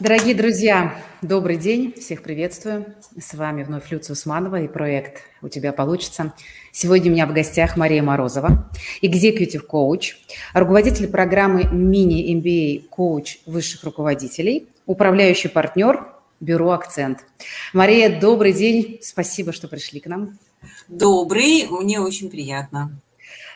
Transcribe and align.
Дорогие 0.00 0.34
друзья, 0.34 1.00
добрый 1.22 1.56
день, 1.56 1.94
всех 1.96 2.22
приветствую. 2.22 2.94
С 3.16 3.32
вами 3.34 3.62
вновь 3.62 3.92
Люция 3.92 4.14
Усманова 4.14 4.60
и 4.60 4.66
проект 4.66 5.22
«У 5.40 5.48
тебя 5.48 5.72
получится». 5.72 6.32
Сегодня 6.72 7.10
у 7.10 7.14
меня 7.14 7.26
в 7.28 7.32
гостях 7.32 7.76
Мария 7.76 8.02
Морозова, 8.02 8.68
экзекутив 9.02 9.64
коуч, 9.68 10.16
руководитель 10.52 11.06
программы 11.06 11.64
мини-MBA 11.70 12.88
коуч 12.88 13.38
высших 13.46 13.84
руководителей, 13.84 14.66
управляющий 14.84 15.48
партнер 15.48 16.04
бюро 16.40 16.72
«Акцент». 16.72 17.24
Мария, 17.72 18.20
добрый 18.20 18.52
день, 18.52 18.98
спасибо, 19.00 19.52
что 19.52 19.68
пришли 19.68 20.00
к 20.00 20.06
нам. 20.06 20.36
Добрый, 20.88 21.68
мне 21.70 22.00
очень 22.00 22.30
приятно. 22.30 22.98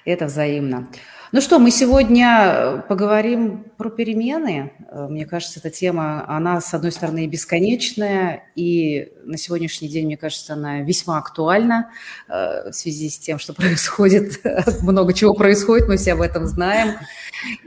Это 0.09 0.25
взаимно. 0.25 0.88
Ну 1.32 1.43
что, 1.43 1.59
мы 1.59 1.70
сегодня 1.70 2.41
э, 2.46 2.82
поговорим 2.88 3.66
про 3.77 3.91
перемены. 3.91 4.73
Э, 4.91 5.06
мне 5.06 5.27
кажется, 5.27 5.61
эта 5.61 5.68
тема, 5.68 6.24
она, 6.27 6.62
с 6.62 6.73
одной 6.73 6.92
стороны, 6.92 7.27
бесконечная, 7.27 8.45
и 8.55 9.12
на 9.24 9.37
сегодняшний 9.37 9.88
день, 9.88 10.06
мне 10.06 10.16
кажется, 10.16 10.55
она 10.55 10.80
весьма 10.80 11.18
актуальна 11.18 11.91
э, 12.27 12.70
в 12.70 12.73
связи 12.73 13.10
с 13.10 13.18
тем, 13.18 13.38
что 13.38 13.52
происходит, 13.55 14.41
много 14.80 15.12
чего 15.12 15.34
происходит, 15.34 15.88
мы 15.88 15.98
все 15.98 16.15
об 16.15 16.23
этом 16.23 16.46
знаем. 16.46 16.95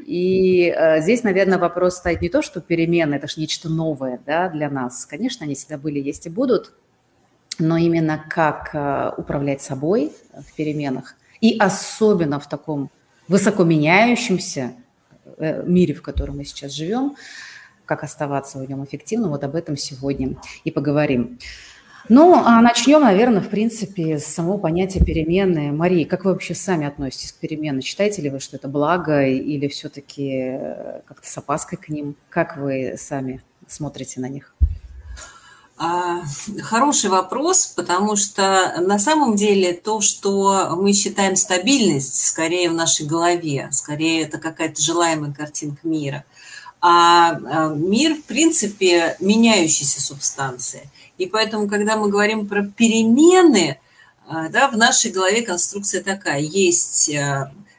И 0.07 0.75
здесь, 0.97 1.21
наверное, 1.21 1.59
вопрос 1.59 1.97
стоит 1.97 2.21
не 2.21 2.29
то, 2.29 2.41
что 2.41 2.59
перемены– 2.59 3.13
это 3.15 3.27
же 3.27 3.39
нечто 3.39 3.69
новое 3.69 4.19
да, 4.25 4.49
для 4.49 4.71
нас. 4.71 5.05
Конечно, 5.05 5.45
они 5.45 5.53
всегда 5.53 5.77
были, 5.77 5.99
есть 5.99 6.25
и 6.25 6.29
будут, 6.29 6.73
но 7.59 7.77
именно 7.77 8.25
как 8.27 9.15
управлять 9.19 9.61
собой 9.61 10.11
в 10.33 10.55
переменах, 10.55 11.15
и 11.41 11.57
особенно 11.57 12.39
в 12.39 12.47
таком 12.47 12.89
высоко 13.27 13.63
меняющемся 13.63 14.73
э, 15.37 15.63
мире, 15.65 15.93
в 15.93 16.01
котором 16.01 16.37
мы 16.37 16.45
сейчас 16.45 16.71
живем, 16.71 17.15
как 17.85 18.03
оставаться 18.03 18.59
в 18.59 18.69
нем 18.69 18.85
эффективно, 18.85 19.27
вот 19.27 19.43
об 19.43 19.55
этом 19.55 19.75
сегодня 19.75 20.37
и 20.63 20.71
поговорим. 20.71 21.39
Ну, 22.09 22.33
а 22.33 22.61
начнем, 22.61 23.01
наверное, 23.01 23.41
в 23.41 23.49
принципе, 23.49 24.17
с 24.17 24.25
самого 24.25 24.57
понятия 24.57 25.03
перемены. 25.03 25.71
Мария, 25.71 26.05
как 26.05 26.25
вы 26.25 26.31
вообще 26.31 26.55
сами 26.55 26.87
относитесь 26.87 27.31
к 27.31 27.35
переменам? 27.35 27.81
Считаете 27.81 28.21
ли 28.21 28.29
вы, 28.29 28.39
что 28.39 28.57
это 28.57 28.67
благо 28.67 29.25
или 29.25 29.67
все-таки 29.67 30.31
э, 30.33 31.01
как-то 31.05 31.27
с 31.27 31.37
опаской 31.37 31.77
к 31.77 31.89
ним? 31.89 32.15
Как 32.29 32.57
вы 32.57 32.95
сами 32.97 33.41
смотрите 33.67 34.19
на 34.19 34.29
них? 34.29 34.55
А, 35.83 36.21
хороший 36.61 37.09
вопрос, 37.09 37.65
потому 37.75 38.15
что 38.15 38.75
на 38.81 38.99
самом 38.99 39.35
деле 39.35 39.73
то, 39.73 39.99
что 39.99 40.75
мы 40.75 40.93
считаем 40.93 41.35
стабильность, 41.35 42.23
скорее 42.23 42.69
в 42.69 42.75
нашей 42.75 43.07
голове, 43.07 43.67
скорее 43.71 44.21
это 44.21 44.37
какая-то 44.37 44.79
желаемая 44.79 45.33
картинка 45.33 45.79
мира. 45.87 46.23
А, 46.81 47.31
а 47.31 47.69
мир, 47.73 48.13
в 48.13 48.25
принципе, 48.25 49.15
меняющаяся 49.19 49.99
субстанция. 50.03 50.83
И 51.17 51.25
поэтому, 51.25 51.67
когда 51.67 51.97
мы 51.97 52.09
говорим 52.09 52.47
про 52.47 52.61
перемены, 52.61 53.79
а, 54.27 54.49
да, 54.49 54.67
в 54.67 54.77
нашей 54.77 55.09
голове 55.09 55.41
конструкция 55.41 56.03
такая. 56.03 56.41
Есть 56.41 57.11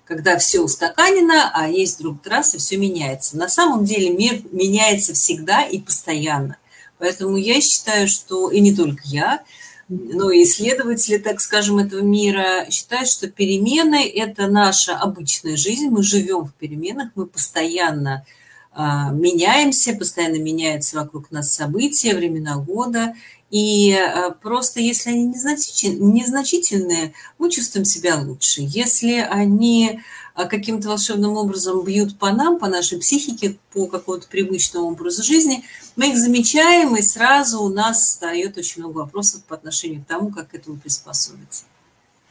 когда 0.06 0.36
все 0.38 0.60
устаканено, 0.60 1.52
а 1.54 1.68
есть 1.68 2.00
вдруг 2.00 2.26
раз 2.26 2.56
и 2.56 2.58
все 2.58 2.76
меняется. 2.76 3.36
На 3.36 3.48
самом 3.48 3.84
деле 3.84 4.10
мир 4.10 4.42
меняется 4.50 5.14
всегда 5.14 5.62
и 5.62 5.78
постоянно. 5.78 6.56
Поэтому 7.02 7.36
я 7.36 7.60
считаю, 7.60 8.06
что, 8.06 8.48
и 8.52 8.60
не 8.60 8.72
только 8.72 9.02
я, 9.06 9.42
но 9.88 10.30
и 10.30 10.44
исследователи, 10.44 11.18
так 11.18 11.40
скажем, 11.40 11.80
этого 11.80 12.00
мира 12.00 12.64
считают, 12.70 13.08
что 13.08 13.26
перемены– 13.26 14.08
это 14.14 14.46
наша 14.46 14.94
обычная 14.96 15.56
жизнь, 15.56 15.88
мы 15.88 16.04
живем 16.04 16.44
в 16.44 16.54
переменах, 16.54 17.08
мы 17.16 17.26
постоянно 17.26 18.24
а, 18.70 19.10
меняемся, 19.10 19.94
постоянно 19.94 20.36
меняются 20.36 20.96
вокруг 20.96 21.32
нас 21.32 21.52
события, 21.52 22.14
времена 22.14 22.58
года, 22.58 23.16
и 23.50 23.92
а, 23.94 24.30
просто 24.30 24.78
если 24.78 25.10
они 25.10 25.24
незначительные, 25.24 27.14
мы 27.40 27.50
чувствуем 27.50 27.84
себя 27.84 28.16
лучше. 28.16 28.60
Если 28.60 29.14
они 29.14 29.98
каким-то 30.34 30.88
волшебным 30.88 31.36
образом 31.36 31.84
бьют 31.84 32.18
по 32.18 32.30
нам, 32.32 32.58
по 32.58 32.68
нашей 32.68 32.98
психике, 32.98 33.58
по 33.72 33.86
какому-то 33.86 34.28
привычному 34.28 34.88
образу 34.88 35.22
жизни, 35.22 35.64
мы 35.96 36.10
их 36.10 36.18
замечаем, 36.18 36.96
и 36.96 37.02
сразу 37.02 37.62
у 37.62 37.68
нас 37.68 37.98
встает 37.98 38.56
очень 38.56 38.82
много 38.82 38.98
вопросов 38.98 39.44
по 39.44 39.54
отношению 39.54 40.02
к 40.02 40.06
тому, 40.06 40.30
как 40.30 40.50
к 40.50 40.54
этому 40.54 40.78
приспособиться. 40.78 41.64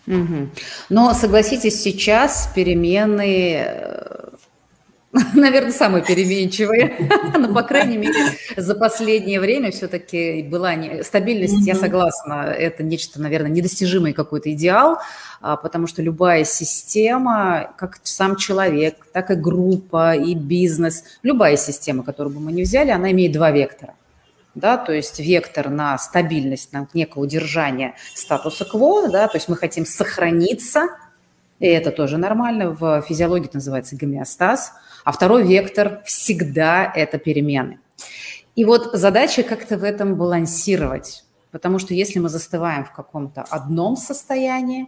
Угу. 0.08 0.50
Но 0.90 1.14
согласитесь, 1.14 1.82
сейчас 1.82 2.50
перемены 2.56 3.56
э, 3.58 4.21
наверное, 5.34 5.72
самые 5.72 6.04
переменчивые. 6.04 7.10
Но, 7.38 7.54
по 7.54 7.64
крайней 7.64 7.98
мере, 7.98 8.14
за 8.56 8.76
последнее 8.76 9.40
время 9.40 9.72
все-таки 9.72 10.42
была 10.44 10.76
не... 10.76 11.04
стабильность, 11.04 11.66
я 11.68 11.76
согласна, 11.76 12.44
это 12.44 12.84
нечто, 12.84 13.20
наверное, 13.20 13.52
недостижимый 13.52 14.14
какой-то 14.14 14.52
идеал, 14.54 15.00
а, 15.42 15.58
потому 15.58 15.88
что 15.88 16.02
любая 16.02 16.46
система, 16.46 17.74
как 17.78 18.00
сам 18.04 18.38
человек, 18.38 19.08
так 19.12 19.32
и 19.32 19.36
группа, 19.36 20.16
и 20.16 20.34
бизнес, 20.34 21.04
любая 21.24 21.58
система, 21.58 22.04
которую 22.04 22.36
бы 22.36 22.40
мы 22.40 22.54
ни 22.54 22.62
взяли, 22.62 22.92
она 22.92 23.12
имеет 23.12 23.34
два 23.34 23.52
вектора. 23.52 23.96
Да, 24.54 24.78
то 24.78 24.92
есть 24.92 25.20
вектор 25.20 25.70
на 25.70 25.98
стабильность, 25.98 26.74
на 26.74 26.86
некое 26.94 27.22
удержание 27.22 27.96
статуса 28.14 28.66
кво, 28.66 29.08
да, 29.10 29.28
то 29.30 29.38
есть 29.38 29.48
мы 29.48 29.56
хотим 29.56 29.86
сохраниться, 29.86 30.90
и 31.62 31.68
это 31.68 31.92
тоже 31.92 32.18
нормально, 32.18 32.72
в 32.72 33.02
физиологии 33.04 33.46
это 33.46 33.58
называется 33.58 33.96
гомеостаз– 33.96 34.74
а 35.04 35.12
второй 35.12 35.44
вектор 35.44 36.02
всегда 36.06 36.92
это 36.94 37.18
перемены. 37.18 37.80
И 38.56 38.66
вот 38.66 38.92
задача 38.94 39.44
как-то 39.44 39.78
в 39.78 39.84
этом 39.84 40.16
балансировать. 40.16 41.26
Потому 41.52 41.80
что 41.80 41.94
если 41.94 42.20
мы 42.20 42.30
застываем 42.30 42.86
в 42.86 42.94
каком-то 42.94 43.42
одном 43.42 43.98
состоянии, 43.98 44.88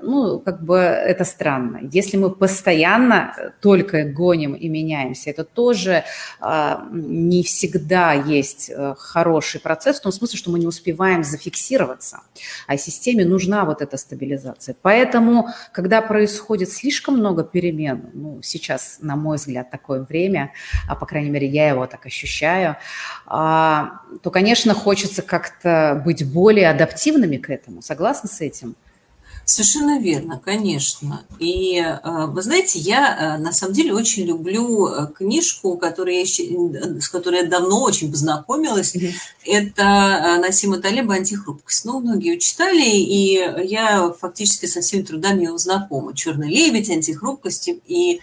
ну, 0.00 0.40
как 0.40 0.62
бы 0.64 0.76
это 0.78 1.24
странно. 1.24 1.80
Если 1.90 2.16
мы 2.16 2.30
постоянно 2.30 3.52
только 3.60 4.04
гоним 4.04 4.54
и 4.54 4.68
меняемся, 4.68 5.30
это 5.30 5.44
тоже 5.44 6.04
э, 6.40 6.76
не 6.92 7.42
всегда 7.42 8.12
есть 8.12 8.70
э, 8.70 8.94
хороший 8.98 9.60
процесс, 9.60 9.98
в 9.98 10.02
том 10.02 10.12
смысле, 10.12 10.38
что 10.38 10.50
мы 10.50 10.58
не 10.58 10.66
успеваем 10.66 11.24
зафиксироваться, 11.24 12.20
а 12.66 12.76
системе 12.76 13.24
нужна 13.24 13.64
вот 13.64 13.82
эта 13.82 13.96
стабилизация. 13.96 14.76
Поэтому, 14.82 15.48
когда 15.72 16.02
происходит 16.02 16.70
слишком 16.70 17.18
много 17.18 17.44
перемен, 17.44 18.10
ну, 18.12 18.40
сейчас, 18.42 18.98
на 19.00 19.16
мой 19.16 19.36
взгляд, 19.36 19.70
такое 19.70 20.02
время, 20.02 20.52
а, 20.88 20.96
по 20.96 21.06
крайней 21.06 21.30
мере, 21.30 21.46
я 21.46 21.68
его 21.68 21.86
так 21.86 22.06
ощущаю, 22.06 22.76
э, 23.26 23.30
то, 23.30 24.30
конечно, 24.30 24.74
хочется 24.74 25.22
как-то 25.22 26.02
быть 26.04 26.30
более 26.30 26.70
адаптивными 26.70 27.36
к 27.36 27.50
этому. 27.50 27.82
Согласны 27.82 28.28
с 28.28 28.40
этим? 28.40 28.74
Совершенно 29.44 29.98
верно, 29.98 30.40
конечно. 30.42 31.24
И 31.38 31.76
э, 31.78 32.26
вы 32.26 32.42
знаете, 32.42 32.78
я 32.78 33.36
э, 33.36 33.42
на 33.42 33.52
самом 33.52 33.74
деле 33.74 33.92
очень 33.92 34.24
люблю 34.24 34.86
э, 34.86 35.08
книжку, 35.12 35.76
которую 35.76 36.16
я, 36.16 36.24
с 36.24 37.08
которой 37.08 37.42
я 37.42 37.48
давно 37.48 37.82
очень 37.82 38.10
познакомилась. 38.10 38.94
Mm-hmm. 38.94 39.12
Это 39.44 40.38
Насима 40.40 40.78
Талеба 40.78 41.14
«Антихрупкость». 41.14 41.84
Ну, 41.84 41.98
многие 41.98 42.34
ее 42.34 42.38
читали, 42.38 42.84
и 42.84 43.34
я 43.68 44.14
фактически 44.18 44.66
со 44.66 44.80
всеми 44.80 45.02
трудами 45.02 45.44
его 45.44 45.58
знакома. 45.58 46.14
«Черный 46.14 46.48
лебедь», 46.48 46.88
«Антихрупкость» 46.88 47.68
и, 47.86 48.20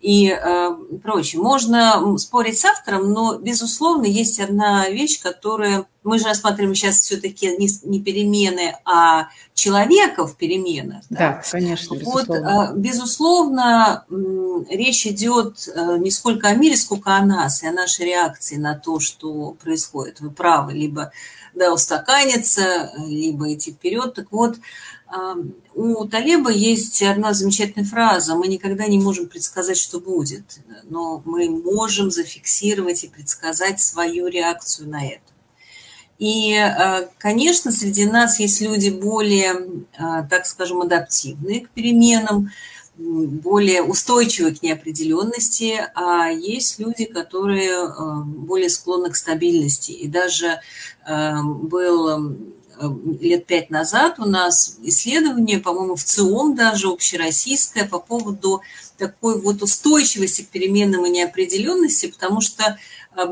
и 0.00 0.36
прочее. 1.02 1.40
Можно 1.40 2.16
спорить 2.18 2.58
с 2.58 2.66
автором, 2.66 3.12
но, 3.12 3.38
безусловно, 3.38 4.04
есть 4.04 4.38
одна 4.40 4.88
вещь, 4.90 5.20
которая 5.22 5.86
мы 6.04 6.18
же 6.18 6.26
рассматриваем 6.26 6.74
сейчас 6.74 7.00
все-таки 7.00 7.56
не, 7.56 7.68
не 7.84 8.00
перемены, 8.00 8.76
а 8.84 9.28
человека 9.52 10.26
в 10.26 10.36
переменах. 10.36 11.02
Да, 11.10 11.18
да 11.18 11.42
конечно. 11.50 11.94
Безусловно. 11.96 12.66
Вот, 12.70 12.76
безусловно, 12.76 14.04
речь 14.70 15.06
идет 15.06 15.68
э, 15.68 15.98
не 15.98 16.10
сколько 16.10 16.48
о 16.48 16.54
мире, 16.54 16.76
сколько 16.76 17.16
о 17.16 17.24
нас 17.24 17.62
и 17.62 17.66
о 17.66 17.72
нашей 17.72 18.06
реакции 18.06 18.56
на 18.56 18.74
то, 18.74 19.00
что 19.00 19.52
происходит. 19.62 20.20
Вы 20.20 20.30
правы, 20.30 20.72
либо 20.72 21.12
да, 21.54 21.72
устаканиться, 21.72 22.92
либо 23.06 23.52
идти 23.52 23.72
вперед. 23.72 24.14
Так 24.14 24.30
вот, 24.30 24.56
у 25.74 26.04
Талеба 26.06 26.50
есть 26.50 27.02
одна 27.02 27.32
замечательная 27.32 27.88
фраза. 27.88 28.34
Мы 28.34 28.46
никогда 28.46 28.86
не 28.86 28.98
можем 28.98 29.26
предсказать, 29.26 29.78
что 29.78 30.00
будет, 30.00 30.60
но 30.84 31.22
мы 31.24 31.48
можем 31.48 32.10
зафиксировать 32.10 33.04
и 33.04 33.08
предсказать 33.08 33.80
свою 33.80 34.26
реакцию 34.26 34.90
на 34.90 35.06
это. 35.06 35.22
И, 36.18 36.52
э, 36.52 37.08
конечно, 37.18 37.70
среди 37.70 38.04
нас 38.04 38.40
есть 38.40 38.60
люди 38.60 38.90
более, 38.90 39.54
э, 39.98 40.26
так 40.28 40.46
скажем, 40.46 40.80
адаптивные 40.80 41.60
к 41.60 41.70
переменам, 41.70 42.50
более 42.96 43.84
устойчивые 43.84 44.56
к 44.56 44.60
неопределенности, 44.60 45.80
а 45.94 46.30
есть 46.30 46.80
люди, 46.80 47.04
которые 47.04 47.70
э, 47.70 48.22
более 48.24 48.68
склонны 48.68 49.10
к 49.10 49.16
стабильности. 49.16 49.92
И 49.92 50.08
даже 50.08 50.60
был 51.08 52.36
лет 53.20 53.46
пять 53.46 53.70
назад 53.70 54.18
у 54.18 54.26
нас 54.26 54.76
исследование, 54.82 55.58
по-моему, 55.58 55.96
в 55.96 56.04
ЦИОМ 56.04 56.54
даже 56.54 56.88
общероссийское 56.88 57.88
по 57.88 57.98
поводу 57.98 58.60
такой 58.98 59.40
вот 59.40 59.62
устойчивости 59.62 60.42
к 60.42 60.48
переменам 60.48 61.06
и 61.06 61.10
неопределенности, 61.10 62.06
потому 62.06 62.40
что 62.40 62.78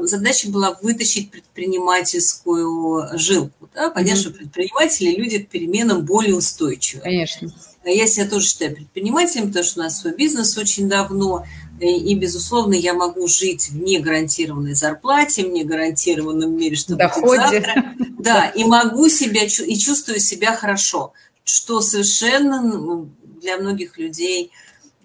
задача 0.02 0.48
была 0.48 0.78
вытащить 0.82 1.30
предпринимательскую 1.30 3.18
жилку. 3.18 3.68
Да? 3.74 3.90
Понятно, 3.90 4.18
mm-hmm. 4.18 4.22
что 4.22 4.30
предприниматели 4.32 5.10
люди 5.14 5.38
к 5.38 5.48
переменам 5.48 6.04
более 6.04 6.34
устойчивы. 6.36 7.02
Конечно. 7.02 7.52
Я 7.84 8.08
себя 8.08 8.26
тоже 8.28 8.46
считаю 8.46 8.74
предпринимателем, 8.74 9.48
потому 9.48 9.64
что 9.64 9.80
у 9.80 9.82
нас 9.84 10.00
свой 10.00 10.14
бизнес 10.14 10.58
очень 10.58 10.88
давно. 10.88 11.44
И, 11.78 12.14
безусловно, 12.14 12.74
я 12.74 12.94
могу 12.94 13.28
жить 13.28 13.68
в 13.68 13.76
негарантированной 13.76 14.74
зарплате, 14.74 15.44
в 15.44 15.50
негарантированном 15.50 16.56
мире, 16.56 16.74
что 16.74 16.96
Доходе. 16.96 17.26
будет 17.26 17.40
завтра. 17.42 17.94
Да, 18.18 18.46
и 18.46 18.64
могу 18.64 19.08
себя, 19.08 19.42
и 19.44 19.76
чувствую 19.76 20.18
себя 20.18 20.56
хорошо, 20.56 21.12
что 21.44 21.80
совершенно 21.80 23.06
для 23.40 23.58
многих 23.58 23.98
людей 23.98 24.50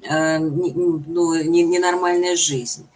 э, 0.02 0.40
ну, 0.40 1.36
ненормальная 1.44 2.36
жизнь. 2.36 2.88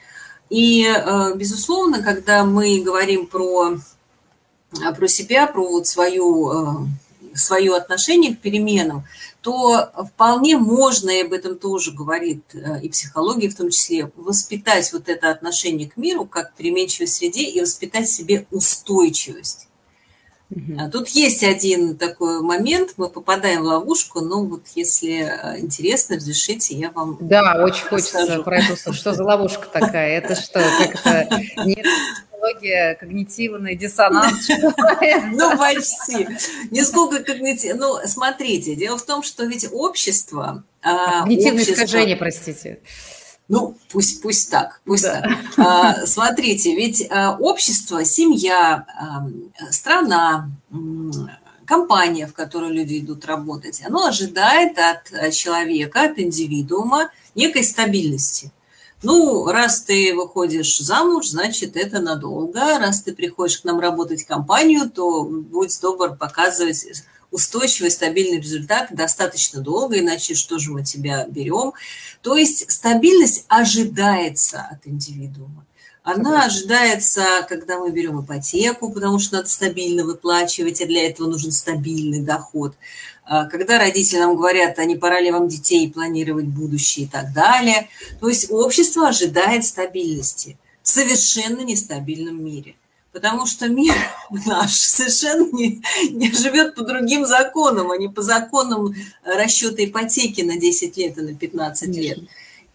И, 0.49 0.85
э, 0.85 1.35
безусловно, 1.35 2.03
когда 2.03 2.45
мы 2.45 2.81
говорим 2.81 3.27
про, 3.27 3.77
про 4.97 5.07
себя, 5.07 5.47
про 5.47 5.67
вот 5.67 5.87
свою, 5.87 6.51
э, 6.51 6.87
свое 7.33 7.75
отношение 7.75 8.35
к 8.35 8.39
переменам, 8.39 9.05
то 9.41 9.91
вполне 10.13 10.57
можно, 10.57 11.09
и 11.09 11.23
об 11.23 11.33
этом 11.33 11.57
тоже 11.57 11.91
говорит 11.91 12.43
э, 12.53 12.81
и 12.81 12.89
психология 12.89 13.49
в 13.49 13.55
том 13.55 13.69
числе, 13.69 14.11
воспитать 14.15 14.91
вот 14.93 15.09
это 15.09 15.29
отношение 15.29 15.89
к 15.89 15.97
миру 15.97 16.25
как 16.25 16.53
к 16.53 16.57
переменчивой 16.57 17.07
среде 17.07 17.43
и 17.43 17.61
воспитать 17.61 18.09
себе 18.09 18.45
устойчивость. 18.51 19.67
Угу. 20.51 20.91
Тут 20.91 21.09
есть 21.09 21.43
один 21.43 21.97
такой 21.97 22.41
момент, 22.41 22.93
мы 22.97 23.09
попадаем 23.09 23.61
в 23.61 23.65
ловушку, 23.65 24.21
но 24.21 24.43
вот 24.43 24.61
если 24.75 25.27
э, 25.27 25.59
интересно, 25.59 26.17
разрешите, 26.17 26.75
я 26.75 26.91
вам 26.91 27.17
Да, 27.19 27.63
очень 27.63 27.85
хочется 27.85 28.43
про 28.43 28.59
это, 28.59 28.93
что 28.93 29.13
за 29.13 29.23
ловушка 29.23 29.67
такая, 29.67 30.17
это 30.17 30.35
что, 30.35 30.63
как 30.79 31.05
это, 31.05 31.41
нет 31.65 31.85
психология, 32.45 32.95
когнитивный 32.99 33.75
диссонанс. 33.75 34.47
Ну, 35.31 35.57
почти. 35.57 36.27
Не 36.71 36.83
сколько 36.83 37.23
когнитивный. 37.23 37.79
Ну, 37.79 37.97
смотрите, 38.05 38.75
дело 38.75 38.97
в 38.97 39.05
том, 39.05 39.23
что 39.23 39.45
ведь 39.45 39.67
общество... 39.71 40.63
А, 40.81 41.21
когнитивное 41.21 41.63
искажение, 41.63 42.15
простите. 42.15 42.79
Ну, 43.47 43.77
пусть, 43.91 44.21
пусть 44.21 44.49
так, 44.49 44.81
пусть 44.85 45.03
да. 45.03 45.21
так. 45.21 45.37
А, 45.57 46.05
смотрите, 46.07 46.75
ведь 46.75 47.07
а, 47.09 47.37
общество, 47.39 48.03
семья, 48.03 48.85
страна, 49.69 50.49
компания, 51.65 52.27
в 52.27 52.33
которой 52.33 52.71
люди 52.71 52.99
идут 52.99 53.25
работать, 53.25 53.83
оно 53.85 54.05
ожидает 54.05 54.77
от 54.79 55.33
человека, 55.33 56.03
от 56.03 56.19
индивидуума 56.19 57.11
некой 57.35 57.63
стабильности. 57.63 58.51
Ну, 59.03 59.45
раз 59.45 59.81
ты 59.81 60.15
выходишь 60.15 60.79
замуж, 60.79 61.27
значит, 61.27 61.75
это 61.75 61.99
надолго. 61.99 62.79
Раз 62.79 63.03
ты 63.03 63.13
приходишь 63.13 63.59
к 63.59 63.63
нам 63.63 63.79
работать 63.79 64.23
в 64.23 64.27
компанию, 64.27 64.89
то 64.89 65.23
будь 65.23 65.79
добр 65.79 66.15
показывать 66.15 67.03
устойчивый, 67.35 67.91
стабильный 67.91 68.39
результат 68.39 68.87
достаточно 68.91 69.61
долго, 69.61 69.99
иначе 69.99 70.33
что 70.33 70.57
же 70.57 70.71
мы 70.71 70.83
тебя 70.83 71.25
берем. 71.27 71.73
То 72.21 72.37
есть 72.37 72.71
стабильность 72.71 73.45
ожидается 73.49 74.61
от 74.71 74.87
индивидуума. 74.87 75.65
Она 76.03 76.45
ожидается, 76.45 77.23
когда 77.49 77.79
мы 77.79 77.91
берем 77.91 78.23
ипотеку, 78.23 78.91
потому 78.91 79.19
что 79.19 79.37
надо 79.37 79.49
стабильно 79.49 80.05
выплачивать, 80.05 80.81
а 80.81 80.85
для 80.85 81.07
этого 81.07 81.27
нужен 81.27 81.51
стабильный 81.51 82.21
доход. 82.21 82.75
А, 83.25 83.45
когда 83.45 83.79
родители 83.79 84.19
нам 84.19 84.35
говорят, 84.35 84.77
а 84.77 84.85
не 84.85 84.95
пора 84.95 85.19
ли 85.19 85.31
вам 85.31 85.47
детей 85.47 85.91
планировать 85.91 86.45
будущее 86.45 87.05
и 87.05 87.09
так 87.09 87.33
далее. 87.33 87.89
То 88.21 88.29
есть 88.29 88.51
общество 88.51 89.07
ожидает 89.07 89.65
стабильности 89.65 90.57
в 90.83 90.87
совершенно 90.87 91.61
нестабильном 91.61 92.43
мире. 92.45 92.75
Потому 93.15 93.45
что 93.45 93.69
мир 93.69 93.95
наш 94.45 94.73
совершенно 94.73 95.49
не, 95.55 95.81
не 96.11 96.33
живет 96.33 96.75
по 96.75 96.83
другим 96.83 97.25
законам, 97.25 97.91
а 97.91 97.97
не 97.97 98.09
по 98.09 98.21
законам 98.21 98.93
расчета 99.23 99.85
ипотеки 99.85 100.41
на 100.41 100.57
10 100.57 100.97
лет 100.97 101.17
и 101.17 101.21
на 101.21 101.33
15 101.33 101.95
лет. 101.95 102.19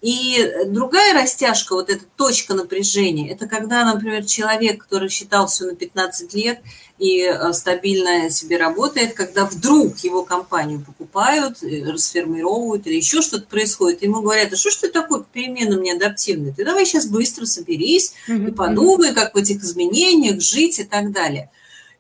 И 0.01 0.51
другая 0.67 1.13
растяжка, 1.13 1.75
вот 1.75 1.91
эта 1.91 2.05
точка 2.17 2.55
напряжения, 2.55 3.31
это 3.31 3.47
когда, 3.47 3.85
например, 3.85 4.25
человек, 4.25 4.85
который 4.85 5.11
считал 5.11 5.47
все 5.47 5.67
на 5.67 5.77
15 5.77 6.33
лет 6.33 6.61
и 6.99 7.21
э, 7.23 7.53
стабильно 7.53 8.31
себе 8.31 8.57
работает, 8.57 9.13
когда 9.13 9.45
вдруг 9.45 9.99
его 9.99 10.25
компанию 10.25 10.81
покупают, 10.81 11.63
э, 11.63 11.85
расформировывают 11.85 12.87
или 12.87 12.95
еще 12.97 13.21
что-то 13.21 13.47
происходит, 13.47 14.03
ему 14.03 14.23
говорят, 14.23 14.55
а 14.55 14.57
что 14.57 14.71
ж 14.71 14.77
ты 14.77 14.89
такой 14.89 15.23
к 15.23 15.27
переменам 15.27 15.83
неадаптивный? 15.83 16.55
Ты 16.55 16.65
давай 16.65 16.87
сейчас 16.87 17.05
быстро 17.05 17.45
соберись 17.45 18.15
и 18.27 18.51
подумай, 18.53 19.13
как 19.13 19.35
в 19.35 19.37
этих 19.37 19.63
изменениях 19.63 20.41
жить 20.41 20.79
и 20.79 20.85
так 20.85 21.13
далее. 21.13 21.51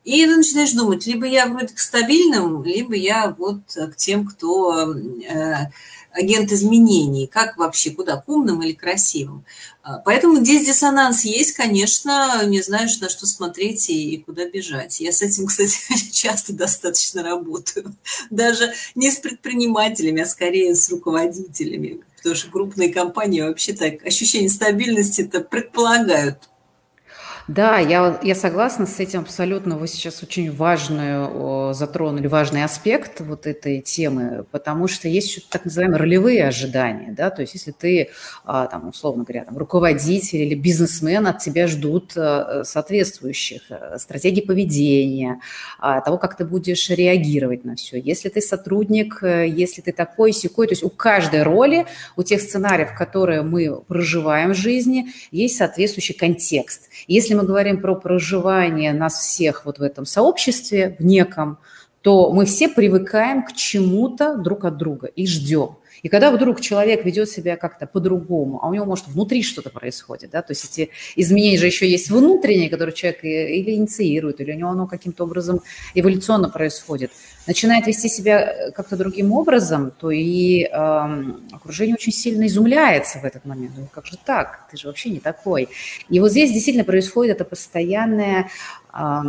И 0.05 0.25
ты 0.25 0.37
начинаешь 0.37 0.73
думать, 0.73 1.07
либо 1.07 1.27
я 1.27 1.47
вроде 1.47 1.75
к 1.75 1.79
стабильным, 1.79 2.65
либо 2.65 2.95
я 2.95 3.35
вот 3.37 3.61
к 3.75 3.97
тем, 3.97 4.27
кто 4.27 4.95
э, 4.95 5.67
агент 6.13 6.53
изменений, 6.53 7.27
как 7.27 7.57
вообще, 7.57 7.91
куда, 7.91 8.17
к 8.17 8.29
умным 8.29 8.63
или 8.63 8.73
красивым. 8.73 9.45
А, 9.83 9.99
поэтому 9.99 10.41
здесь 10.41 10.67
диссонанс 10.67 11.25
есть, 11.25 11.53
конечно, 11.53 12.45
не 12.47 12.63
знаешь, 12.63 12.99
на 13.01 13.09
что 13.09 13.27
смотреть 13.27 13.89
и, 13.91 14.15
и 14.15 14.23
куда 14.23 14.49
бежать. 14.49 15.01
Я 15.01 15.13
с 15.13 15.23
этим, 15.23 15.47
кстати, 15.49 15.79
часто 16.13 16.53
достаточно 16.53 17.23
работаю. 17.23 17.95
Даже 18.31 18.73
не 18.95 19.11
с 19.11 19.17
предпринимателями, 19.17 20.23
а 20.23 20.27
скорее 20.27 20.75
с 20.75 20.91
руководителями. 20.91 22.01
Потому 22.17 22.35
что 22.35 22.51
крупные 22.51 22.93
компании 22.93 23.41
вообще 23.41 23.73
так 23.73 24.05
ощущение 24.05 24.51
стабильности 24.51 25.23
это 25.23 25.41
предполагают 25.41 26.51
да, 27.49 27.79
я, 27.79 28.19
я 28.23 28.35
согласна 28.35 28.87
с 28.87 29.01
этим 29.01 29.21
абсолютно. 29.21 29.77
Вы 29.77 29.89
сейчас 29.89 30.23
очень 30.23 30.53
важную 30.53 31.75
затронули, 31.75 32.27
важный 32.27 32.65
аспект 32.65 33.21
вот 33.21 33.47
этой 33.47 33.81
темы, 33.81 34.45
потому 34.51 34.89
что 34.89 35.09
есть 35.09 35.31
еще 35.31 35.43
так 35.49 35.65
называемые 35.65 35.99
ролевые 35.99 36.47
ожидания. 36.47 37.13
Да? 37.17 37.31
То 37.31 37.43
есть 37.43 37.55
если 37.55 37.73
ты, 37.73 38.11
а, 38.45 38.67
там, 38.67 38.89
условно 38.89 39.25
говоря, 39.25 39.45
там, 39.45 39.57
руководитель 39.57 40.39
или 40.39 40.55
бизнесмен, 40.55 41.27
от 41.27 41.39
тебя 41.39 41.67
ждут 41.67 42.13
э, 42.17 42.63
соответствующих 42.65 43.63
э, 43.71 43.99
стратегий 43.99 44.43
поведения, 44.43 45.41
а, 45.79 46.01
того, 46.01 46.19
как 46.19 46.37
ты 46.37 46.45
будешь 46.45 46.91
реагировать 46.91 47.65
на 47.65 47.77
все. 47.77 47.99
Если 47.99 48.29
ты 48.29 48.41
сотрудник, 48.41 49.23
э, 49.23 49.49
если 49.49 49.83
ты 49.83 49.93
такой, 49.93 50.33
секой, 50.33 50.67
то 50.67 50.73
есть 50.73 50.83
у 50.83 50.91
каждой 50.91 51.43
роли, 51.43 51.87
у 52.17 52.23
тех 52.23 52.41
сценариев, 52.41 52.95
которые 52.97 53.43
мы 53.43 53.81
проживаем 53.83 54.53
в 54.53 54.57
жизни, 54.57 55.13
есть 55.31 55.57
соответствующий 55.57 56.15
контекст. 56.15 56.89
Если 57.07 57.35
мы 57.35 57.40
говорим 57.45 57.81
про 57.81 57.95
проживание 57.95 58.93
нас 58.93 59.15
всех 59.15 59.65
вот 59.65 59.79
в 59.79 59.83
этом 59.83 60.05
сообществе, 60.05 60.97
в 60.99 61.05
неком, 61.05 61.59
то 62.03 62.33
мы 62.33 62.47
все 62.47 62.69
привыкаем 62.69 63.45
к 63.45 63.53
чему-то 63.53 64.37
друг 64.37 64.65
от 64.65 64.77
друга 64.77 65.07
и 65.07 65.27
ждем. 65.27 65.77
И 66.03 66.09
когда 66.09 66.31
вдруг 66.31 66.61
человек 66.61 67.05
ведет 67.05 67.29
себя 67.29 67.57
как-то 67.57 67.87
по-другому, 67.87 68.63
а 68.63 68.69
у 68.69 68.75
него, 68.75 68.87
может, 68.87 69.09
внутри 69.09 69.43
что-то 69.43 69.71
происходит, 69.71 70.31
да, 70.31 70.43
то 70.43 70.53
есть 70.53 70.65
эти 70.65 70.91
изменения 71.17 71.59
же 71.59 71.67
еще 71.67 71.89
есть 71.89 72.11
внутренние, 72.11 72.71
которые 72.71 72.95
человек 72.95 73.25
или 73.25 73.75
инициирует, 73.75 74.41
или 74.41 74.53
у 74.53 74.57
него 74.57 74.71
оно 74.71 74.87
каким-то 74.87 75.25
образом 75.25 75.61
эволюционно 75.95 76.49
происходит, 76.49 77.11
начинает 77.47 77.87
вести 77.87 78.09
себя 78.09 78.41
э, 78.41 78.71
как-то 78.73 78.97
другим 78.97 79.33
образом, 79.33 79.91
то 79.91 80.11
и 80.11 80.65
э, 80.65 80.69
окружение 81.53 81.95
очень 81.95 82.13
сильно 82.13 82.47
изумляется 82.47 83.19
в 83.19 83.25
этот 83.25 83.45
момент. 83.45 83.73
Ну, 83.77 83.87
как 83.93 84.07
же 84.07 84.17
так? 84.25 84.69
Ты 84.71 84.77
же 84.77 84.87
вообще 84.87 85.11
не 85.11 85.21
такой. 85.21 85.69
И 86.09 86.21
вот 86.21 86.31
здесь 86.31 86.53
действительно 86.53 86.85
происходит 86.85 87.37
это 87.37 87.45
постоянное 87.45 88.49
э, 88.93 89.21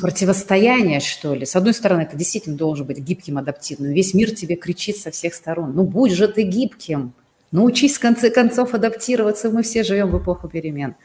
противостояние, 0.00 1.00
что 1.00 1.34
ли. 1.34 1.46
С 1.46 1.54
одной 1.56 1.74
стороны, 1.74 2.02
это 2.02 2.16
действительно 2.16 2.56
должен 2.56 2.86
быть 2.86 2.98
гибким, 2.98 3.38
адаптивным. 3.38 3.92
Весь 3.92 4.14
мир 4.14 4.30
тебе 4.32 4.56
кричит 4.56 4.96
со 4.96 5.10
всех 5.10 5.34
сторон. 5.34 5.72
Ну, 5.74 5.84
будь 5.84 6.12
же 6.12 6.28
ты 6.28 6.42
гибким. 6.42 7.12
Научись, 7.52 7.96
в 7.96 8.00
конце 8.00 8.30
концов, 8.30 8.74
адаптироваться. 8.74 9.50
Мы 9.50 9.62
все 9.62 9.84
живем 9.84 10.10
в 10.10 10.22
эпоху 10.22 10.48
перемен. 10.48 10.96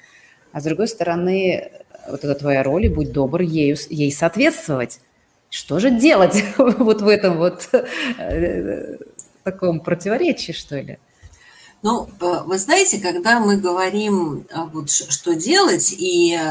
А 0.52 0.60
с 0.60 0.64
другой 0.64 0.88
стороны, 0.88 1.72
вот 2.10 2.24
это 2.24 2.36
твоя 2.36 2.64
роль, 2.64 2.86
и 2.86 2.90
будь 2.90 3.12
добр 3.12 3.42
ею, 3.42 3.78
ей 3.90 4.12
соответствовать. 4.12 5.00
Что 5.50 5.80
же 5.80 5.92
делать 5.92 6.44
вот 6.58 7.02
в 7.02 7.08
этом 7.08 7.38
вот 7.38 7.70
э, 8.18 8.98
таком 9.44 9.80
противоречии, 9.82 10.54
что 10.54 10.80
ли? 10.80 10.98
Ну, 11.84 12.08
вы 12.20 12.60
знаете, 12.60 13.00
когда 13.00 13.40
мы 13.40 13.58
говорим, 13.58 14.46
э, 14.50 14.64
вот, 14.72 14.92
что 14.92 15.34
делать, 15.34 15.94
и 15.98 16.36
э, 16.36 16.50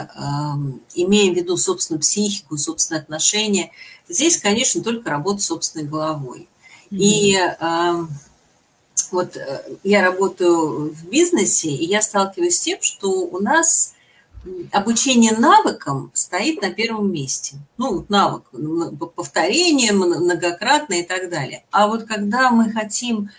имеем 0.94 1.34
в 1.34 1.36
виду 1.36 1.56
собственную 1.56 2.00
психику, 2.00 2.56
собственные 2.56 3.02
отношения, 3.02 3.70
здесь, 4.08 4.38
конечно, 4.38 4.82
только 4.82 5.08
работа 5.08 5.40
собственной 5.40 5.86
головой. 5.86 6.48
Mm-hmm. 6.90 6.98
И 6.98 7.36
э, 7.36 8.06
вот 9.12 9.36
я 9.84 10.02
работаю 10.02 10.92
в 10.92 11.08
бизнесе, 11.08 11.70
и 11.70 11.84
я 11.84 12.02
сталкиваюсь 12.02 12.56
с 12.56 12.60
тем, 12.60 12.78
что 12.82 13.10
у 13.10 13.38
нас 13.38 13.94
обучение 14.72 15.32
навыкам 15.32 16.10
стоит 16.14 16.60
на 16.62 16.72
первом 16.72 17.12
месте. 17.12 17.56
Ну, 17.76 18.04
навык, 18.08 18.44
повторение 19.14 19.92
многократно 19.92 20.94
и 20.94 21.02
так 21.02 21.30
далее. 21.30 21.64
А 21.70 21.86
вот 21.86 22.04
когда 22.04 22.50
мы 22.50 22.72
хотим 22.72 23.30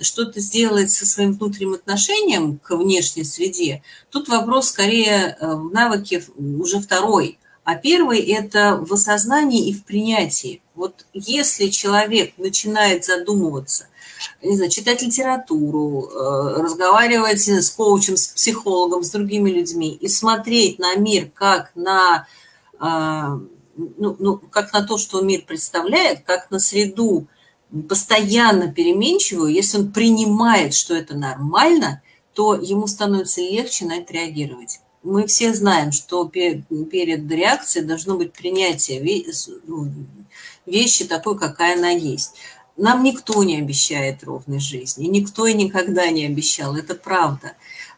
что-то 0.00 0.40
сделать 0.40 0.90
со 0.90 1.06
своим 1.06 1.34
внутренним 1.34 1.74
отношением 1.74 2.58
к 2.58 2.76
внешней 2.76 3.24
среде, 3.24 3.82
тут 4.10 4.28
вопрос 4.28 4.68
скорее 4.68 5.36
э, 5.38 5.54
в 5.54 5.72
навыке 5.72 6.24
уже 6.36 6.80
второй. 6.80 7.38
А 7.64 7.76
первый– 7.76 8.20
это 8.20 8.76
в 8.76 8.92
осознании 8.92 9.68
и 9.68 9.72
в 9.72 9.84
принятии. 9.84 10.62
Вот 10.74 11.06
если 11.12 11.68
человек 11.68 12.32
начинает 12.38 13.04
задумываться, 13.04 13.86
не 14.42 14.56
знаю, 14.56 14.70
читать 14.70 15.02
литературу, 15.02 16.08
э, 16.08 16.62
разговаривать 16.62 17.48
с 17.48 17.70
коучем, 17.70 18.16
с 18.16 18.28
психологом, 18.28 19.04
с 19.04 19.10
другими 19.10 19.50
людьми 19.50 19.92
и 19.94 20.08
смотреть 20.08 20.78
на 20.78 20.96
мир 20.96 21.30
как 21.32 21.70
на, 21.74 22.26
а, 22.78 23.38
ну, 23.76 24.16
ну, 24.18 24.38
как 24.38 24.72
на 24.72 24.82
то, 24.82 24.98
что 24.98 25.20
мир 25.20 25.44
представляет, 25.46 26.24
как 26.24 26.50
на 26.50 26.58
среду, 26.58 27.26
постоянно 27.88 28.72
переменчивую, 28.72 29.52
если 29.52 29.78
он 29.78 29.92
принимает, 29.92 30.74
что 30.74 30.94
это 30.94 31.16
нормально, 31.16 32.02
то 32.34 32.54
ему 32.54 32.86
становится 32.86 33.40
легче 33.40 33.86
на 33.86 33.96
это 33.96 34.12
реагировать. 34.12 34.80
Мы 35.02 35.26
все 35.26 35.52
знаем, 35.52 35.90
что 35.90 36.26
перед 36.28 37.30
реакцией 37.30 37.84
должно 37.84 38.16
быть 38.16 38.32
принятие 38.32 39.26
ну, 39.66 39.92
вещи 40.64 41.04
такой, 41.04 41.38
какая 41.38 41.76
она 41.76 41.90
есть. 41.90 42.34
Нам 42.76 43.02
никто 43.02 43.42
не 43.42 43.58
обещает 43.58 44.22
ровной 44.22 44.60
жизни, 44.60 45.06
никто 45.06 45.46
и 45.46 45.54
никогда 45.54 46.08
не 46.08 46.26
обещал, 46.26 46.76
это 46.76 46.94
правда. 46.94 47.52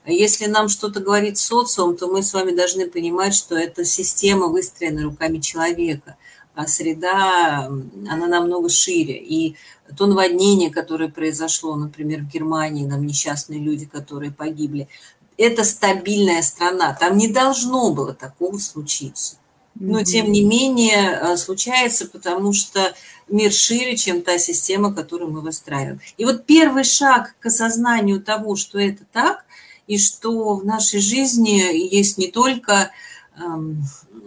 Если 0.07 0.47
нам 0.47 0.69
что-то 0.69 1.01
говорит 1.01 1.39
социум, 1.39 1.97
то 1.97 2.09
мы 2.09 2.23
с 2.23 2.33
вами 2.33 2.55
должны 2.55 2.87
понимать, 2.87 3.35
что 3.35 3.57
эта 3.57 3.85
система 3.85 4.47
выстроена 4.47 5.03
руками 5.03 5.39
человека– 5.39 6.17
среда, 6.67 7.67
она 8.09 8.27
намного 8.27 8.69
шире. 8.69 9.17
И 9.17 9.57
то 9.97 10.07
наводнение, 10.07 10.71
которое 10.71 11.09
произошло, 11.09 11.77
например, 11.77 12.21
в 12.21 12.29
Германии, 12.29 12.89
там 12.89 13.07
несчастные 13.07 13.61
люди, 13.61 13.87
которые 13.87 14.31
погибли, 14.31 14.89
это 15.37 15.65
стабильная 15.65 16.43
страна. 16.43 16.97
Там 16.99 17.17
не 17.19 17.29
должно 17.29 17.93
было 17.93 18.15
такого 18.15 18.59
случиться. 18.59 19.37
Но, 19.75 20.05
тем 20.05 20.31
не 20.31 20.45
менее, 20.45 21.19
э, 21.21 21.37
случается, 21.37 22.07
потому 22.07 22.53
что 22.53 22.95
мир 23.29 23.53
шире, 23.53 23.97
чем 23.97 24.23
та 24.23 24.39
система, 24.39 24.95
которую 24.95 25.33
мы 25.33 25.41
выстраиваем. 25.41 26.01
И 26.17 26.25
вот 26.25 26.47
первый 26.47 26.85
шаг 26.85 27.35
к 27.41 27.47
осознанию 27.47 28.23
того, 28.23 28.55
что 28.55 28.79
это 28.79 29.05
так, 29.13 29.45
и 29.89 29.99
что 29.99 30.55
в 30.55 30.65
нашей 30.65 31.01
жизни 31.01 31.61
есть 31.93 32.19
не 32.19 32.29
только 32.29 32.93
эм, 33.37 33.85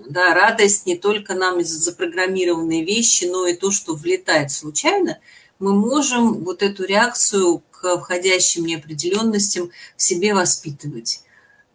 да, 0.09 0.33
радость 0.33 0.85
не 0.85 0.95
только 0.95 1.33
нам 1.33 1.63
запрограммированные 1.63 2.83
вещи, 2.83 3.25
но 3.25 3.47
и 3.47 3.53
то, 3.53 3.71
что 3.71 3.95
влетает 3.95 4.51
случайно, 4.51 5.19
мы 5.59 5.73
можем 5.73 6.43
вот 6.43 6.63
эту 6.63 6.85
реакцию 6.85 7.63
к 7.71 7.97
входящим 7.97 8.65
неопределенностям 8.65 9.71
в 9.95 10.01
себе 10.01 10.33
воспитывать. 10.33 11.21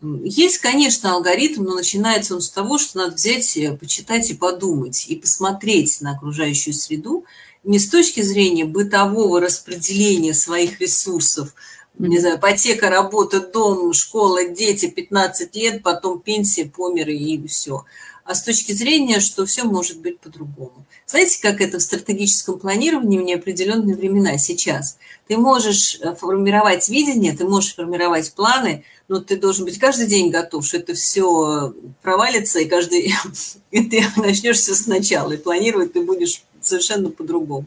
Есть, 0.02 0.58
конечно, 0.58 1.14
алгоритм, 1.14 1.62
но 1.62 1.76
начинается 1.76 2.34
он 2.34 2.40
с 2.40 2.50
того, 2.50 2.78
что 2.78 2.98
надо 2.98 3.14
взять, 3.14 3.56
э, 3.56 3.76
почитать 3.76 4.30
и 4.30 4.34
подумать, 4.34 5.06
и 5.06 5.14
посмотреть 5.14 6.00
на 6.00 6.12
окружающую 6.12 6.74
среду 6.74 7.24
не 7.62 7.78
с 7.78 7.88
точки 7.88 8.20
зрения 8.22 8.64
бытового 8.64 9.40
распределения 9.40 10.34
своих 10.34 10.80
ресурсов, 10.80 11.54
не 11.96 12.18
знаю, 12.18 12.38
ипотека, 12.38 12.90
работа, 12.90 13.38
дом, 13.40 13.92
школа, 13.92 14.44
дети, 14.46 14.86
15 14.88 15.54
лет, 15.54 15.82
потом 15.84 16.20
пенсия, 16.20 16.64
померы 16.64 17.14
и 17.14 17.46
все– 17.46 17.84
а 18.24 18.34
с 18.34 18.42
точки 18.42 18.72
зрения, 18.72 19.20
что 19.20 19.46
все 19.46 19.64
может 19.64 19.98
быть 19.98 20.20
по-другому. 20.20 20.86
Знаете, 21.06 21.40
как 21.42 21.60
это 21.60 21.78
в 21.78 21.82
стратегическом 21.82 22.58
планировании 22.58 23.18
в 23.18 23.22
неопределенные 23.22 23.96
времена 23.96 24.38
сейчас? 24.38 24.98
Ты 25.26 25.36
можешь 25.36 25.98
э, 26.00 26.14
формировать 26.14 26.88
видение, 26.88 27.32
ты 27.32 27.44
можешь 27.44 27.74
формировать 27.74 28.32
планы, 28.32 28.84
но 29.08 29.20
ты 29.20 29.36
должен 29.36 29.64
быть 29.64 29.78
каждый 29.78 30.06
день 30.06 30.30
готов, 30.30 30.64
что 30.64 30.78
это 30.78 30.94
все 30.94 31.74
провалится, 32.00 32.60
и 32.60 32.66
каждый 32.66 33.12
и 33.70 33.84
ты 33.84 34.04
начнешь 34.16 34.58
все 34.58 34.74
сначала, 34.74 35.32
и 35.32 35.36
планировать 35.36 35.92
ты 35.92 36.02
будешь 36.02 36.42
совершенно 36.60 37.10
по-другому. 37.10 37.66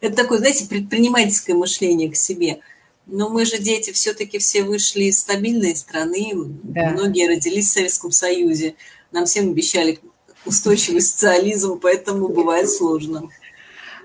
Это 0.00 0.16
такое, 0.16 0.38
знаете, 0.38 0.66
предпринимательское 0.66 1.56
мышление 1.56 2.10
к 2.10 2.16
себе. 2.16 2.60
Но 3.06 3.30
мы 3.30 3.46
же 3.46 3.58
дети 3.58 3.90
все-таки 3.92 4.38
все 4.38 4.62
вышли 4.62 5.04
из 5.04 5.18
стабильной 5.18 5.74
страны, 5.74 6.30
да. 6.34 6.90
многие 6.90 7.26
родились 7.26 7.68
в 7.70 7.72
Советском 7.72 8.12
Союзе. 8.12 8.74
Нам 9.12 9.26
всем 9.26 9.50
обещали 9.50 9.98
устойчивый 10.44 11.00
социализм, 11.00 11.78
поэтому 11.80 12.28
бывает 12.28 12.68
сложно. 12.70 13.28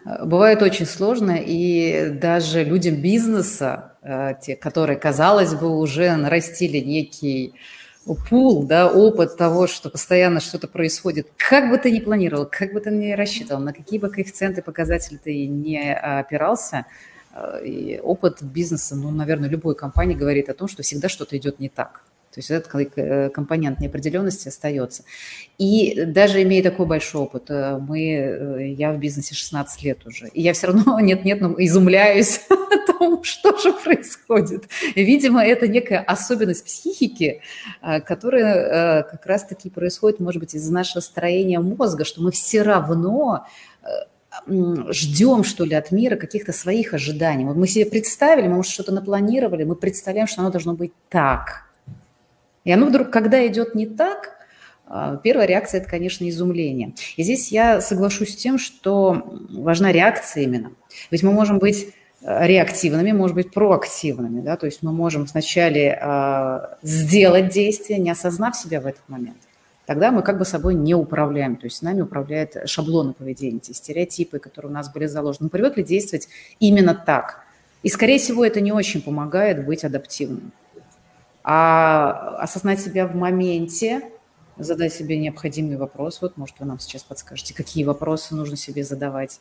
Бывает 0.06 0.62
очень 0.62 0.86
сложно, 0.86 1.38
и 1.40 2.10
даже 2.10 2.64
людям 2.64 2.96
бизнеса, 2.96 3.94
э, 4.02 4.34
те, 4.42 4.56
которые, 4.58 5.00
казалось 5.00 5.54
бы, 5.54 5.80
уже 5.80 6.14
нарастили 6.18 6.80
некий 6.80 7.54
пул, 8.30 8.64
да, 8.64 8.92
опыт 8.92 9.38
того, 9.38 9.66
что 9.66 9.90
постоянно 9.90 10.42
что-то 10.42 10.68
происходит, 10.68 11.30
как 11.38 11.70
бы 11.70 11.78
ты 11.78 11.90
ни 11.90 12.00
планировал, 12.00 12.46
как 12.52 12.74
бы 12.74 12.82
ты 12.82 12.92
ни 12.92 13.12
рассчитывал, 13.14 13.62
на 13.62 13.72
какие 13.72 13.98
бы 13.98 14.10
коэффициенты, 14.10 14.62
показатели 14.62 15.18
ты 15.18 15.48
не 15.48 15.94
опирался, 15.94 16.86
э, 17.34 17.66
и 17.66 18.00
опыт 18.00 18.42
бизнеса, 18.42 18.98
ну, 18.98 19.10
наверное, 19.10 19.48
любой 19.48 19.76
компании 19.76 20.16
говорит 20.16 20.50
о 20.50 20.54
том, 20.54 20.68
что 20.68 20.84
всегда 20.84 21.08
что-то 21.08 21.38
идет 21.38 21.60
не 21.60 21.70
так. 21.70 22.04
То 22.34 22.40
есть 22.40 22.50
этот 22.50 22.98
э, 22.98 23.30
компонент 23.30 23.80
неопределенности 23.80 24.48
остается. 24.48 25.04
И 25.60 26.04
даже 26.06 26.42
имея 26.42 26.64
такой 26.64 26.88
большой 26.88 27.22
опыт, 27.22 27.46
э, 27.50 27.78
мы, 27.78 28.00
э, 28.02 28.68
я 28.72 28.92
в 28.92 28.98
бизнесе 28.98 29.36
16 29.36 29.84
лет 29.84 30.06
уже, 30.08 30.30
и 30.30 30.42
я 30.42 30.54
все 30.54 30.68
равно 30.68 31.00
нет-нет, 31.00 31.42
но 31.42 31.54
изумляюсь 31.60 32.42
тому, 32.88 33.24
что 33.24 33.56
же 33.60 33.72
происходит. 33.72 34.64
Видимо, 34.96 35.46
это 35.46 35.68
некая 35.68 36.00
особенность 36.00 36.66
психики, 36.66 37.42
которая 37.82 39.04
как 39.04 39.26
раз-таки 39.26 39.70
происходит, 39.70 40.20
может 40.20 40.40
быть, 40.40 40.56
из-за 40.56 40.74
нашего 40.74 41.02
строения 41.02 41.60
мозга, 41.60 42.04
что 42.04 42.22
мы 42.22 42.32
все 42.32 42.64
равно 42.64 43.46
ждем, 44.48 45.44
что 45.44 45.64
ли, 45.66 45.76
от 45.76 45.92
мира 45.92 46.16
каких-то 46.16 46.52
своих 46.52 46.94
ожиданий. 46.94 47.46
Вот 47.46 47.56
мы 47.56 47.68
себе 47.68 47.86
представили, 47.86 48.48
мы, 48.48 48.56
может, 48.56 48.72
что-то 48.72 48.92
напланировали, 48.92 49.64
мы 49.64 49.76
представляем, 49.76 50.28
что 50.28 50.42
оно 50.42 50.50
должно 50.50 50.74
быть 50.74 50.94
так– 51.10 51.68
и 52.64 52.72
оно 52.72 52.88
вдруг, 52.88 53.10
когда 53.10 53.46
идет 53.46 53.76
не 53.76 53.86
так, 53.86 54.34
а, 54.86 55.18
первая 55.18 55.48
реакция– 55.48 55.82
это, 55.82 55.90
конечно, 55.90 56.28
изумление. 56.30 56.94
И 57.18 57.24
здесь 57.24 57.52
я 57.52 57.82
соглашусь 57.82 58.34
с 58.34 58.36
тем, 58.36 58.58
что 58.58 59.40
важна 59.50 59.92
реакция 59.92 60.44
именно. 60.44 60.72
Ведь 61.10 61.24
мы 61.24 61.32
можем 61.32 61.60
быть 61.60 61.94
э, 62.22 62.48
реактивными, 62.48 63.12
может 63.12 63.36
быть, 63.36 63.52
проактивными. 63.52 64.42
Да? 64.42 64.58
То 64.58 64.66
есть 64.66 64.84
мы 64.84 64.92
можем 64.92 65.28
сначала 65.28 65.74
э, 65.74 66.76
сделать 66.84 67.50
действие, 67.50 68.00
не 68.00 68.12
осознав 68.12 68.56
себя 68.56 68.82
в 68.82 68.86
этот 68.86 69.08
момент. 69.08 69.38
Тогда 69.86 70.12
мы 70.12 70.22
как 70.22 70.38
бы 70.38 70.46
собой 70.46 70.76
не 70.76 70.96
управляем. 70.96 71.56
То 71.56 71.66
есть 71.66 71.82
нами 71.82 72.02
управляют 72.02 72.56
шаблоны 72.66 73.14
поведения, 73.14 73.60
те 73.60 73.74
стереотипы, 73.74 74.40
которые 74.40 74.72
у 74.72 74.74
нас 74.74 74.92
были 74.94 75.08
заложены. 75.08 75.46
Мы 75.46 75.50
привыкли 75.50 75.82
действовать 75.82 76.30
именно 76.60 76.94
так. 76.94 77.44
И, 77.84 77.90
скорее 77.90 78.18
всего, 78.18 78.46
это 78.46 78.62
не 78.62 78.72
очень 78.72 79.02
помогает 79.02 79.66
быть 79.66 79.84
адаптивным 79.84 80.54
а 81.44 82.38
осознать 82.40 82.80
себя 82.80 83.06
в 83.06 83.16
моменте, 83.16 84.10
задать 84.58 84.94
себе 84.94 85.18
необходимый 85.18 85.78
вопрос. 85.78 86.22
Вот, 86.22 86.38
может, 86.38 86.60
вы 86.60 86.66
нам 86.66 86.80
сейчас 86.80 87.04
подскажете, 87.04 87.54
какие 87.54 87.84
вопросы 87.84 88.36
нужно 88.36 88.56
себе 88.56 88.84
задавать. 88.84 89.40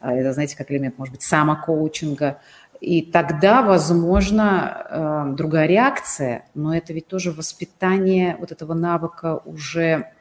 А, 0.00 0.14
это, 0.14 0.32
знаете, 0.32 0.56
как 0.56 0.70
элемент, 0.70 0.98
может 0.98 1.12
быть, 1.12 1.22
самокоучинга. 1.22 2.40
И 2.80 3.02
тогда, 3.02 3.62
возможно, 3.62 4.86
э, 5.30 5.36
другая 5.36 5.66
реакция, 5.66 6.46
но 6.54 6.74
это 6.74 6.94
ведь 6.94 7.08
тоже 7.08 7.30
воспитание 7.30 8.36
вот 8.38 8.52
этого 8.52 8.72
навыка 8.72 9.42
уже 9.44 10.12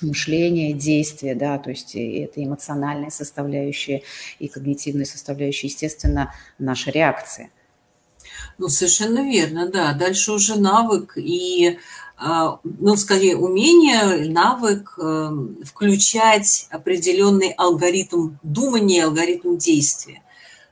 мышления, 0.00 0.72
действия, 0.72 1.34
да, 1.34 1.58
то 1.58 1.68
есть 1.68 1.94
это 1.94 2.42
эмоциональная 2.42 3.10
составляющая 3.10 4.02
и 4.38 4.48
когнитивная 4.48 5.04
составляющая, 5.04 5.66
естественно, 5.66 6.32
наша 6.58 6.90
реакция– 6.90 7.50
ну, 8.60 8.68
совершенно 8.68 9.20
верно, 9.20 9.68
да. 9.70 9.94
Дальше 9.94 10.32
уже 10.32 10.60
навык 10.60 11.14
и, 11.16 11.78
а, 12.18 12.60
ну, 12.62 12.94
скорее, 12.96 13.36
умение, 13.36 14.28
навык 14.30 14.98
эм, 14.98 15.64
включать 15.64 16.66
определенный 16.70 17.54
алгоритм 17.56 18.36
думания, 18.42 19.06
алгоритм 19.06 19.56
действия. 19.56 20.22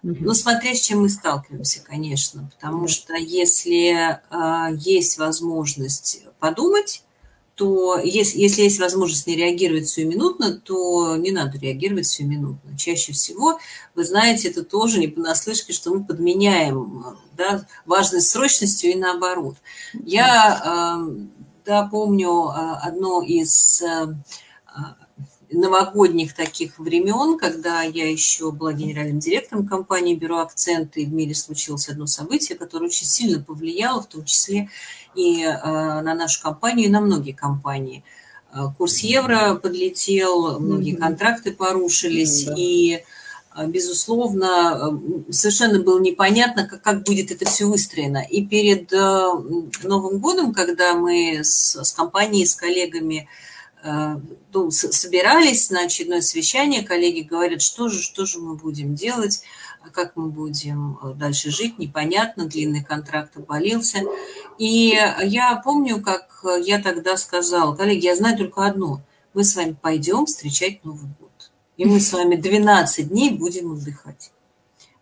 Ну, 0.02 0.34
смотря 0.34 0.74
с 0.74 0.80
чем 0.80 1.00
мы 1.00 1.08
сталкиваемся, 1.08 1.80
конечно, 1.82 2.50
потому 2.54 2.88
что 2.88 3.14
если 3.14 4.20
а, 4.30 4.70
есть 4.70 5.16
возможность 5.16 6.24
подумать, 6.38 7.02
то 7.58 7.98
если, 7.98 8.38
если 8.38 8.62
есть 8.62 8.78
возможность 8.78 9.26
не 9.26 9.34
реагировать 9.34 9.88
сиюминутно, 9.88 10.52
то 10.60 11.16
не 11.16 11.32
надо 11.32 11.58
реагировать 11.58 12.06
сиюминутно. 12.06 12.78
Чаще 12.78 13.12
всего, 13.12 13.58
вы 13.96 14.04
знаете, 14.04 14.46
это 14.46 14.62
тоже 14.62 15.00
не 15.00 15.08
понаслышке, 15.08 15.72
что 15.72 15.92
мы 15.92 16.04
подменяем 16.04 17.18
да, 17.36 17.66
важность 17.84 18.28
срочностью 18.28 18.92
и 18.92 18.94
наоборот. 18.94 19.56
Я 20.04 20.98
эм, 21.00 21.32
да, 21.64 21.88
помню 21.90 22.48
э, 22.48 22.76
одно 22.80 23.22
из 23.22 23.82
э, 23.82 24.06
новогодних 25.50 26.34
таких 26.34 26.78
времен, 26.78 27.38
когда 27.38 27.82
я 27.82 28.08
еще 28.08 28.52
была 28.52 28.72
генеральным 28.72 29.18
директором 29.18 29.66
компании 29.66 30.14
«Бюро 30.14 30.38
Акценты», 30.38 31.02
и 31.02 31.06
в 31.06 31.12
мире 31.12 31.34
случилось 31.34 31.88
одно 31.88 32.06
событие, 32.06 32.56
которое 32.56 32.86
очень 32.86 33.06
сильно 33.06 33.42
повлияло, 33.42 34.00
в 34.02 34.06
том 34.06 34.24
числе 34.24 34.70
и 35.18 35.42
э, 35.42 36.00
на 36.00 36.14
нашу 36.14 36.42
компанию, 36.42 36.86
и 36.86 36.90
на 36.90 37.00
многие 37.00 37.32
компании. 37.32 38.04
Э, 38.52 38.68
курс 38.76 38.98
евро 38.98 39.54
подлетел, 39.54 40.60
многие 40.60 40.96
контракты 40.96 41.52
порушились, 41.52 42.46
mm-hmm. 42.46 42.54
и 42.56 43.04
безусловно, 43.66 45.00
совершенно 45.30 45.80
было 45.80 45.98
непонятно, 45.98 46.68
как, 46.68 46.80
как 46.80 47.02
будет 47.02 47.32
это 47.32 47.44
все 47.44 47.64
выстроено. 47.64 48.24
И 48.30 48.46
перед 48.46 48.92
Новым 48.92 50.18
годом, 50.20 50.54
когда 50.54 50.94
мы 50.94 51.40
с, 51.42 51.74
с 51.82 51.92
компанией, 51.92 52.46
с 52.46 52.54
коллегами 52.54 53.28
Э, 53.82 54.16
ну, 54.52 54.70
собирались 54.70 55.70
на 55.70 55.84
очередное 55.84 56.20
совещание, 56.20 56.82
коллеги 56.82 57.20
говорят, 57.20 57.62
что 57.62 57.88
же, 57.88 58.02
что 58.02 58.26
же 58.26 58.40
мы 58.40 58.56
будем 58.56 58.94
делать, 58.94 59.42
как 59.92 60.16
мы 60.16 60.28
будем 60.30 60.98
э, 61.02 61.14
дальше 61.14 61.50
жить, 61.50 61.78
непонятно, 61.78 62.46
длинный 62.46 62.82
контракт 62.82 63.36
обвалился. 63.36 64.00
И 64.58 64.98
я 65.22 65.56
помню, 65.64 66.02
как 66.02 66.44
я 66.62 66.80
тогда 66.82 67.16
сказала, 67.16 67.74
коллеги, 67.74 68.06
я 68.06 68.16
знаю 68.16 68.36
только 68.36 68.66
одно, 68.66 69.00
мы 69.34 69.44
с 69.44 69.54
вами 69.54 69.76
пойдем 69.80 70.26
встречать 70.26 70.84
Новый 70.84 71.08
год. 71.20 71.52
И 71.76 71.84
мы 71.84 72.00
с 72.00 72.12
вами 72.12 72.34
12 72.34 73.08
дней 73.08 73.30
будем 73.30 73.72
отдыхать. 73.72 74.32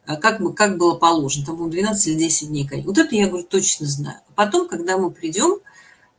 А 0.05 0.17
как, 0.17 0.41
мы, 0.41 0.53
как 0.53 0.77
было 0.77 0.95
положено, 0.95 1.47
там 1.47 1.57
было 1.57 1.71
12 1.71 2.07
или 2.09 2.19
10 2.19 2.49
дней. 2.49 2.69
Вот 2.85 2.99
это 2.99 3.15
я, 3.15 3.29
говорю, 3.29 3.45
точно 3.45 3.87
знаю. 3.87 4.19
А 4.29 4.33
потом, 4.35 4.69
когда 4.69 4.99
мы 4.99 5.11
придем, 5.11 5.59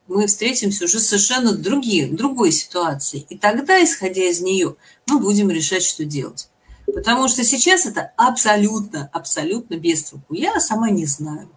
мы 0.07 0.27
встретимся 0.27 0.85
уже 0.85 0.99
совершенно 0.99 1.53
другие, 1.53 2.07
другой 2.07 2.51
ситуации. 2.51 3.25
И 3.29 3.37
тогда, 3.37 3.81
исходя 3.83 4.23
из 4.23 4.41
нее, 4.41 4.75
мы 5.05 5.19
будем 5.19 5.49
решать, 5.49 5.83
что 5.83 6.05
делать. 6.05 6.49
Потому 6.85 7.27
что 7.27 7.43
сейчас 7.43 7.85
это 7.85 8.13
абсолютно, 8.17 9.09
абсолютно 9.13 9.75
без 9.75 10.03
толку. 10.05 10.33
Я 10.33 10.59
сама 10.59 10.89
не 10.89 11.05
знаю, 11.05 11.49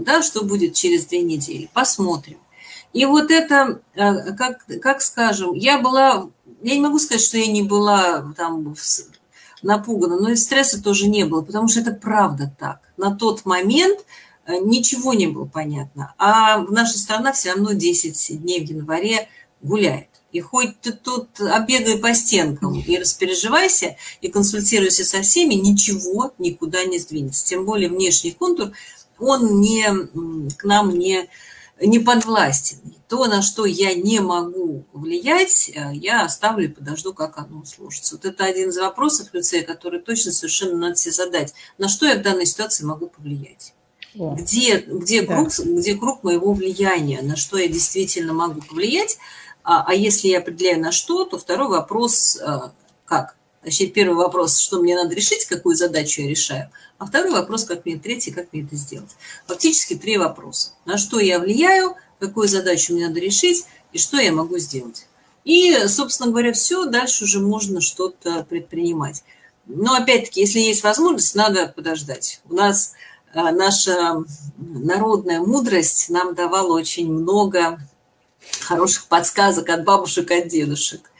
да, 0.00 0.22
что 0.22 0.44
будет 0.44 0.74
через 0.74 1.06
две 1.06 1.22
недели. 1.22 1.70
Посмотрим. 1.72 2.38
И 2.92 3.04
вот 3.06 3.30
это, 3.30 3.80
э, 3.94 4.32
как, 4.32 4.64
как 4.80 5.02
скажем, 5.02 5.54
я 5.54 5.78
была, 5.78 6.28
я 6.62 6.74
не 6.74 6.80
могу 6.80 6.98
сказать, 6.98 7.22
что 7.22 7.38
я 7.38 7.46
не 7.46 7.62
была 7.62 8.32
там 8.36 8.74
напугана, 9.62 10.18
но 10.18 10.30
и 10.30 10.36
стресса 10.36 10.82
тоже 10.82 11.08
не 11.08 11.24
было, 11.24 11.42
потому 11.42 11.68
что 11.68 11.80
это 11.80 11.92
правда 11.92 12.52
так. 12.58 12.80
На 12.96 13.14
тот 13.14 13.46
момент 13.46 14.04
Э, 14.46 14.58
ничего 14.58 15.14
не 15.14 15.26
было 15.26 15.44
понятно. 15.44 16.14
А 16.18 16.58
наша 16.62 16.98
страна 16.98 17.32
все 17.32 17.52
равно 17.52 17.72
10 17.72 18.42
дней 18.42 18.64
в 18.64 18.68
январе 18.68 19.28
гуляет. 19.60 20.08
И 20.32 20.40
хоть 20.40 20.80
ты 20.80 20.92
тут 20.92 21.40
обегай 21.40 21.98
по 21.98 22.14
стенкам 22.14 22.80
и 22.80 22.96
распереживайся, 22.96 23.96
и 24.22 24.28
консультируйся 24.28 25.04
со 25.04 25.20
всеми, 25.20 25.54
ничего 25.54 26.32
никуда 26.38 26.84
не 26.84 26.98
сдвинется. 26.98 27.44
Тем 27.46 27.66
более 27.66 27.90
внешний 27.90 28.32
контур, 28.32 28.72
он 29.22 29.60
не, 29.60 29.86
к 30.56 30.64
нам 30.64 30.90
не, 30.98 31.28
не 31.80 31.98
подвластен. 31.98 32.78
То, 33.08 33.26
на 33.26 33.42
что 33.42 33.66
я 33.66 33.94
не 33.94 34.20
могу 34.20 34.84
влиять, 34.92 35.70
э, 35.74 35.94
я 35.94 36.24
оставлю 36.24 36.64
и 36.64 36.68
подожду, 36.68 37.12
как 37.12 37.36
оно 37.38 37.64
сложится. 37.64 38.16
Вот 38.16 38.24
это 38.24 38.44
один 38.44 38.70
из 38.70 38.78
вопросов, 38.78 39.28
Люция, 39.32 39.62
который 39.62 40.00
точно 40.00 40.32
совершенно 40.32 40.76
надо 40.76 40.96
себе 40.96 41.12
задать. 41.12 41.52
На 41.76 41.88
что 41.88 42.06
я 42.06 42.16
в 42.16 42.22
данной 42.22 42.46
ситуации 42.46 42.84
могу 42.84 43.08
повлиять? 43.08 43.74
где, 44.14 44.78
где, 44.78 45.22
да. 45.22 45.34
круг, 45.34 45.48
где 45.58 45.94
круг 45.94 46.22
моего 46.22 46.52
влияния, 46.52 47.22
на 47.22 47.36
что 47.36 47.56
я 47.56 47.68
действительно 47.68 48.32
могу 48.32 48.60
повлиять. 48.60 49.18
А, 49.64 49.84
а 49.86 49.94
если 49.94 50.28
я 50.28 50.38
определяю 50.38 50.80
на 50.80 50.92
что, 50.92 51.24
то 51.24 51.38
второй 51.38 51.68
вопрос 51.68 52.38
а, 52.40 52.72
как? 53.04 53.36
Значит, 53.62 53.92
первый 53.92 54.16
вопрос, 54.16 54.58
что 54.58 54.80
мне 54.80 54.96
надо 54.96 55.14
решить, 55.14 55.44
какую 55.46 55.76
задачу 55.76 56.22
я 56.22 56.28
решаю, 56.28 56.70
а 56.98 57.06
второй 57.06 57.32
вопрос, 57.32 57.64
как 57.64 57.84
мне, 57.84 57.96
третий, 57.96 58.32
как 58.32 58.52
мне 58.52 58.62
это 58.62 58.74
сделать. 58.76 59.10
Фактически 59.46 59.94
три 59.94 60.18
вопроса. 60.18 60.70
На 60.84 60.98
что 60.98 61.20
я 61.20 61.38
влияю, 61.38 61.94
какую 62.18 62.48
задачу 62.48 62.92
мне 62.92 63.06
надо 63.06 63.20
решить 63.20 63.64
и 63.92 63.98
что 63.98 64.18
я 64.18 64.32
могу 64.32 64.58
сделать. 64.58 65.06
И, 65.44 65.76
собственно 65.88 66.30
говоря, 66.30 66.52
все, 66.52 66.86
дальше 66.86 67.24
уже 67.24 67.40
можно 67.40 67.80
что-то 67.80 68.44
предпринимать. 68.48 69.24
Но 69.66 69.94
опять-таки, 69.94 70.40
если 70.40 70.60
есть 70.60 70.82
возможность, 70.82 71.34
надо 71.34 71.68
подождать. 71.68 72.40
У 72.48 72.54
нас 72.54 72.92
а, 73.34 73.52
наша 73.52 74.24
народная 74.58 75.40
мудрость 75.40 76.10
нам 76.10 76.34
давала 76.34 76.74
очень 76.74 77.12
много 77.12 77.80
хороших 78.60 79.06
подсказок 79.06 79.68
от 79.68 79.84
бабушек, 79.84 80.30
от 80.30 80.48
дедушек. 80.48 81.11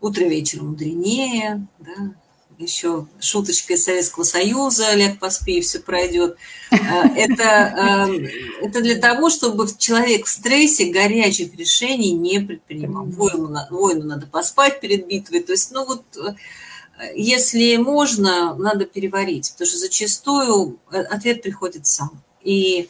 Утро 0.00 0.24
вечером 0.24 0.68
мудренее, 0.68 1.66
да, 1.78 2.14
еще 2.58 3.06
шуточка 3.20 3.74
из 3.74 3.84
Советского 3.84 4.24
Союза, 4.24 4.88
Олег 4.88 5.18
поспи, 5.18 5.60
все 5.60 5.78
пройдет. 5.80 6.36
А, 6.70 7.06
это, 7.08 7.44
а, 7.44 8.08
это 8.62 8.80
для 8.80 8.96
того, 8.96 9.28
чтобы 9.28 9.66
человек 9.78 10.26
в 10.26 10.30
стрессе 10.30 10.90
горячих 10.90 11.54
решений 11.54 12.12
не 12.12 12.40
предпринимал. 12.40 13.04
Воину, 13.04 13.54
воину 13.70 14.04
надо 14.04 14.26
поспать 14.26 14.80
перед 14.80 15.06
битвой. 15.06 15.40
То 15.40 15.52
есть, 15.52 15.70
ну 15.70 15.84
вот 15.84 16.04
если 17.14 17.76
можно, 17.76 18.54
надо 18.54 18.86
переварить, 18.86 19.52
потому 19.52 19.68
что 19.68 19.78
зачастую 19.78 20.78
э, 20.90 21.02
ответ 21.02 21.42
приходит 21.42 21.86
сам. 21.86 22.22
И, 22.42 22.82
э, 22.82 22.86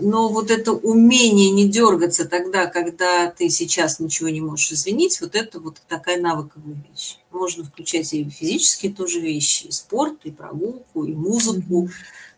но 0.00 0.28
вот 0.28 0.50
это 0.50 0.72
умение 0.72 1.50
не 1.50 1.68
дергаться 1.68 2.28
тогда, 2.28 2.66
когда 2.66 3.30
ты 3.30 3.48
сейчас 3.48 4.00
ничего 4.00 4.28
не 4.28 4.40
можешь 4.40 4.72
извинить, 4.72 5.20
вот 5.20 5.36
это 5.36 5.60
вот 5.60 5.80
такая 5.88 6.20
навыковая 6.20 6.76
вещь. 6.90 7.18
Можно 7.30 7.64
включать 7.64 8.12
и 8.12 8.28
физические 8.28 8.92
тоже 8.92 9.20
вещи, 9.20 9.66
и 9.66 9.70
спорт, 9.70 10.18
и 10.24 10.32
прогулку, 10.32 11.04
и 11.04 11.14
музыку. 11.14 11.90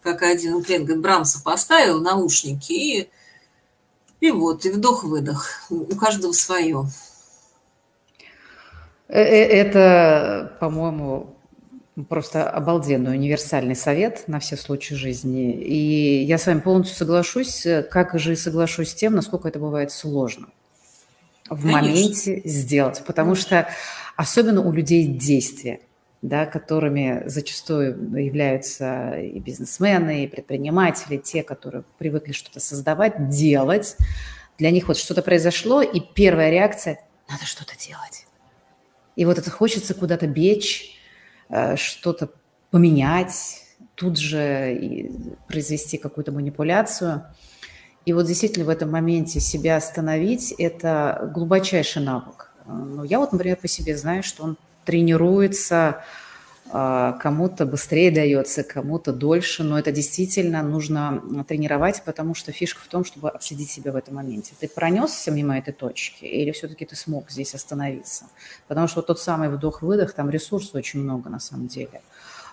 Как 0.03 0.23
один 0.23 0.63
клиент 0.63 0.85
говорит, 0.85 1.03
Брамса 1.03 1.43
поставил 1.43 2.01
наушники, 2.01 2.73
и, 2.73 3.11
и 4.21 4.31
вот, 4.31 4.67
и 4.67 4.71
вдох-выдох. 4.71 5.63
У 5.71 5.97
каждого 5.97 6.33
свое. 6.33 6.87
Э, 9.09 9.23
э, 9.23 9.47
это, 9.47 10.57
по-моему, 10.61 11.37
просто 12.09 12.49
обалденный 12.49 13.13
универсальный 13.13 13.77
совет 13.77 14.27
на 14.27 14.41
все 14.41 14.57
случаи 14.57 14.95
жизни. 14.95 15.53
И 15.53 16.25
я 16.25 16.39
с 16.39 16.47
вами 16.47 16.61
полностью 16.61 16.97
соглашусь, 16.97 17.67
как 17.91 18.19
же 18.19 18.33
и 18.33 18.37
соглашусь 18.37 18.91
с 18.91 18.95
тем, 18.95 19.15
насколько 19.15 19.49
это 19.49 19.59
бывает 19.59 19.93
сложно 19.93 20.49
в 21.49 21.63
Конечно. 21.63 21.73
моменте 21.73 22.43
сделать. 22.45 23.03
Потому 23.05 23.35
что 23.35 23.69
особенно 24.17 24.63
у 24.63 24.73
людей 24.73 25.07
действия, 25.07 25.81
да, 26.23 26.47
которыми 26.47 27.23
зачастую 27.27 28.19
являются 28.19 29.19
и 29.19 29.39
бизнесмены, 29.41 30.25
и 30.25 30.29
предприниматели, 30.29 31.17
те, 31.17 31.43
которые 31.43 31.85
привыкли 31.99 32.33
что-то 32.33 32.61
создавать, 32.61 33.29
делать. 33.29 33.97
Для 34.59 34.71
них 34.71 34.89
вот 34.89 34.97
что-то 34.97 35.23
произошло, 35.23 35.83
и 35.83 36.01
первая 36.01 36.51
реакция– 36.51 37.01
надо 37.29 37.47
что-то 37.47 37.75
делать 37.79 38.27
и 39.21 39.27
вот 39.27 39.39
это 39.39 39.51
хочется 39.51 39.93
куда-то 39.93 40.27
бечь, 40.27 40.99
что-то 41.77 42.31
поменять, 42.71 43.65
тут 43.95 44.19
же 44.19 45.11
произвести 45.49 45.99
какую-то 45.99 46.33
манипуляцию. 46.33 47.25
И 48.07 48.13
вот 48.13 48.27
действительно 48.27 48.65
в 48.65 48.71
этом 48.71 48.91
моменте 48.91 49.41
себя 49.41 49.77
остановить– 49.77 50.53
это 50.59 51.31
глубочайший 51.35 52.03
навык. 52.03 52.51
Ну, 52.67 53.05
я 53.05 53.19
вот, 53.19 53.33
например, 53.33 53.57
по 53.57 53.69
себе 53.69 53.97
знаю, 53.97 54.23
что 54.23 54.45
он 54.45 54.57
тренируется 54.85 56.03
кому-то 56.71 57.67
быстрее 57.67 58.11
дается, 58.11 58.63
кому-то 58.63 59.13
дольше, 59.13 59.65
но 59.65 59.79
это 59.79 59.93
действительно 59.93 60.63
нужно 60.63 61.45
тренировать, 61.47 62.03
потому 62.05 62.35
что 62.35 62.53
фишка 62.53 62.81
в 62.81 62.89
том, 62.89 63.05
чтобы 63.05 63.31
отследить 63.31 63.71
себя 63.71 63.93
в 63.93 63.97
этом 63.97 64.15
моменте. 64.15 64.53
Ты 64.59 64.69
пронесся 64.69 65.31
мимо 65.31 65.59
этой 65.59 65.73
точки 65.73 66.25
или 66.25 66.53
все-таки 66.53 66.85
ты 66.85 66.97
смог 66.97 67.31
здесь 67.31 67.55
остановиться? 67.55 68.27
Потому 68.69 68.87
что 68.87 69.01
вот 69.01 69.07
тот 69.07 69.21
самый 69.21 69.49
вдох-выдох, 69.49 70.13
там 70.13 70.31
ресурсов 70.31 70.75
очень 70.75 71.01
много 71.01 71.29
на 71.29 71.41
самом 71.41 71.67
деле. 71.67 72.03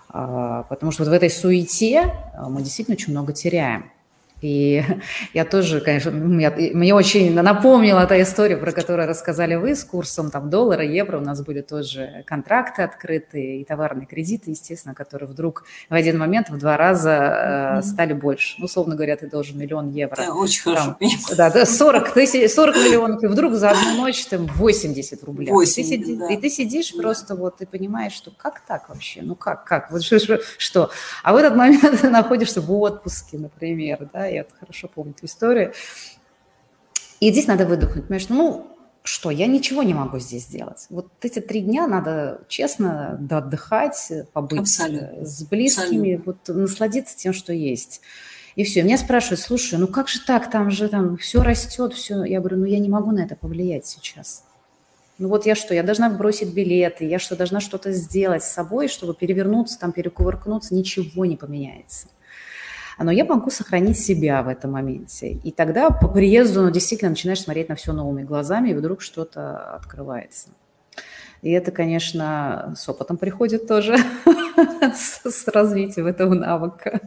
А, 0.08 0.62
потому 0.64 0.92
что 0.92 1.04
вот 1.04 1.10
в 1.10 1.12
этой 1.12 1.30
суете 1.30 2.14
а, 2.34 2.48
мы 2.48 2.62
действительно 2.62 2.94
очень 2.94 3.12
много 3.12 3.32
теряем. 3.32 3.90
И 4.40 4.84
я 5.34 5.44
тоже, 5.44 5.80
конечно, 5.80 6.10
я, 6.38 6.50
мне 6.50 6.94
очень 6.94 7.34
напомнила 7.34 8.06
та 8.06 8.20
история, 8.20 8.56
про 8.56 8.72
которую 8.72 9.08
рассказали 9.08 9.54
вы 9.54 9.74
с 9.74 9.84
курсом 9.84 10.30
там 10.30 10.50
доллара, 10.50 10.84
евро. 10.84 11.18
У 11.18 11.22
нас 11.22 11.42
были 11.42 11.60
тоже 11.60 12.24
контракты 12.26 12.82
открытые 12.82 13.60
и 13.60 13.64
товарные 13.64 14.06
кредиты, 14.06 14.50
естественно, 14.50 14.94
которые 14.94 15.28
вдруг 15.28 15.64
в 15.88 15.94
один 15.94 16.18
момент 16.18 16.50
в 16.50 16.58
два 16.58 16.76
раза 16.76 17.78
э, 17.78 17.82
стали 17.82 18.12
больше. 18.12 18.56
Ну, 18.58 18.66
условно 18.66 18.94
говоря, 18.94 19.16
ты 19.16 19.28
должен 19.28 19.58
миллион 19.58 19.90
евро. 19.90 20.16
Да, 20.16 20.34
очень 20.34 20.64
там, 20.64 20.96
хорошо. 20.98 21.36
Да, 21.36 21.66
40, 21.66 22.14
тысяч, 22.14 22.50
40 22.50 22.76
миллионов, 22.76 23.22
и 23.22 23.26
вдруг 23.26 23.54
за 23.54 23.70
одну 23.70 23.96
ночь 23.96 24.24
там 24.26 24.46
80 24.46 25.24
рублей. 25.24 25.50
80, 25.50 25.78
и, 25.78 25.98
ты 25.98 26.04
сиди, 26.04 26.16
да. 26.16 26.32
и 26.32 26.36
ты 26.36 26.50
сидишь 26.50 26.92
да. 26.92 27.02
просто 27.02 27.34
вот 27.34 27.60
и 27.60 27.66
понимаешь, 27.66 28.12
что 28.12 28.30
как 28.30 28.60
так 28.60 28.88
вообще? 28.88 29.20
Ну 29.22 29.34
как, 29.34 29.64
как? 29.64 29.90
Вот 29.90 30.02
что? 30.58 30.90
А 31.22 31.32
в 31.32 31.36
этот 31.36 31.56
момент 31.56 32.00
ты 32.00 32.08
находишься 32.10 32.60
в 32.60 32.72
отпуске, 32.72 33.38
например, 33.38 34.08
да, 34.12 34.27
я 34.28 34.46
хорошо 34.58 34.88
помню 34.88 35.14
эту 35.16 35.26
историю. 35.26 35.72
И 37.20 37.30
здесь 37.30 37.46
надо 37.46 37.66
выдохнуть, 37.66 38.06
понимаешь, 38.06 38.28
ну, 38.28 38.68
что 39.02 39.30
я 39.30 39.46
ничего 39.46 39.82
не 39.82 39.94
могу 39.94 40.18
здесь 40.18 40.44
сделать. 40.44 40.86
Вот 40.90 41.08
эти 41.22 41.40
три 41.40 41.62
дня 41.62 41.86
надо 41.86 42.42
честно 42.48 43.16
да, 43.20 43.38
отдыхать, 43.38 44.12
побыть 44.32 44.60
Абсолютно. 44.60 45.24
с 45.24 45.42
близкими, 45.44 46.14
Абсолютно. 46.14 46.34
вот 46.48 46.56
насладиться 46.56 47.16
тем, 47.16 47.32
что 47.32 47.52
есть. 47.52 48.02
И 48.54 48.64
все. 48.64 48.82
меня 48.82 48.98
спрашивают, 48.98 49.40
слушай, 49.40 49.78
ну 49.78 49.86
как 49.86 50.08
же 50.08 50.20
так, 50.20 50.50
там 50.50 50.70
же 50.70 50.88
там 50.88 51.16
все 51.16 51.42
растет, 51.42 51.94
все. 51.94 52.24
Я 52.24 52.40
говорю, 52.40 52.58
ну 52.58 52.64
я 52.66 52.78
не 52.78 52.88
могу 52.88 53.10
на 53.12 53.20
это 53.20 53.34
повлиять 53.34 53.86
сейчас. 53.86 54.44
Ну 55.16 55.28
вот 55.28 55.46
я 55.46 55.54
что, 55.54 55.74
я 55.74 55.82
должна 55.82 56.10
бросить 56.10 56.52
билеты, 56.52 57.04
я 57.06 57.18
что, 57.18 57.34
должна 57.34 57.60
что-то 57.60 57.92
сделать 57.92 58.44
с 58.44 58.52
собой, 58.52 58.88
чтобы 58.88 59.14
перевернуться, 59.14 59.78
там, 59.78 59.92
перекувыркнуться, 59.92 60.74
ничего 60.74 61.24
не 61.24 61.36
поменяется 61.36 62.08
но 63.04 63.10
я 63.10 63.24
могу 63.24 63.50
сохранить 63.50 63.98
себя 63.98 64.42
в 64.42 64.48
этом 64.48 64.72
моменте. 64.72 65.32
И 65.32 65.52
тогда 65.52 65.90
по 65.90 66.08
приезду 66.08 66.62
ну, 66.62 66.70
действительно 66.70 67.10
начинаешь 67.10 67.40
смотреть 67.40 67.68
на 67.68 67.74
все 67.74 67.92
новыми 67.92 68.22
глазами, 68.22 68.70
и 68.70 68.74
вдруг 68.74 69.00
что-то 69.02 69.74
открывается. 69.74 70.50
И 71.42 71.50
это, 71.50 71.70
конечно, 71.70 72.74
с 72.76 72.88
опытом 72.88 73.16
приходит 73.16 73.66
тоже, 73.66 73.96
с 74.94 75.46
развитием 75.48 76.06
этого 76.06 76.34
навыка. 76.34 77.00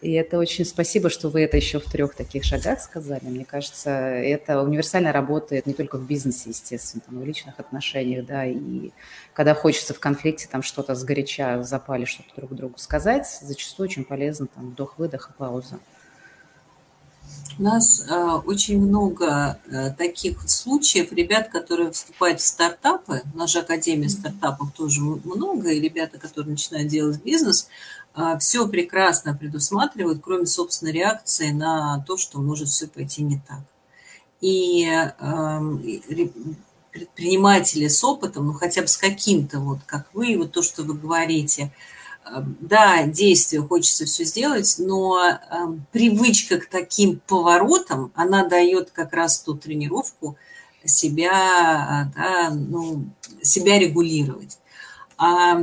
И 0.00 0.12
это 0.12 0.38
очень 0.38 0.64
спасибо, 0.64 1.10
что 1.10 1.28
вы 1.28 1.42
это 1.42 1.56
еще 1.56 1.80
в 1.80 1.84
трех 1.84 2.14
таких 2.14 2.44
шагах 2.44 2.80
сказали. 2.80 3.24
Мне 3.24 3.44
кажется, 3.44 3.90
это 3.90 4.62
универсально 4.62 5.12
работает 5.12 5.66
не 5.66 5.74
только 5.74 5.98
в 5.98 6.06
бизнесе, 6.06 6.50
естественно, 6.50 7.02
но 7.08 7.20
в 7.20 7.26
личных 7.26 7.58
отношениях, 7.58 8.24
да, 8.24 8.44
и 8.46 8.90
когда 9.32 9.54
хочется 9.54 9.94
в 9.94 10.00
конфликте 10.00 10.46
там 10.50 10.62
что-то 10.62 10.94
сгоряча 10.94 11.64
запали, 11.64 12.04
что-то 12.04 12.30
друг 12.36 12.54
другу 12.54 12.78
сказать, 12.78 13.26
зачастую 13.42 13.88
очень 13.88 14.04
полезно 14.04 14.46
там 14.46 14.70
вдох-выдох 14.70 15.30
и 15.30 15.38
пауза. 15.38 15.80
У 17.58 17.62
нас 17.62 18.04
э, 18.08 18.14
очень 18.46 18.80
много 18.80 19.58
э, 19.66 19.90
таких 19.90 20.48
случаев, 20.48 21.12
ребят, 21.12 21.48
которые 21.48 21.90
вступают 21.90 22.40
в 22.40 22.46
стартапы, 22.46 23.22
у 23.34 23.38
нас 23.38 23.50
же 23.50 23.58
Академия 23.58 24.08
стартапов 24.08 24.72
тоже 24.72 25.00
много, 25.00 25.70
и 25.70 25.80
ребята, 25.80 26.18
которые 26.18 26.52
начинают 26.52 26.88
делать 26.88 27.20
бизнес, 27.20 27.68
э, 28.14 28.38
все 28.38 28.68
прекрасно 28.68 29.34
предусматривают, 29.34 30.20
кроме 30.22 30.46
собственной 30.46 30.92
реакции 30.92 31.50
на 31.50 32.04
то, 32.06 32.16
что 32.16 32.38
может 32.38 32.68
все 32.68 32.86
пойти 32.86 33.24
не 33.24 33.40
так. 33.48 33.62
И 34.40 34.88
э, 34.88 35.60
предприниматели 36.92 37.88
с 37.88 38.04
опытом, 38.04 38.46
ну 38.46 38.52
хотя 38.52 38.82
бы 38.82 38.86
с 38.86 38.96
каким-то, 38.96 39.58
вот 39.58 39.80
как 39.84 40.06
вы, 40.14 40.38
вот 40.38 40.52
то, 40.52 40.62
что 40.62 40.84
вы 40.84 40.94
говорите– 40.94 41.72
да, 42.60 43.04
действие 43.06 43.62
хочется 43.62 44.04
все 44.04 44.24
сделать, 44.24 44.76
но 44.78 45.20
э, 45.20 45.36
привычка 45.92 46.58
к 46.58 46.66
таким 46.66 47.20
поворотам, 47.26 48.12
она 48.14 48.46
дает 48.46 48.90
как 48.90 49.12
раз 49.12 49.40
ту 49.40 49.54
тренировку 49.54 50.36
себя, 50.84 52.10
да, 52.16 52.50
ну, 52.50 53.04
себя 53.42 53.78
регулировать. 53.78 54.58
А 55.16 55.60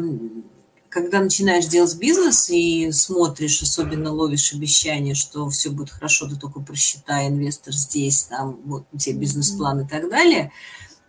когда 0.90 1.20
начинаешь 1.20 1.66
делать 1.66 1.98
бизнес 1.98 2.50
и 2.50 2.92
смотришь, 2.92 3.62
особенно 3.62 4.14
ловишь 4.14 4.54
обещание, 4.54 5.16
что 5.16 5.50
все 5.50 5.70
будет 5.70 5.90
хорошо, 5.90 6.28
ты 6.28 6.36
только 6.36 6.60
просчитай, 6.60 7.28
инвестор 7.28 7.74
здесь, 7.74 8.24
там, 8.24 8.60
вот 8.66 8.86
у 8.92 8.98
тебя 8.98 9.20
бизнес-план 9.20 9.82
и 9.82 9.88
так 9.88 10.10
далее– 10.10 10.52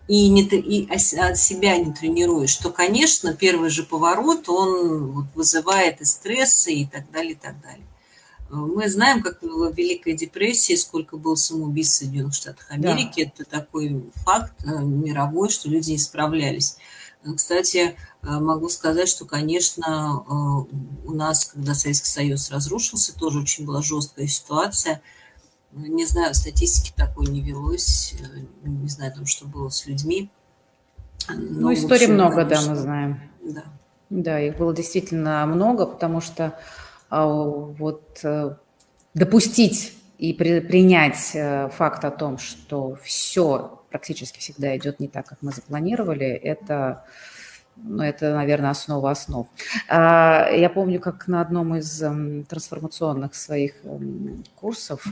и, 0.09 0.29
не, 0.29 0.43
и 0.43 0.89
от 0.91 1.39
себя 1.39 1.77
не 1.79 1.93
тренируешь, 1.93 2.57
то, 2.57 2.71
конечно, 2.71 3.35
первый 3.35 3.71
же 3.71 3.83
поворот, 3.83 4.49
он 4.49 5.29
вызывает 5.35 6.01
и 6.01 6.05
стрессы, 6.05 6.73
и 6.73 6.87
так 6.87 7.11
далее, 7.11 7.33
и 7.33 7.37
так 7.37 7.61
далее. 7.61 7.87
Мы 8.49 8.89
знаем, 8.89 9.23
как 9.23 9.43
в 9.43 9.73
Великой 9.73 10.13
депрессии, 10.13 10.77
сколько 10.77 11.17
было 11.17 11.35
самоубийств 11.35 11.97
в 11.97 11.99
Соединенных 11.99 12.35
Штатах 12.35 12.71
Америки. 12.71 13.25
Да. 13.25 13.43
Это 13.43 13.51
такой 13.51 14.05
факт 14.25 14.55
э, 14.65 14.85
мировой, 14.85 15.49
что 15.49 15.69
люди 15.69 15.91
не 15.91 15.99
справлялись. 15.99 16.77
Кстати, 17.35 17.97
э, 18.23 18.31
могу 18.39 18.69
сказать, 18.69 19.09
что, 19.09 19.25
конечно, 19.25 20.25
э, 20.29 21.09
у 21.09 21.13
нас, 21.13 21.47
когда 21.47 21.75
Советский 21.75 22.09
Союз 22.09 22.49
разрушился, 22.53 23.17
тоже 23.19 23.41
очень 23.41 23.67
была 23.67 23.83
жесткая 23.83 24.29
ситуация– 24.29 25.03
не 25.77 26.07
знаю, 26.07 26.35
статистики 26.35 26.93
такой 26.97 27.27
не 27.27 27.41
велось, 27.41 28.15
э, 28.19 28.41
не 28.65 28.89
знаю, 28.89 29.13
там, 29.13 29.27
что 29.27 29.47
было 29.47 29.69
с 29.69 29.87
людьми. 29.87 30.31
Но, 31.29 31.35
ну, 31.39 31.75
историй 31.75 32.07
много, 32.07 32.45
конечно, 32.45 32.67
да, 32.67 32.71
мы 32.71 32.77
знаем. 32.77 33.21
Да. 33.43 33.65
Да, 34.09 34.41
их 34.41 34.57
было 34.57 34.73
действительно 34.75 35.45
много, 35.47 35.85
потому 35.85 36.21
что 36.21 36.59
а, 37.11 37.27
вот 37.27 38.21
э, 38.23 38.55
допустить 39.15 39.99
и 40.19 40.33
при, 40.33 40.61
принять 40.61 41.33
э, 41.35 41.69
факт 41.71 42.05
о 42.05 42.13
том, 42.13 42.39
что 42.39 42.97
все 43.03 43.83
практически 43.91 44.39
всегда 44.39 44.77
идет 44.77 45.01
не 45.01 45.09
так, 45.09 45.27
как 45.27 45.39
мы 45.43 45.51
запланировали, 45.51 46.27
это, 46.27 47.05
ну, 47.77 48.03
это, 48.03 48.33
наверное, 48.33 48.71
основа 48.71 49.11
основ. 49.11 49.49
А, 49.89 50.49
я 50.51 50.71
помню, 50.71 51.01
как 51.01 51.27
на 51.27 51.41
одном 51.41 51.75
из 51.75 51.99
трансформационных 52.49 53.35
своих 53.35 53.75
курсов 54.55 55.05
а 55.05 55.11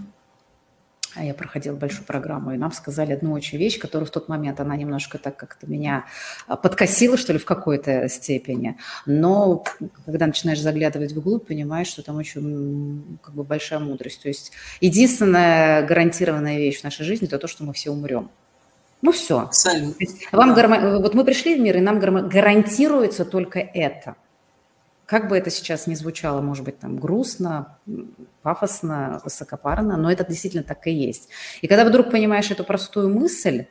я 1.22 1.35
проходила 1.35 1.77
большую 1.77 2.05
программу, 2.05 2.53
и 2.53 2.57
нам 2.57 2.72
сказали 2.72 3.12
одну 3.12 3.33
очень 3.33 3.59
вещь, 3.59 3.79
которая 3.79 4.07
в 4.07 4.11
тот 4.11 4.29
момент, 4.29 4.61
она 4.61 4.77
немножко 4.77 5.18
так 5.18 5.37
как-то 5.37 5.66
меня 5.66 6.07
а, 6.46 6.57
подкосила, 6.57 7.16
что 7.16 7.33
ли, 7.33 7.38
в 7.38 7.44
какой-то 7.44 8.09
степени. 8.09 8.77
Но 9.07 9.64
когда 10.07 10.27
начинаешь 10.27 10.61
заглядывать 10.61 11.12
вглубь, 11.12 11.46
понимаешь, 11.46 11.88
что 11.88 12.03
там 12.03 12.16
очень 12.16 13.18
как 13.22 13.35
бы 13.35 13.44
большая 13.44 13.79
мудрость. 13.79 14.22
То 14.22 14.29
есть 14.29 14.53
единственная 14.81 15.87
гарантированная 15.87 16.59
вещь 16.59 16.81
в 16.81 16.85
нашей 16.85 17.05
жизни– 17.05 17.27
это 17.29 17.38
то, 17.38 17.46
что 17.46 17.64
мы 17.64 17.72
все 17.72 17.90
умрем. 17.90 18.31
Ну 19.03 19.12
все. 19.12 19.40
Абсолютно. 19.40 20.07
Вам 20.33 20.55
да. 20.55 20.98
Вот 20.98 21.14
мы 21.14 21.24
пришли 21.24 21.55
в 21.55 21.61
мир, 21.61 21.77
и 21.77 21.81
нам 21.81 22.00
гарантируется 22.00 23.24
только 23.24 23.61
это– 23.61 24.16
как 25.06 25.28
бы 25.28 25.36
это 25.36 25.50
сейчас 25.50 25.86
ни 25.86 25.94
звучало, 25.94 26.40
может 26.40 26.64
быть, 26.64 26.78
там 26.78 26.98
грустно, 26.98 27.78
пафосно, 28.42 29.20
высокопарно, 29.24 29.96
но 29.96 30.10
это 30.10 30.26
действительно 30.26 30.62
так 30.62 30.86
и 30.86 30.92
есть. 30.92 31.28
И 31.60 31.66
когда 31.66 31.84
вдруг 31.84 32.10
понимаешь 32.10 32.50
эту 32.50 32.64
простую 32.64 33.14
мысль, 33.14 33.66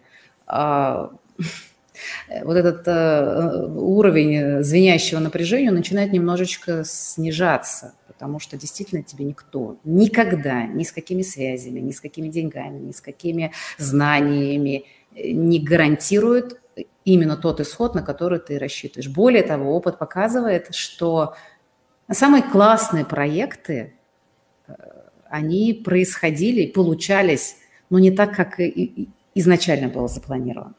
а, 0.46 1.12
вот 2.44 2.56
этот 2.56 2.88
а, 2.88 3.66
уровень 3.68 4.64
звенящего 4.64 5.20
напряжения 5.20 5.72
начинает 5.72 6.14
немножечко 6.14 6.84
снижаться, 6.86 7.94
потому 8.08 8.40
что 8.40 8.58
действительно 8.58 9.04
тебе 9.04 9.26
никто 9.26 9.78
никогда 9.84 10.66
ни 10.66 10.84
с 10.84 10.92
какими 10.92 11.24
связями, 11.24 11.80
ни 11.80 11.92
с 11.92 12.00
какими 12.00 12.30
деньгами, 12.30 12.80
ни 12.80 12.92
с 12.92 13.02
какими 13.02 13.52
знаниями 13.78 14.86
не 15.16 15.60
гарантирует 15.60 16.60
именно 17.06 17.38
тот 17.38 17.60
исход, 17.60 17.96
на 17.96 18.02
который 18.02 18.40
ты 18.40 18.58
рассчитываешь. 18.58 19.10
Более 19.10 19.44
того, 19.44 19.76
опыт 19.76 19.98
показывает, 19.98 20.74
что 20.74 21.36
самые 22.12 22.44
классные 22.44 23.06
проекты, 23.06 23.94
э, 24.68 24.74
они 25.30 25.74
происходили 25.74 26.68
получались, 26.68 27.58
но 27.90 28.00
не 28.00 28.12
так, 28.12 28.36
как 28.36 28.60
изначально 29.36 29.90
было 29.90 30.08
запланировано. 30.08 30.76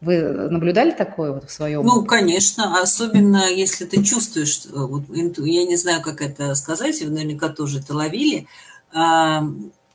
Вы 0.00 0.20
наблюдали 0.50 0.90
такое 0.90 1.30
вот 1.30 1.48
в 1.48 1.52
своем? 1.52 1.84
Ну, 1.84 2.04
конечно, 2.04 2.80
особенно 2.80 3.48
если 3.48 3.84
ты 3.84 4.02
чувствуешь, 4.02 4.62
вот, 4.66 5.04
я 5.08 5.64
не 5.64 5.76
знаю, 5.76 6.02
как 6.02 6.20
это 6.20 6.56
сказать, 6.56 7.00
вы 7.02 7.10
наверняка 7.10 7.48
тоже 7.50 7.78
это 7.78 7.94
ловили, 7.94 8.48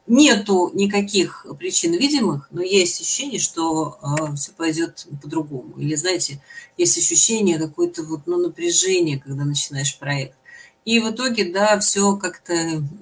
нету 0.07 0.71
никаких 0.73 1.45
причин 1.59 1.93
видимых, 1.93 2.47
но 2.51 2.61
есть 2.61 3.01
ощущение, 3.01 3.39
что 3.39 3.99
э, 4.01 4.35
все 4.35 4.51
пойдет 4.53 5.05
по-другому. 5.21 5.77
Или, 5.77 5.95
знаете, 5.95 6.41
есть 6.77 6.97
ощущение 6.97 7.59
какое-то 7.59 8.03
вот, 8.03 8.21
ну, 8.25 8.37
напряжение, 8.37 9.19
когда 9.19 9.43
начинаешь 9.45 9.97
проект. 9.97 10.37
И 10.85 10.99
в 11.01 11.11
итоге, 11.11 11.51
да, 11.51 11.77
все 11.79 12.15
как-то 12.15 12.53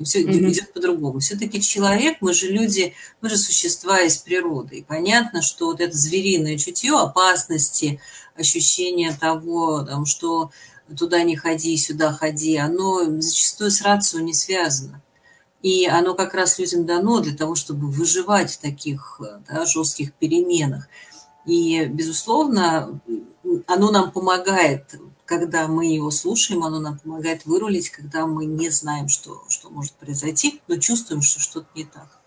все 0.03 0.23
mm-hmm. 0.23 0.49
идет 0.49 0.73
по-другому. 0.73 1.19
Все-таки 1.19 1.61
человек, 1.61 2.17
мы 2.19 2.33
же 2.33 2.47
люди, 2.47 2.95
мы 3.21 3.29
же 3.29 3.37
существа 3.37 4.01
из 4.01 4.17
природы. 4.17 4.77
И 4.77 4.83
понятно, 4.83 5.43
что 5.43 5.67
вот 5.67 5.79
это 5.81 5.95
звериное 5.95 6.57
чутье 6.57 6.97
опасности, 6.97 7.99
ощущение 8.35 9.15
того, 9.15 9.83
там, 9.83 10.07
что 10.07 10.49
туда 10.97 11.21
не 11.21 11.35
ходи, 11.35 11.77
сюда 11.77 12.11
ходи, 12.11 12.57
оно 12.57 13.21
зачастую 13.21 13.69
с 13.69 13.81
рацией 13.83 14.23
не 14.23 14.33
связано. 14.33 15.03
И 15.65 15.87
оно 15.87 16.13
как 16.13 16.35
раз 16.35 16.59
людям 16.59 16.85
дано 16.85 17.21
для 17.21 17.35
того, 17.35 17.55
чтобы 17.55 17.87
выживать 17.87 18.51
в 18.51 18.59
таких 18.59 19.19
да, 19.49 19.65
жестких 19.65 20.13
переменах. 20.13 20.87
И, 21.47 21.85
безусловно, 21.85 22.99
оно 23.65 23.89
нам 23.89 24.11
помогает, 24.11 24.93
когда 25.25 25.67
мы 25.67 25.87
его 25.91 26.11
слушаем, 26.11 26.63
оно 26.63 26.79
нам 26.79 26.99
помогает 26.99 27.47
вырулить, 27.47 27.89
когда 27.89 28.27
мы 28.27 28.45
не 28.45 28.69
знаем, 28.69 29.09
что, 29.09 29.43
что 29.49 29.71
может 29.71 29.93
произойти, 29.93 30.61
но 30.67 30.77
чувствуем, 30.77 31.23
что 31.23 31.39
что-то 31.39 31.69
не 31.73 31.85
так. 31.85 32.19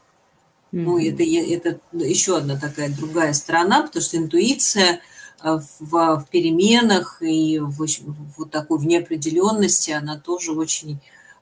Mm-hmm. 0.72 0.82
Ну, 0.82 0.98
это, 0.98 1.22
это 1.22 1.80
еще 2.04 2.38
одна 2.38 2.58
такая 2.58 2.88
другая 2.88 3.34
сторона, 3.34 3.82
потому 3.82 4.02
что 4.02 4.16
интуиция 4.16 4.98
в, 5.44 5.62
в 5.78 6.26
переменах 6.28 7.22
и 7.22 7.60
в, 7.60 7.86
в 7.86 8.36
вот 8.36 8.50
такой 8.50 8.78
в 8.78 8.84
неопределенности, 8.84 9.92
она 9.92 10.18
тоже 10.18 10.50
очень 10.54 10.98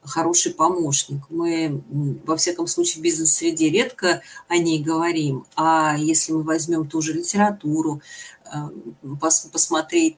хороший 0.06 0.52
помощник. 0.52 1.22
Мы, 1.28 1.82
во 2.24 2.36
всяком 2.36 2.66
случае, 2.66 3.00
в 3.00 3.04
бизнес-среде 3.04 3.70
редко 3.70 4.22
о 4.48 4.56
ней 4.56 4.82
говорим, 4.82 5.46
а 5.56 5.96
если 5.98 6.32
мы 6.32 6.42
возьмем 6.42 6.88
ту 6.88 7.02
же 7.02 7.12
литературу, 7.12 8.00
э, 8.44 8.58
посмотреть 9.20 10.16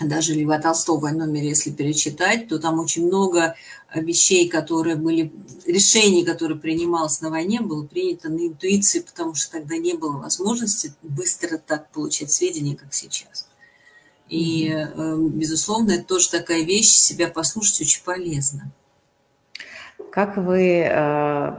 даже 0.00 0.34
Льва 0.34 0.58
Толстого 0.58 1.10
номер, 1.10 1.42
если 1.42 1.70
перечитать, 1.70 2.48
то 2.48 2.58
там 2.58 2.80
очень 2.80 3.06
много 3.06 3.54
вещей, 3.94 4.48
которые 4.48 4.96
были, 4.96 5.32
решений, 5.66 6.24
которые 6.24 6.58
принималось 6.58 7.20
на 7.20 7.30
войне, 7.30 7.60
было 7.60 7.84
принято 7.84 8.28
на 8.28 8.46
интуиции, 8.46 9.00
потому 9.00 9.34
что 9.34 9.52
тогда 9.52 9.76
не 9.76 9.94
было 9.94 10.18
возможности 10.18 10.94
быстро 11.02 11.58
так 11.58 11.90
получать 11.90 12.32
сведения, 12.32 12.74
как 12.74 12.94
сейчас. 12.94 13.46
И, 14.32 14.72
э, 14.72 15.16
безусловно, 15.28 15.92
это 15.92 16.04
тоже 16.04 16.30
такая 16.30 16.62
вещь, 16.62 16.88
себя 16.88 17.28
послушать 17.28 17.82
очень 17.82 18.02
полезно. 18.02 18.72
Как 20.10 20.38
вы, 20.38 20.86
э, 20.88 21.52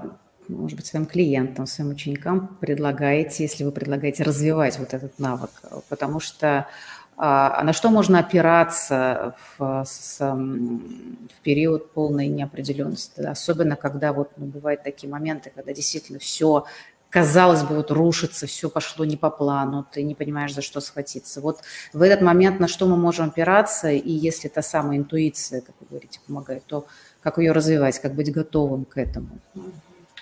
может 0.47 0.77
быть, 0.77 0.88
своим 0.88 1.05
клиентам, 1.05 1.67
своим 1.67 1.91
ученикам 1.91 2.57
предлагаете, 2.59 3.43
если 3.43 3.63
вы 3.63 3.71
предлагаете 3.71 4.23
развивать 4.23 4.79
вот 4.79 4.95
этот 4.95 5.19
навык? 5.19 5.51
Потому 5.88 6.19
что 6.19 6.67
а, 7.15 7.59
а 7.59 7.63
на 7.63 7.73
что 7.73 7.91
можно 7.91 8.17
опираться 8.17 9.36
в, 9.57 9.83
с, 9.86 10.17
в 10.19 11.41
период 11.43 11.91
полной 11.91 12.27
неопределенности, 12.27 13.21
особенно 13.21 13.75
когда 13.75 14.13
вот 14.13 14.31
ну, 14.38 14.47
бывают 14.47 14.81
такие 14.81 15.12
моменты, 15.12 15.51
когда 15.53 15.73
действительно 15.73 16.17
все 16.17 16.65
казалось 17.13 17.62
бы, 17.62 17.76
вот 17.76 17.91
рушится, 17.91 18.47
все 18.47 18.69
пошло 18.69 19.06
не 19.06 19.17
по 19.17 19.30
плану, 19.30 19.86
ты 19.91 20.02
не 20.02 20.15
понимаешь, 20.15 20.54
за 20.54 20.63
что 20.63 20.82
схватиться. 20.82 21.41
Вот 21.41 21.60
в 21.93 22.02
этот 22.02 22.21
момент 22.21 22.60
на 22.60 22.67
что 22.67 22.88
мы 22.88 22.97
можем 22.97 23.28
опираться, 23.28 23.91
и 23.91 24.12
если 24.12 24.47
та 24.47 24.63
самая 24.63 24.97
интуиция, 24.97 25.62
как 25.62 25.76
вы 25.80 25.88
говорите, 25.91 26.19
помогает, 26.26 26.63
то 26.65 26.88
как 27.21 27.38
ее 27.38 27.52
развивать, 27.52 27.99
как 27.99 28.15
быть 28.15 28.34
готовым 28.34 28.86
к 28.86 28.97
этому? 28.97 29.30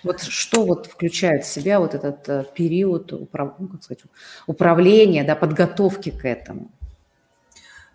Вот 0.03 0.21
что 0.21 0.65
вот 0.65 0.87
включает 0.87 1.45
в 1.45 1.47
себя 1.47 1.79
вот 1.79 1.93
этот 1.93 2.27
э, 2.27 2.45
период 2.55 3.13
управ... 3.13 3.53
ну, 3.59 3.67
как 3.67 3.83
сказать, 3.83 4.03
управления, 4.47 5.23
да, 5.23 5.35
подготовки 5.35 6.09
к 6.09 6.25
этому? 6.25 6.71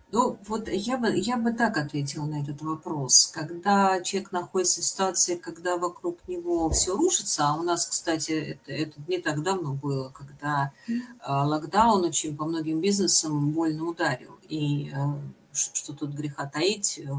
Ну, 0.09 0.37
вот 0.47 0.69
я 0.69 0.97
бы, 0.97 1.13
я 1.17 1.35
бы 1.35 1.51
так 1.51 1.77
ответила 1.77 2.25
на 2.25 2.41
этот 2.41 2.61
вопрос. 2.61 3.29
Когда 3.33 3.99
человек 4.01 4.31
находится 4.31 4.79
в 4.79 4.85
ситуации, 4.85 5.35
когда 5.35 5.75
вокруг 5.75 6.25
него 6.27 6.69
все 6.69 6.95
рушится, 6.95 7.49
а 7.49 7.55
у 7.55 7.63
нас, 7.63 7.85
кстати, 7.85 8.31
это, 8.31 8.71
это 8.71 9.01
не 9.07 9.17
так 9.17 9.43
давно 9.43 9.73
было, 9.73 10.09
когда 10.09 10.71
э, 10.87 10.93
локдаун 11.27 12.05
очень 12.05 12.37
по 12.37 12.45
многим 12.45 12.79
бизнесам 12.79 13.51
больно 13.51 13.83
ударил. 13.83 14.39
И 14.47 14.93
э, 14.95 14.97
что 15.51 15.93
тут 15.93 16.11
греха 16.11 16.45
таить, 16.45 16.99
э, 16.99 17.09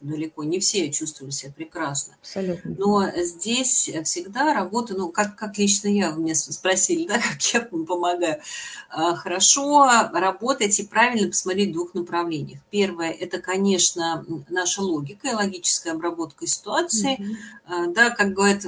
далеко 0.00 0.44
не 0.44 0.58
все 0.60 0.90
чувствовали 0.90 1.30
себя 1.30 1.52
прекрасно. 1.52 2.16
Абсолютно. 2.20 2.74
Но 2.78 3.10
здесь 3.16 3.90
всегда 4.04 4.52
работа, 4.54 4.94
ну, 4.94 5.10
как, 5.10 5.36
как 5.36 5.58
лично 5.58 5.88
я, 5.88 6.10
вы 6.10 6.22
меня 6.22 6.34
спросили, 6.34 7.06
да, 7.06 7.14
как 7.32 7.40
я 7.52 7.60
помогаю. 7.60 8.40
А, 8.88 9.14
хорошо 9.14 9.88
работать 10.12 10.78
и 10.78 10.84
правильно 10.84 11.28
посмотреть 11.28 11.70
в 11.70 11.74
двух 11.74 11.94
направлениях. 11.94 12.60
Первое– 12.70 13.10
это, 13.20 13.40
конечно, 13.40 14.24
наша 14.48 14.82
логика 14.82 15.28
и 15.28 15.34
логическая 15.34 15.92
обработка 15.92 16.46
ситуации. 16.46 17.18
Mm-hmm. 17.18 17.94
Да, 17.94 18.10
как 18.10 18.32
говорят, 18.32 18.64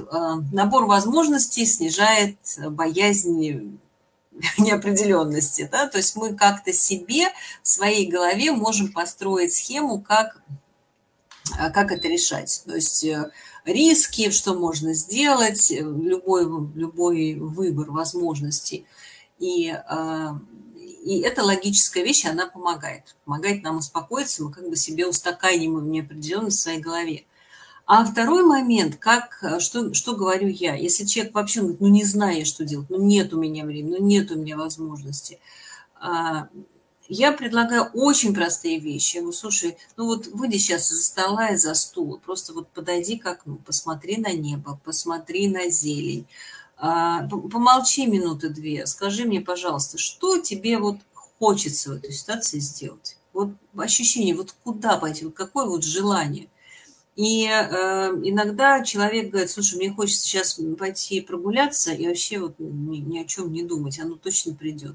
набор 0.53 0.87
возможностей 0.87 1.67
снижает 1.67 2.37
боязнь 2.71 3.79
неопределенности, 4.59 5.69
да, 5.71 5.89
то 5.89 5.99
есть 5.99 6.17
мы 6.17 6.35
как-то 6.35 6.73
себе 6.73 7.29
в 7.63 7.69
своей 7.69 8.09
голове 8.09 8.53
можем 8.53 8.93
построить 8.93 9.55
схему, 9.55 10.01
как 10.01 10.43
а 10.49 10.58
как 11.71 11.93
это 11.93 12.09
решать. 12.09 12.63
То 12.67 12.75
есть 12.75 13.05
э, 13.05 13.31
риски, 13.65 14.31
что 14.31 14.55
можно 14.55 14.95
сделать, 14.95 15.71
э, 15.71 15.81
любой, 15.81 16.45
любой 16.75 17.35
выбор 17.35 17.91
возможностей. 17.91 18.87
И, 19.39 19.71
а, 19.71 20.39
и 21.05 21.21
эта 21.21 21.45
логическая 21.45 22.03
вещь, 22.03 22.25
она 22.25 22.47
помогает. 22.47 23.17
Помогает 23.25 23.63
нам 23.63 23.79
успокоиться, 23.79 24.43
мы 24.43 24.53
как 24.53 24.69
бы 24.69 24.77
себе 24.77 25.07
устаканиваем 25.07 25.91
неопределенность 25.91 26.59
в 26.59 26.63
своей 26.63 26.81
голове. 26.81 27.25
А 27.87 28.05
второй 28.05 28.43
момент, 28.45 28.97
как, 28.97 29.39
э, 29.43 29.61
что, 29.61 29.95
что 29.95 30.15
говорю 30.15 30.49
я, 30.49 30.75
если 30.75 31.05
человек 31.05 31.35
вообще 31.35 31.61
говорит, 31.61 31.81
ну 31.81 31.89
не 31.89 32.05
знаю, 32.05 32.45
что 32.45 32.65
делать, 32.65 32.91
ну 32.91 32.99
нет 32.99 33.33
у 33.33 33.41
меня 33.41 33.65
времени, 33.65 33.97
ну 33.97 34.05
нет 34.05 34.31
у 34.31 34.37
меня 34.37 34.57
возможности, 34.57 35.39
а, 35.95 36.49
я 37.09 37.33
предлагаю 37.33 37.85
очень 37.95 38.35
простые 38.35 38.79
вещи. 38.79 39.17
Говорю, 39.17 39.33
слушай, 39.33 39.77
ну 39.97 40.07
вот 40.07 40.27
выйди 40.27 40.59
сейчас 40.59 40.91
из-за 40.93 41.05
стола 41.05 41.49
и 41.49 41.57
за 41.57 41.75
стула, 41.75 42.19
просто 42.19 42.53
вот 42.53 42.69
подойди 42.69 43.19
к 43.19 43.27
окну, 43.27 43.57
посмотри 43.65 44.19
на 44.19 44.33
небо, 44.33 44.79
посмотри 44.85 45.49
на 45.49 45.71
зелень, 45.71 46.27
а, 46.77 47.27
помолчи 47.29 48.07
минуты 48.07 48.51
две, 48.51 48.87
скажи 48.87 49.25
мне, 49.25 49.41
пожалуйста, 49.41 49.99
что 49.99 50.39
тебе 50.39 50.79
вот 50.79 50.99
хочется 51.39 51.91
в 51.91 51.93
этой 51.95 52.13
ситуации 52.13 52.59
сделать? 52.59 53.17
Вот 53.33 53.51
ощущение, 53.77 54.35
вот 54.35 54.55
куда 54.65 54.97
пойти, 54.97 55.25
вот 55.25 55.35
какое 55.35 55.67
вот 55.67 55.85
желание. 55.85 56.49
И 57.17 57.47
э, 57.47 58.11
иногда 58.23 58.85
человек 58.85 59.31
говорит, 59.31 59.51
слушай, 59.51 59.77
мне 59.77 59.91
хочется 59.91 60.25
сейчас 60.25 60.61
пойти 60.79 61.21
прогуляться 61.21 61.93
и 61.93 62.07
вообще 62.07 62.39
вот 62.39 62.55
ни, 62.59 62.99
ни 62.99 63.19
о 63.19 63.25
чем 63.25 63.53
не 63.53 63.65
думать, 63.65 63.99
оно 63.99 64.15
точно 64.15 64.55
придет. 64.55 64.95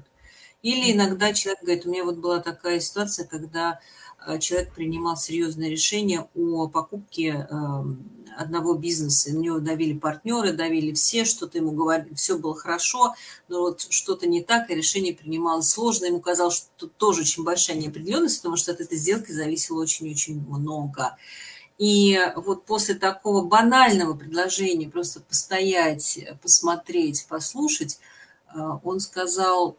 Или 0.64 0.92
иногда 0.92 1.34
человек 1.34 1.60
говорит, 1.60 1.84
у 1.84 1.90
меня 1.90 2.04
вот 2.04 2.16
была 2.16 2.40
такая 2.40 2.80
ситуация, 2.80 3.26
когда 3.26 3.80
э, 4.26 4.38
человек 4.38 4.72
принимал 4.72 5.14
серьезное 5.14 5.68
решение 5.68 6.26
о 6.34 6.68
покупке 6.68 7.46
эм, 7.50 8.10
одного 8.34 8.72
бизнеса. 8.72 9.30
На 9.34 9.40
него 9.40 9.58
давили 9.58 9.92
партнеры, 9.92 10.54
давили 10.54 10.94
все, 10.94 11.26
что-то 11.26 11.58
ему 11.58 11.72
говорили, 11.72 12.14
все 12.14 12.38
было 12.38 12.56
хорошо, 12.56 13.14
но 13.48 13.60
вот 13.60 13.82
что-то 13.90 14.26
не 14.26 14.42
так, 14.42 14.70
и 14.70 14.74
решение 14.74 15.12
принималось 15.12 15.68
сложно. 15.68 16.06
Ему 16.06 16.20
казалось, 16.20 16.56
что 16.56 16.68
тут 16.78 16.96
тоже 16.96 17.20
очень 17.20 17.44
большая 17.44 17.76
неопределенность, 17.76 18.38
потому 18.38 18.56
что 18.56 18.72
от 18.72 18.80
этой 18.80 18.96
сделки 18.96 19.32
зависело 19.32 19.82
очень-очень 19.82 20.40
много. 20.48 21.18
И 21.76 22.18
вот 22.36 22.64
после 22.64 22.94
такого 22.94 23.44
банального 23.44 24.14
предложения 24.14 24.88
просто 24.88 25.20
постоять, 25.20 26.18
посмотреть, 26.40 27.26
послушать, 27.28 27.98
э, 28.54 28.58
он 28.82 29.00
сказал, 29.00 29.76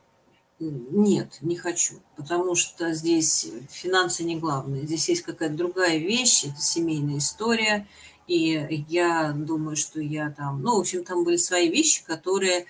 нет, 0.59 1.37
не 1.41 1.57
хочу, 1.57 1.95
потому 2.15 2.55
что 2.55 2.93
здесь 2.93 3.47
финансы 3.69 4.23
не 4.23 4.37
главное. 4.37 4.85
Здесь 4.85 5.09
есть 5.09 5.21
какая-то 5.21 5.55
другая 5.55 5.97
вещь, 5.97 6.45
это 6.45 6.61
семейная 6.61 7.17
история, 7.17 7.87
и 8.27 8.85
я 8.87 9.33
думаю, 9.33 9.75
что 9.75 9.99
я 9.99 10.31
там... 10.31 10.61
Ну, 10.61 10.77
в 10.77 10.79
общем, 10.79 11.03
там 11.03 11.23
были 11.23 11.37
свои 11.37 11.69
вещи, 11.69 12.03
которые 12.05 12.65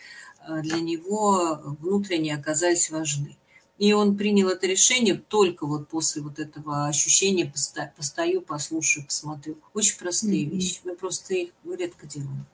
э, 0.48 0.62
для 0.62 0.80
него 0.80 1.62
внутренне 1.80 2.36
оказались 2.36 2.90
важны. 2.90 3.38
И 3.78 3.94
он 3.94 4.18
принял 4.18 4.50
это 4.50 4.68
решение 4.68 5.16
только 5.16 5.66
вот 5.66 5.88
после 5.88 6.22
вот 6.22 6.40
этого 6.40 6.88
ощущения 6.88 7.54
постою, 7.96 8.42
послушаю, 8.42 9.06
посмотрю. 9.06 9.58
Очень 9.74 9.98
простые 9.98 10.46
mm-hmm. 10.46 10.50
вещи. 10.50 10.80
Мы 10.86 10.96
просто 10.96 11.34
их 11.34 11.50
редко 11.66 12.08
делаем. 12.08 12.46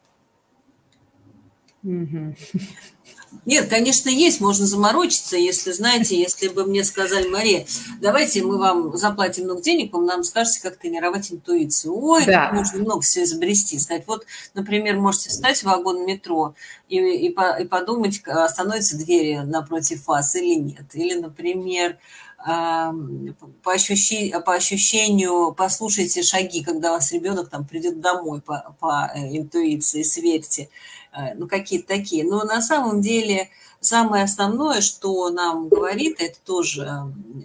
Нет, 3.46 3.70
конечно, 3.70 4.10
есть, 4.10 4.42
можно 4.42 4.66
заморочиться, 4.66 5.38
если, 5.38 5.72
знаете, 5.72 6.20
если 6.20 6.50
бы 6.50 6.66
мне 6.66 6.84
сказали, 6.84 7.28
Мария, 7.30 7.66
давайте 8.02 8.44
мы 8.44 8.58
вам 8.58 8.98
заплатим 8.98 9.46
много 9.46 9.62
денег, 9.62 9.94
вы 9.94 10.06
нам 10.06 10.24
скажете, 10.24 10.62
как 10.62 10.78
тренировать 10.78 11.32
интуицию. 11.32 11.98
Ой, 11.98 12.26
да. 12.26 12.52
нужно 12.52 12.80
много 12.80 13.02
всего 13.02 13.24
изобрести. 13.24 13.80
Сказать, 13.80 14.04
вот, 14.06 14.26
например, 14.54 14.98
можете 14.98 15.30
встать 15.30 15.60
в 15.60 15.64
вагон 15.64 16.06
метро 16.06 16.56
и, 16.90 16.98
и, 16.98 17.30
и 17.30 17.66
подумать, 17.66 18.22
остановятся 18.26 18.98
двери 18.98 19.38
напротив 19.38 20.06
вас 20.08 20.36
или 20.36 20.56
нет. 20.56 20.94
Или, 20.94 21.20
например, 21.20 21.98
по, 22.44 23.74
ощущению, 23.74 24.42
по 24.42 24.54
ощущению 24.54 25.54
послушайте 25.54 26.24
шаги, 26.24 26.64
когда 26.64 26.92
у 26.92 26.94
вас 26.96 27.12
ребенок 27.12 27.50
там 27.50 27.66
придет 27.66 28.02
домой 28.02 28.42
по, 28.42 28.76
по 28.80 29.12
э, 29.14 29.38
интуиции, 29.38 30.04
сверьте. 30.04 30.70
Э, 31.14 31.34
ну, 31.36 31.48
какие-то 31.48 31.88
такие. 31.88 32.24
Но 32.24 32.44
на 32.44 32.62
самом 32.62 33.02
деле 33.02 33.50
самое 33.80 34.24
основное, 34.24 34.82
что 34.82 35.30
нам 35.30 35.68
говорит, 35.68 36.18
это 36.20 36.40
тоже 36.46 36.90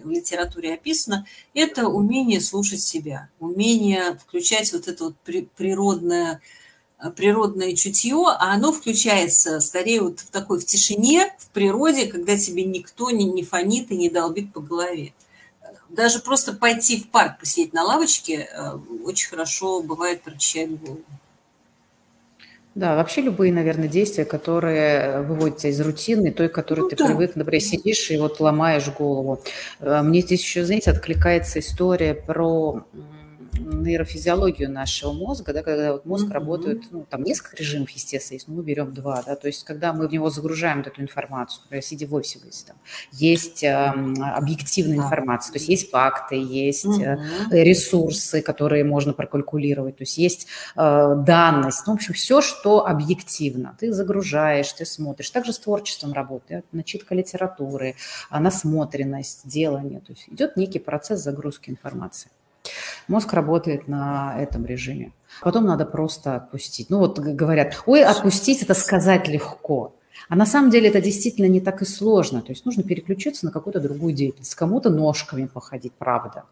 в 0.03 0.09
литературе 0.09 0.73
описано, 0.73 1.25
это 1.53 1.87
умение 1.87 2.41
слушать 2.41 2.81
себя, 2.81 3.29
умение 3.39 4.17
включать 4.17 4.71
вот 4.73 4.87
это 4.87 5.05
вот 5.05 5.15
природное, 5.55 6.41
природное 7.15 7.75
чутье, 7.75 8.25
а 8.27 8.53
оно 8.53 8.71
включается 8.71 9.59
скорее 9.59 10.01
вот 10.01 10.19
в 10.19 10.29
такой 10.29 10.59
в 10.59 10.65
тишине, 10.65 11.33
в 11.37 11.49
природе, 11.49 12.07
когда 12.07 12.37
тебе 12.37 12.63
никто 12.63 13.11
не, 13.11 13.25
не 13.25 13.43
фонит 13.43 13.91
и 13.91 13.97
не 13.97 14.09
долбит 14.09 14.53
по 14.53 14.59
голове. 14.59 15.13
Даже 15.89 16.19
просто 16.19 16.53
пойти 16.53 16.99
в 16.99 17.09
парк, 17.09 17.39
посидеть 17.39 17.73
на 17.73 17.83
лавочке, 17.83 18.49
очень 19.05 19.29
хорошо 19.29 19.81
бывает 19.81 20.21
прочищает 20.21 20.79
голову. 20.81 21.03
Да, 22.77 22.95
вообще 22.95 23.21
любые, 23.21 23.51
наверное, 23.51 23.87
действия, 23.87 24.23
которые 24.23 25.21
выводят 25.21 25.57
тебя 25.57 25.71
из 25.71 25.81
рутины, 25.81 26.31
той, 26.31 26.47
к 26.47 26.53
которой 26.53 26.81
ну, 26.81 26.89
ты 26.89 26.95
да. 26.95 27.07
привык, 27.07 27.35
например, 27.35 27.59
сидишь 27.59 28.11
и 28.11 28.17
вот 28.17 28.39
ломаешь 28.39 28.87
голову. 28.89 29.41
Э, 29.79 30.03
мне 30.03 30.21
здесь 30.21 30.43
еще, 30.43 30.63
знаете, 30.63 30.91
откликается 30.91 31.57
история 31.57 32.13
про 32.13 32.83
нейрофизиологию 33.57 34.71
нашего 34.71 35.13
мозга, 35.13 35.53
да, 35.53 35.63
когда 35.63 35.93
вот 35.93 36.05
мозг 36.05 36.27
mm-hmm. 36.27 36.31
работает, 36.31 36.83
ну, 36.91 37.05
там 37.09 37.23
несколько 37.23 37.55
режимов, 37.57 37.89
естественно, 37.91 38.35
есть, 38.35 38.47
но 38.47 38.55
мы 38.55 38.63
берем 38.63 38.93
два, 38.93 39.21
да, 39.23 39.35
то 39.35 39.47
есть 39.47 39.63
когда 39.63 39.93
мы 39.93 40.07
в 40.07 40.11
него 40.11 40.29
загружаем 40.29 40.77
вот 40.77 40.87
эту 40.87 41.01
информацию, 41.01 41.61
например, 41.63 41.83
сидя 41.83 42.07
в 42.07 42.13
офисе, 42.13 42.39
там, 42.65 42.77
есть 43.11 43.63
э, 43.63 43.93
объективная 44.35 44.97
информация, 44.97 45.53
то 45.53 45.59
есть 45.59 45.69
есть 45.69 45.89
факты, 45.89 46.35
есть 46.35 46.85
mm-hmm. 46.85 47.49
ресурсы, 47.51 48.41
которые 48.41 48.83
можно 48.83 49.13
прокалькулировать, 49.13 49.97
то 49.97 50.03
есть 50.03 50.17
есть 50.17 50.47
э, 50.75 51.15
данность, 51.25 51.85
ну, 51.87 51.93
в 51.93 51.95
общем, 51.95 52.13
все, 52.13 52.41
что 52.41 52.85
объективно. 52.85 53.75
Ты 53.79 53.91
загружаешь, 53.91 54.71
ты 54.73 54.85
смотришь. 54.85 55.29
Также 55.29 55.53
с 55.53 55.59
творчеством 55.59 56.13
работает, 56.13 56.65
начитка 56.71 57.15
литературы, 57.15 57.95
насмотренность, 58.29 59.47
делание, 59.47 59.99
то 59.99 60.13
есть 60.13 60.27
идет 60.29 60.57
некий 60.57 60.79
процесс 60.79 61.21
загрузки 61.21 61.69
информации. 61.69 62.29
Мозг 63.07 63.33
работает 63.33 63.87
на 63.87 64.35
этом 64.39 64.65
режиме. 64.65 65.13
Потом 65.41 65.65
надо 65.65 65.85
просто 65.85 66.35
отпустить. 66.35 66.89
Ну 66.89 66.99
вот 66.99 67.19
говорят, 67.19 67.81
ой, 67.85 68.03
отпустить– 68.03 68.61
это 68.63 68.73
сказать 68.73 69.27
легко. 69.27 69.95
А 70.29 70.35
на 70.35 70.45
самом 70.45 70.71
деле 70.71 70.89
это 70.89 70.99
действительно 70.99 71.47
не 71.47 71.61
так 71.61 71.81
и 71.81 71.85
сложно. 71.85 72.41
То 72.41 72.51
есть 72.51 72.65
нужно 72.65 72.83
переключиться 72.83 73.45
на 73.45 73.51
какую-то 73.51 73.79
другую 73.79 74.13
деятельность, 74.13 74.55
кому-то 74.55 74.89
ножками 74.89 75.45
походить, 75.45 75.93
правда. 75.93 76.43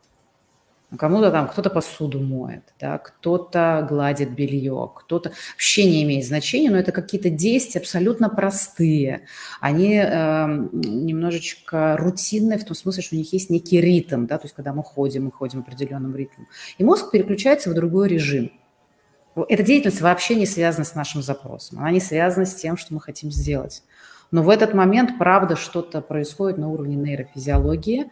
Кому-то 0.98 1.32
там 1.32 1.48
кто-то 1.48 1.70
посуду 1.72 2.20
моет, 2.22 2.64
да, 2.80 3.00
кто-то 3.00 3.86
гладит 3.90 4.30
белье, 4.32 4.92
кто-то 4.96 5.32
вообще 5.54 5.90
не 5.90 6.04
имеет 6.04 6.26
значения, 6.26 6.70
но 6.70 6.78
это 6.78 6.92
какие-то 6.92 7.30
действия 7.32 7.82
абсолютно 7.82 8.30
простые. 8.30 9.26
Они 9.60 9.96
э, 9.96 10.46
немножечко 10.72 11.98
рутинные 11.98 12.60
в 12.60 12.66
том 12.66 12.76
смысле, 12.76 13.02
что 13.02 13.16
у 13.16 13.18
них 13.18 13.34
есть 13.34 13.50
некий 13.50 13.82
ритм, 13.82 14.28
да, 14.28 14.38
то 14.38 14.46
есть 14.46 14.56
когда 14.56 14.74
мы 14.74 14.84
ходим, 14.84 15.26
мы 15.26 15.32
ходим 15.32 15.64
в 15.64 15.68
определенном 15.68 16.16
ритме. 16.16 16.46
И 16.78 16.84
мозг 16.84 17.10
переключается 17.12 17.72
в 17.72 17.74
другой 17.74 18.08
режим. 18.08 18.52
Эта 19.50 19.64
деятельность 19.64 20.02
вообще 20.02 20.36
не 20.36 20.46
связана 20.46 20.86
с 20.86 20.94
нашим 20.94 21.24
запросом, 21.24 21.80
она 21.80 21.92
не 21.92 22.00
связана 22.00 22.46
с 22.46 22.54
тем, 22.54 22.78
что 22.78 22.94
мы 22.94 23.02
хотим 23.02 23.32
сделать. 23.32 23.84
Но 24.32 24.44
в 24.44 24.50
этот 24.50 24.74
момент, 24.74 25.18
правда, 25.18 25.56
что-то 25.56 26.02
происходит 26.02 26.58
на 26.58 26.70
уровне 26.70 26.96
нейрофизиологии, 26.96 28.10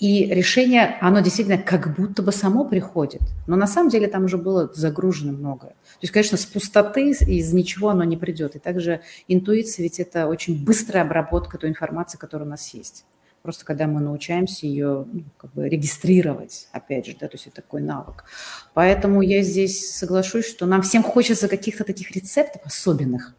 и 0.00 0.24
решение, 0.34 0.96
оно 1.02 1.20
действительно 1.20 1.58
как 1.58 1.94
будто 1.94 2.22
бы 2.22 2.32
само 2.32 2.64
приходит. 2.64 3.20
Но 3.46 3.54
на 3.56 3.66
самом 3.66 3.90
деле 3.90 4.08
там 4.08 4.24
уже 4.24 4.38
было 4.38 4.72
загружено 4.74 5.32
многое. 5.32 5.72
То 5.72 6.00
есть, 6.00 6.12
конечно, 6.12 6.38
с 6.38 6.46
пустоты, 6.46 7.10
из 7.10 7.52
ничего 7.52 7.90
оно 7.90 8.02
не 8.04 8.16
придет. 8.16 8.56
И 8.56 8.58
также 8.58 9.02
интуиция, 9.28 9.82
ведь 9.82 10.00
это 10.00 10.26
очень 10.26 10.64
быстрая 10.64 11.04
обработка 11.04 11.58
той 11.58 11.68
информации, 11.68 12.16
которая 12.16 12.46
у 12.46 12.50
нас 12.50 12.72
есть. 12.72 13.04
Просто 13.42 13.66
когда 13.66 13.86
мы 13.86 14.00
научаемся 14.00 14.66
ее 14.66 15.06
ну, 15.12 15.24
как 15.36 15.52
бы 15.52 15.68
регистрировать, 15.68 16.68
опять 16.72 17.06
же, 17.06 17.16
да, 17.20 17.28
то 17.28 17.34
есть 17.34 17.46
это 17.46 17.56
такой 17.56 17.82
навык. 17.82 18.24
Поэтому 18.72 19.20
я 19.20 19.42
здесь 19.42 19.94
соглашусь, 19.94 20.46
что 20.46 20.64
нам 20.64 20.80
всем 20.80 21.02
хочется 21.02 21.46
каких-то 21.46 21.84
таких 21.84 22.10
рецептов 22.10 22.62
особенных, 22.64 23.34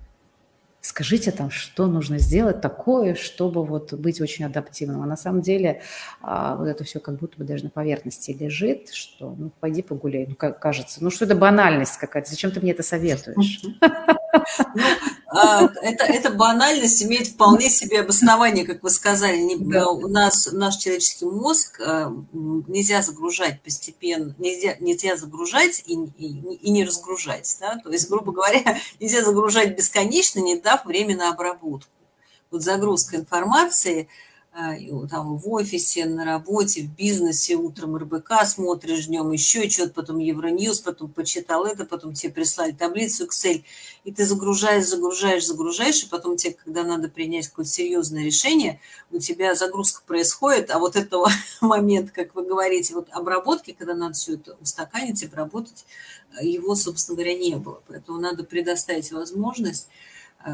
скажите 0.81 1.31
там, 1.31 1.51
что 1.51 1.87
нужно 1.87 2.17
сделать 2.17 2.59
такое, 2.59 3.15
чтобы 3.15 3.63
вот 3.63 3.93
быть 3.93 4.19
очень 4.19 4.45
адаптивным. 4.45 5.03
А 5.03 5.05
на 5.05 5.15
самом 5.15 5.41
деле 5.41 5.81
а, 6.21 6.55
вот 6.55 6.65
это 6.65 6.83
все 6.83 6.99
как 6.99 7.19
будто 7.19 7.37
бы 7.37 7.43
даже 7.43 7.65
на 7.65 7.69
поверхности 7.69 8.31
лежит, 8.31 8.89
что 8.91 9.35
ну 9.37 9.51
пойди 9.59 9.81
погуляй, 9.83 10.25
ну 10.27 10.35
как 10.35 10.59
кажется, 10.59 11.03
ну 11.03 11.11
что 11.11 11.25
это 11.25 11.35
банальность 11.35 11.97
какая-то, 11.97 12.29
зачем 12.29 12.51
ты 12.51 12.59
мне 12.59 12.71
это 12.71 12.83
советуешь? 12.83 13.61
Ну, 15.33 15.39
а, 15.39 15.69
это, 15.81 16.03
эта 16.03 16.29
банальность 16.29 17.01
имеет 17.03 17.27
вполне 17.27 17.69
себе 17.69 18.01
обоснование, 18.01 18.65
как 18.65 18.83
вы 18.83 18.89
сказали. 18.89 19.55
Да. 19.59 19.89
У 19.89 20.07
нас 20.07 20.49
наш 20.51 20.75
человеческий 20.75 21.25
мозг 21.25 21.79
а, 21.79 22.13
нельзя 22.33 23.01
загружать 23.01 23.61
постепенно, 23.61 24.35
нельзя, 24.39 24.75
нельзя 24.81 25.15
загружать 25.15 25.83
и, 25.85 25.93
и, 26.17 26.27
и 26.27 26.69
не 26.69 26.83
разгружать. 26.83 27.57
Да? 27.61 27.77
То 27.77 27.89
есть, 27.91 28.09
грубо 28.09 28.33
говоря, 28.33 28.77
нельзя 28.99 29.23
загружать 29.23 29.77
бесконечно, 29.77 30.39
не 30.39 30.57
дав 30.71 30.85
время 30.85 31.17
на 31.17 31.29
обработку. 31.29 31.91
Вот 32.49 32.61
загрузка 32.61 33.17
информации– 33.17 34.07
а, 34.53 34.75
там 35.09 35.37
в 35.37 35.49
офисе, 35.49 36.03
на 36.03 36.25
работе, 36.25 36.81
в 36.81 36.93
бизнесе, 36.93 37.55
утром 37.55 37.95
РБК 37.95 38.43
смотришь, 38.45 39.05
днем 39.05 39.31
еще 39.31 39.69
что-то, 39.69 39.93
потом 39.93 40.17
Евроньюз, 40.17 40.81
потом 40.81 41.07
почитал 41.07 41.65
это, 41.65 41.85
потом 41.85 42.13
тебе 42.13 42.33
прислали 42.33 42.73
таблицу 42.73 43.27
Excel, 43.27 43.63
и 44.03 44.11
ты 44.11 44.25
загружаешь, 44.25 44.87
загружаешь, 44.87 45.47
загружаешь, 45.47 46.03
и 46.03 46.09
потом 46.09 46.35
тебе, 46.35 46.53
когда 46.53 46.83
надо 46.83 47.07
принять 47.07 47.47
какое-то 47.47 47.71
серьезное 47.71 48.25
решение, 48.25 48.81
у 49.09 49.19
тебя 49.19 49.55
загрузка 49.55 50.01
происходит, 50.05 50.69
а 50.69 50.79
вот 50.79 50.97
этого 50.97 51.29
момента, 51.61 52.11
как 52.11 52.35
вы 52.35 52.43
говорите, 52.43 52.93
вот 52.93 53.07
обработки, 53.11 53.71
когда 53.71 53.93
надо 53.93 54.15
все 54.15 54.33
это 54.33 54.57
устаканить, 54.59 55.23
обработать, 55.23 55.85
его, 56.41 56.75
собственно 56.75 57.15
говоря, 57.15 57.37
не 57.37 57.55
было. 57.55 57.81
Поэтому 57.87 58.19
надо 58.19 58.43
предоставить 58.43 59.13
возможность, 59.13 59.87
а, 59.87 60.10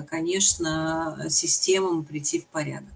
конечно, 0.10 1.26
системам 1.30 2.04
прийти 2.04 2.40
в 2.40 2.48
порядок. 2.48 2.94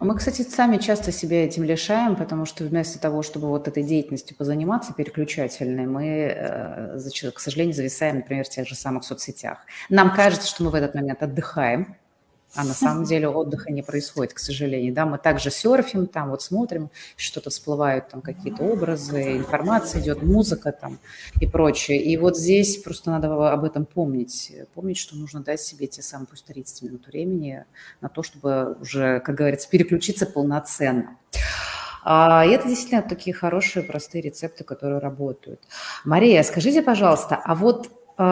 Мы, 0.00 0.16
кстати, 0.16 0.40
сами 0.40 0.78
часто 0.78 1.12
себя 1.12 1.44
этим 1.44 1.62
лишаем, 1.62 2.16
потому 2.16 2.46
что 2.46 2.64
вместо 2.64 2.98
того, 2.98 3.22
чтобы 3.22 3.48
вот 3.48 3.68
этой 3.68 3.82
деятельностью 3.82 4.34
позаниматься 4.34 4.94
переключательной, 4.94 5.84
мы, 5.84 6.06
э, 6.06 7.30
к 7.34 7.38
сожалению, 7.38 7.74
зависаем, 7.74 8.16
например, 8.16 8.46
в 8.46 8.48
тех 8.48 8.66
же 8.66 8.74
самых 8.74 9.04
соцсетях. 9.04 9.58
Нам 9.90 10.14
кажется, 10.14 10.48
что 10.48 10.64
мы 10.64 10.70
в 10.70 10.74
этот 10.74 10.94
момент 10.94 11.22
отдыхаем, 11.22 11.96
а 12.54 12.64
на 12.64 12.74
самом 12.74 13.04
деле 13.04 13.28
отдыха 13.28 13.70
не 13.72 13.82
происходит, 13.82 14.34
к 14.34 14.38
сожалению. 14.38 14.92
Да, 14.92 15.06
мы 15.06 15.18
также 15.18 15.50
серфим, 15.50 16.06
там 16.06 16.30
вот 16.30 16.42
смотрим, 16.42 16.90
что-то 17.16 17.50
всплывают, 17.50 18.08
там 18.08 18.20
какие-то 18.20 18.64
образы, 18.64 19.36
информация 19.36 20.00
идет, 20.00 20.22
музыка 20.22 20.72
там 20.72 20.98
и 21.40 21.46
прочее. 21.46 22.02
И 22.02 22.16
вот 22.16 22.36
здесь 22.36 22.78
просто 22.78 23.10
надо 23.10 23.52
об 23.52 23.64
этом 23.64 23.86
помнить. 23.86 24.52
Помнить, 24.74 24.98
что 24.98 25.16
нужно 25.16 25.40
дать 25.40 25.60
себе 25.60 25.86
те 25.86 26.02
самые 26.02 26.26
пусть 26.26 26.44
30 26.46 26.82
минут 26.82 27.06
времени 27.06 27.64
на 28.00 28.08
то, 28.08 28.22
чтобы 28.22 28.76
уже, 28.80 29.20
как 29.20 29.36
говорится, 29.36 29.68
переключиться 29.68 30.26
полноценно. 30.26 31.16
А, 32.02 32.44
и 32.46 32.50
это 32.50 32.68
действительно 32.68 33.02
такие 33.02 33.34
хорошие, 33.34 33.82
простые 33.82 34.22
рецепты, 34.22 34.64
которые 34.64 34.98
работают. 34.98 35.60
Мария, 36.04 36.42
скажите, 36.42 36.82
пожалуйста, 36.82 37.40
а 37.44 37.54
вот 37.54 37.90
э, 38.18 38.22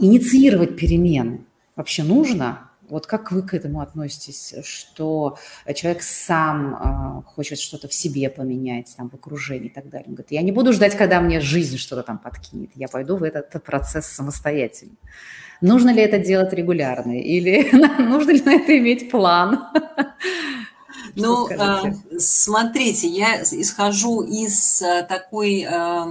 инициировать 0.00 0.76
перемены 0.76 1.44
вообще 1.74 2.02
нужно? 2.04 2.65
Вот 2.88 3.06
как 3.06 3.32
вы 3.32 3.42
к 3.42 3.54
этому 3.54 3.80
относитесь, 3.80 4.54
что 4.62 5.38
человек 5.74 6.02
сам 6.02 6.74
э, 6.74 7.22
хочет 7.30 7.58
что-то 7.58 7.88
в 7.88 7.94
себе 7.94 8.30
поменять, 8.30 8.94
там, 8.96 9.08
в 9.10 9.14
окружении 9.14 9.68
и 9.68 9.72
так 9.72 9.88
далее? 9.88 10.06
Он 10.08 10.14
говорит, 10.14 10.32
я 10.32 10.42
не 10.42 10.52
буду 10.52 10.72
ждать, 10.72 10.96
когда 10.96 11.20
мне 11.20 11.40
жизнь 11.40 11.78
что-то 11.78 12.02
там 12.02 12.18
подкинет, 12.18 12.70
я 12.74 12.88
пойду 12.88 13.16
в 13.16 13.22
этот 13.22 13.62
процесс 13.62 14.06
самостоятельно. 14.06 14.96
Нужно 15.60 15.90
ли 15.90 16.02
это 16.02 16.18
делать 16.18 16.52
регулярно 16.52 17.18
или 17.18 17.70
нужно 17.98 18.30
ли 18.32 18.42
на 18.42 18.54
это 18.54 18.76
иметь 18.78 19.10
план? 19.10 19.64
Ну, 21.18 21.48
а, 21.58 21.82
смотрите, 22.18 23.08
я 23.08 23.40
исхожу 23.42 24.22
из 24.22 24.82
а, 24.82 25.02
такой, 25.02 25.64
а, 25.64 26.06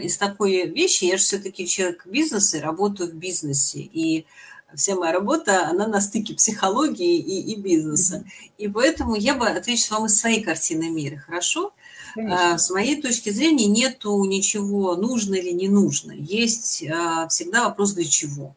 из 0.00 0.16
такой 0.16 0.66
вещи, 0.66 1.04
я 1.04 1.18
же 1.18 1.22
все-таки 1.22 1.66
человек 1.66 2.06
бизнеса, 2.06 2.60
работаю 2.62 3.10
в 3.10 3.14
бизнесе, 3.14 3.80
и 3.80 4.26
вся 4.74 4.94
моя 4.94 5.12
работа, 5.12 5.66
она 5.68 5.86
на 5.86 6.00
стыке 6.00 6.34
психологии 6.34 7.18
и, 7.18 7.52
и 7.52 7.56
бизнеса. 7.56 8.24
И 8.58 8.68
поэтому 8.68 9.14
я 9.16 9.34
бы 9.34 9.48
отвечу 9.48 9.94
вам 9.94 10.06
из 10.06 10.18
своей 10.18 10.42
картины 10.42 10.90
мира, 10.90 11.16
хорошо? 11.16 11.72
Конечно. 12.14 12.58
С 12.58 12.70
моей 12.70 13.00
точки 13.00 13.30
зрения 13.30 13.66
нету 13.66 14.22
ничего 14.24 14.96
нужно 14.96 15.34
или 15.34 15.50
не 15.50 15.68
нужно. 15.68 16.12
Есть 16.12 16.84
всегда 17.28 17.64
вопрос 17.64 17.92
для 17.92 18.04
чего. 18.04 18.54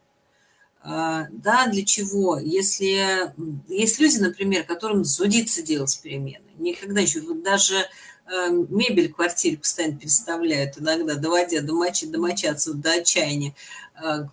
Да, 0.84 1.68
для 1.70 1.84
чего? 1.84 2.38
Если 2.38 3.32
есть 3.68 4.00
люди, 4.00 4.18
например, 4.18 4.64
которым 4.64 5.04
зудится 5.04 5.62
делать 5.62 6.00
перемены, 6.02 6.44
никогда 6.58 7.00
еще, 7.00 7.20
вот 7.20 7.42
даже 7.44 7.86
мебель 8.50 9.12
в 9.12 9.16
квартире 9.16 9.58
постоянно 9.58 9.98
переставляют, 9.98 10.78
иногда 10.78 11.14
доводя 11.14 11.60
домочи, 11.60 12.06
домочадцев 12.06 12.74
до 12.74 12.92
отчаяния, 12.94 13.54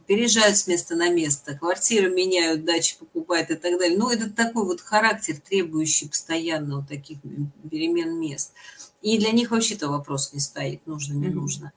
переезжают 0.08 0.58
с 0.58 0.68
места 0.68 0.96
на 0.96 1.10
место, 1.10 1.58
квартиры 1.58 2.10
меняют, 2.10 2.66
дачи 2.66 2.98
покупают 2.98 3.50
и 3.52 3.56
так 3.56 3.80
далее. 3.80 3.98
Ну, 3.98 4.10
это 4.10 4.30
такой 4.30 4.66
вот 4.66 4.82
характер, 4.82 5.36
требующий 5.38 6.08
постоянно 6.08 6.78
вот 6.78 6.88
таких 6.88 7.20
перемен 7.70 8.20
мест. 8.20 8.54
И 9.02 9.18
для 9.18 9.32
них 9.32 9.52
вообще-то 9.52 9.88
вопрос 9.90 10.34
не 10.34 10.40
стоит, 10.40 10.86
нужно, 10.86 11.14
не 11.14 11.30
нужно. 11.30 11.72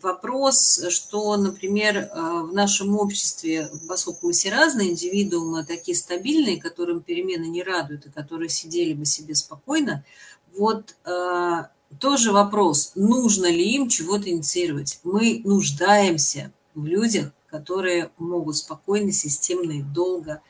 Вопрос, 0.00 0.84
что, 0.88 1.36
например, 1.36 1.98
э, 1.98 2.08
в 2.42 2.52
нашем 2.52 2.96
обществе, 2.96 3.70
поскольку 3.86 4.26
мы 4.26 4.32
все 4.32 4.50
разные 4.50 4.90
индивидуумы, 4.90 5.64
такие 5.64 5.96
стабильные, 5.96 6.60
которым 6.60 7.00
перемены 7.00 7.44
не 7.44 7.62
радуют, 7.62 8.06
и 8.06 8.10
которые 8.10 8.48
сидели 8.48 8.92
бы 8.92 9.04
себе 9.04 9.36
спокойно, 9.36 10.04
вот 10.56 10.96
э, 11.04 11.64
тоже 11.98 12.32
вопрос, 12.32 12.92
нужно 12.94 13.46
ли 13.46 13.74
им 13.74 13.88
чего-то 13.88 14.30
инициировать. 14.30 15.00
Мы 15.04 15.40
нуждаемся 15.44 16.52
в 16.74 16.86
людях, 16.86 17.32
которые 17.48 18.10
могут 18.18 18.56
спокойно, 18.56 19.12
системно 19.12 19.72
и 19.72 19.82
долго 19.82 20.40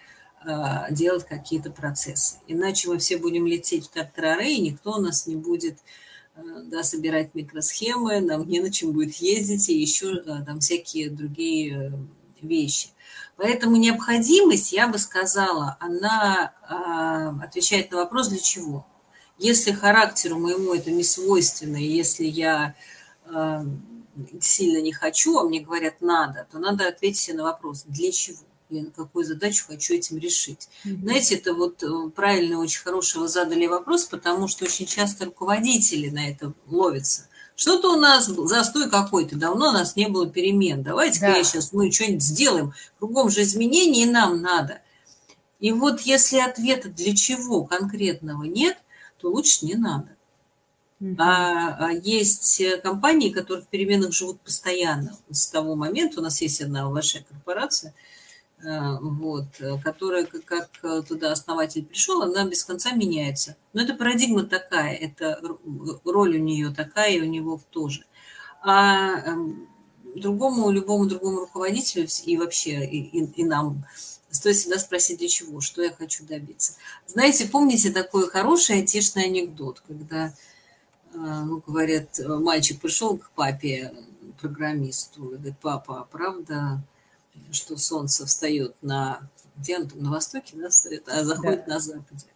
э, 0.44 0.86
делать 0.90 1.24
какие-то 1.26 1.70
процессы. 1.70 2.36
Иначе 2.46 2.88
мы 2.88 2.98
все 2.98 3.18
будем 3.18 3.46
лететь 3.46 3.86
в 3.86 3.90
тартарары, 3.90 4.48
и 4.48 4.60
никто 4.60 4.92
у 4.92 5.00
нас 5.00 5.26
не 5.26 5.36
будет 5.36 5.78
да, 6.64 6.82
собирать 6.82 7.34
микросхемы, 7.34 8.20
нам 8.20 8.48
не 8.48 8.60
на 8.60 8.70
чем 8.70 8.92
будет 8.92 9.14
ездить 9.16 9.68
и 9.68 9.78
еще 9.78 10.16
там 10.16 10.60
всякие 10.60 11.10
другие 11.10 11.92
вещи. 12.40 12.88
Поэтому 13.36 13.76
необходимость, 13.76 14.72
я 14.72 14.88
бы 14.88 14.98
сказала, 14.98 15.76
она 15.80 16.52
отвечает 17.42 17.90
на 17.90 17.98
вопрос, 17.98 18.28
для 18.28 18.38
чего. 18.38 18.86
Если 19.38 19.72
характеру 19.72 20.38
моему 20.38 20.74
это 20.74 20.90
не 20.90 21.04
свойственно, 21.04 21.76
и 21.76 21.86
если 21.86 22.24
я 22.24 22.74
сильно 24.40 24.80
не 24.80 24.92
хочу, 24.92 25.38
а 25.38 25.44
мне 25.44 25.60
говорят 25.60 26.00
надо, 26.00 26.46
то 26.50 26.58
надо 26.58 26.88
ответить 26.88 27.34
на 27.34 27.44
вопрос, 27.44 27.84
для 27.86 28.12
чего 28.12 28.38
я 28.72 28.84
какую 28.96 29.24
задачу 29.24 29.66
хочу 29.68 29.94
этим 29.94 30.18
решить. 30.18 30.68
Mm-hmm. 30.84 31.02
Знаете, 31.02 31.34
это 31.34 31.52
вот 31.52 31.82
э, 31.82 32.10
правильно, 32.14 32.58
очень 32.58 32.80
хорошего 32.80 33.28
задали 33.28 33.66
вопрос, 33.66 34.06
потому 34.06 34.48
что 34.48 34.64
очень 34.64 34.86
часто 34.86 35.26
руководители 35.26 36.08
на 36.08 36.30
это 36.30 36.54
ловятся. 36.66 37.28
Что-то 37.54 37.92
у 37.92 37.96
нас 37.96 38.26
застой 38.26 38.88
какой-то, 38.88 39.36
давно 39.36 39.68
у 39.68 39.72
нас 39.72 39.94
не 39.94 40.08
было 40.08 40.28
перемен. 40.28 40.82
Давайте-ка 40.82 41.26
да. 41.26 41.36
я 41.36 41.44
сейчас 41.44 41.72
мы 41.72 41.92
что-нибудь 41.92 42.22
сделаем. 42.22 42.72
Кругом 42.98 43.28
же 43.28 43.42
изменений 43.42 44.06
нам 44.06 44.40
надо. 44.40 44.80
И 45.60 45.70
вот 45.72 46.00
если 46.00 46.38
ответа 46.38 46.88
для 46.88 47.14
чего 47.14 47.64
конкретного 47.64 48.44
нет, 48.44 48.78
то 49.22 49.30
лучше 49.30 49.64
не 49.64 49.74
надо. 49.74 50.16
А, 51.18 51.86
а 51.86 51.92
есть 51.92 52.62
компании, 52.82 53.30
которые 53.30 53.64
в 53.64 53.68
переменах 53.68 54.12
живут 54.12 54.40
постоянно. 54.40 55.16
С 55.30 55.48
того 55.48 55.74
момента 55.74 56.20
у 56.20 56.22
нас 56.22 56.40
есть 56.42 56.60
одна 56.60 56.88
большая 56.88 57.24
корпорация, 57.24 57.94
э, 58.62 58.98
вот, 59.00 59.46
которая, 59.82 60.26
как 60.26 60.70
туда 61.08 61.32
основатель 61.32 61.84
пришел, 61.84 62.22
она 62.22 62.44
без 62.44 62.64
конца 62.64 62.92
меняется. 62.92 63.56
Но 63.72 63.82
это 63.82 63.94
парадигма 63.94 64.44
такая, 64.44 64.94
это 64.94 65.40
роль 66.04 66.36
у 66.36 66.40
нее 66.40 66.70
такая, 66.70 67.12
и 67.12 67.20
у 67.20 67.24
него 67.24 67.60
тоже. 67.70 68.04
А 68.62 69.18
эм, 69.26 69.68
другому, 70.14 70.70
любому 70.70 71.06
другому 71.06 71.40
руководителю 71.40 72.06
и 72.24 72.36
вообще 72.36 72.84
и, 72.84 72.98
и, 72.98 73.24
и 73.24 73.44
нам 73.44 73.84
стоит 74.42 74.56
всегда 74.56 74.78
спросить, 74.78 75.18
для 75.18 75.28
чего, 75.28 75.60
что 75.60 75.82
я 75.82 75.92
хочу 75.92 76.24
добиться. 76.24 76.74
Знаете, 77.06 77.46
помните 77.46 77.92
такой 77.92 78.28
хороший 78.28 78.82
отечный 78.82 79.26
анекдот, 79.26 79.80
когда 79.86 80.34
а, 81.14 81.44
ну, 81.44 81.62
говорят, 81.64 82.18
мальчик 82.26 82.80
пришел 82.80 83.18
к 83.18 83.30
папе, 83.30 83.94
программисту, 84.40 85.26
и 85.26 85.36
говорит, 85.36 85.54
папа, 85.60 86.00
а 86.00 86.04
правда, 86.04 86.82
что 87.52 87.76
солнце 87.76 88.26
встает 88.26 88.74
на, 88.82 89.20
где 89.56 89.78
он 89.78 89.88
там, 89.88 90.02
на 90.02 90.10
востоке, 90.10 90.56
да, 90.56 90.70
встает, 90.70 91.08
а 91.08 91.22
заходит 91.22 91.66
да. 91.66 91.74
на 91.74 91.80
западе? 91.80 92.26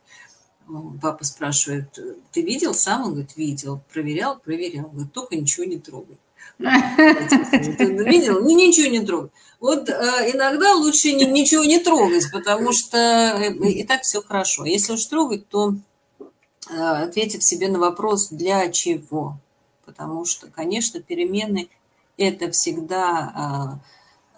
Папа 1.02 1.24
спрашивает, 1.24 1.98
ты 2.30 2.42
видел 2.42 2.72
сам? 2.72 3.02
Он 3.02 3.10
говорит, 3.10 3.36
видел. 3.36 3.80
Проверял? 3.92 4.38
Проверял. 4.38 4.88
Говорит, 4.88 5.12
только 5.12 5.36
ничего 5.36 5.64
не 5.64 5.78
трогай. 5.78 6.18
Видел? 6.58 8.40
Ну, 8.40 8.56
ничего 8.56 8.88
не 8.88 9.00
трогай. 9.00 9.30
Вот 9.60 9.88
э, 9.88 9.92
иногда 10.34 10.74
лучше 10.74 11.12
ничего 11.12 11.64
не 11.64 11.78
трогать, 11.78 12.30
потому 12.32 12.72
что 12.72 12.98
э, 12.98 13.52
и 13.52 13.84
так 13.84 14.02
все 14.02 14.22
хорошо. 14.22 14.64
Если 14.64 14.92
уж 14.92 15.04
трогать, 15.06 15.48
то 15.48 15.74
Э, 16.68 17.04
ответив 17.04 17.42
себе 17.44 17.68
на 17.68 17.78
вопрос 17.78 18.28
«для 18.28 18.70
чего?». 18.70 19.38
Потому 19.84 20.24
что, 20.24 20.48
конечно, 20.48 21.00
перемены– 21.00 21.68
это 22.16 22.50
всегда 22.50 23.80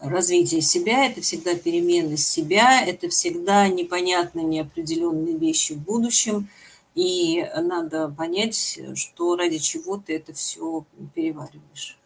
развитие 0.00 0.61
себя, 0.61 1.06
это 1.06 1.22
всегда 1.22 1.54
перемены 1.54 2.18
себя, 2.18 2.84
это 2.86 3.09
всегда 3.09 3.66
непонятные, 3.68 4.44
неопределенные 4.44 5.36
вещи 5.36 5.72
в 5.72 5.78
будущем. 5.78 6.48
И 6.94 7.48
надо 7.56 8.11
понять, 8.11 8.78
что 8.94 9.36
ради 9.36 9.56
чего 9.59 9.96
ты 9.96 10.16
это 10.16 10.34
все 10.34 10.84
перевариваешь. 11.14 11.97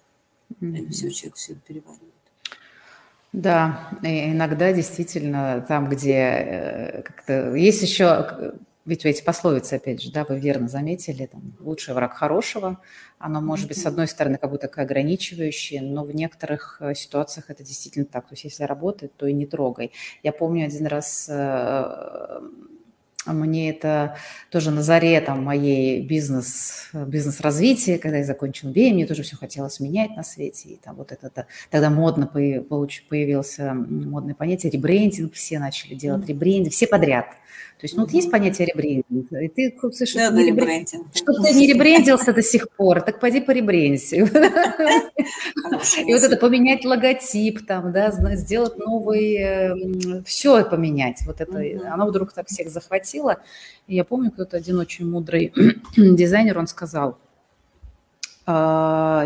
Mm-hmm. 0.62 0.90
Все 0.90 1.10
человек 1.10 1.36
все 1.36 1.54
переваривает. 1.54 2.12
Да, 3.32 3.88
и 4.02 4.30
иногда 4.30 4.72
действительно 4.72 5.64
там, 5.66 5.88
где 5.88 6.12
э, 6.12 7.02
как-то 7.02 7.54
есть 7.54 7.82
еще 7.82 8.54
ведь 8.84 9.04
эти 9.04 9.22
пословицы, 9.22 9.74
опять 9.74 10.02
же, 10.02 10.10
да, 10.10 10.24
вы 10.24 10.40
верно 10.40 10.66
заметили, 10.66 11.26
там, 11.26 11.54
лучший 11.60 11.94
враг 11.94 12.14
хорошего, 12.14 12.80
оно 13.18 13.40
может 13.40 13.68
быть, 13.68 13.80
с 13.80 13.86
одной 13.86 14.08
стороны, 14.08 14.38
как 14.38 14.50
будто 14.50 14.66
такое 14.66 14.84
ограничивающее, 14.84 15.80
но 15.80 16.04
в 16.04 16.12
некоторых 16.12 16.78
э, 16.80 16.94
ситуациях 16.94 17.48
это 17.48 17.62
действительно 17.62 18.06
так. 18.06 18.26
То 18.26 18.32
есть 18.32 18.44
если 18.44 18.64
работает, 18.64 19.14
то 19.16 19.26
и 19.26 19.32
не 19.32 19.46
трогай. 19.46 19.92
Я 20.24 20.32
помню 20.32 20.66
один 20.66 20.86
раз 20.86 21.28
э, 21.30 22.40
мне 23.26 23.70
это 23.70 24.16
тоже 24.50 24.70
на 24.70 24.82
заре 24.82 25.20
там, 25.20 25.44
моей 25.44 26.02
бизнес, 26.02 26.90
бизнес-развития, 26.92 27.98
когда 27.98 28.18
я 28.18 28.24
закончила 28.24 28.70
MBA, 28.70 28.92
мне 28.92 29.06
тоже 29.06 29.22
все 29.22 29.36
хотелось 29.36 29.80
менять 29.80 30.16
на 30.16 30.22
свете. 30.22 30.70
И 30.70 30.76
там 30.76 30.96
вот 30.96 31.12
это, 31.12 31.46
тогда 31.70 31.90
модно 31.90 32.26
появился 32.26 33.74
модное 33.74 34.34
понятие 34.34 34.72
ребрендинг, 34.72 35.34
все 35.34 35.58
начали 35.58 35.94
делать 35.94 36.26
ребрендинг, 36.26 36.72
все 36.72 36.86
подряд– 36.86 37.26
то 37.78 37.84
есть, 37.84 37.96
ну, 37.96 38.02
вот 38.02 38.12
есть 38.12 38.30
понятие 38.30 38.68
ребрендинг, 38.68 39.32
и 39.32 39.48
ты, 39.48 39.76
слышишь, 39.92 40.14
да, 40.14 40.30
не 40.30 40.46
ребрендинг. 40.46 41.06
Что 41.14 41.32
ты 41.42 41.52
не 41.52 41.66
ребрендился 41.66 42.32
до 42.32 42.42
сих 42.42 42.70
пор, 42.70 43.00
так 43.00 43.18
пойди 43.18 43.40
по 43.40 43.50
ребрендси. 43.50 44.16
И 46.06 46.12
вот 46.12 46.22
это 46.22 46.36
поменять 46.36 46.84
логотип 46.84 47.66
там, 47.66 47.92
да, 47.92 48.12
сделать 48.36 48.78
новый, 48.78 49.34
эм, 49.34 50.24
все 50.24 50.64
поменять. 50.64 51.22
Вот 51.26 51.40
это, 51.40 51.92
оно 51.92 52.06
вдруг 52.06 52.32
так 52.32 52.46
всех 52.46 52.68
захватило. 52.68 53.38
И 53.88 53.96
я 53.96 54.04
помню, 54.04 54.30
кто-то 54.30 54.56
один 54.56 54.78
очень 54.78 55.10
мудрый 55.10 55.52
дизайнер, 55.96 56.58
он 56.58 56.68
сказал– 56.68 57.18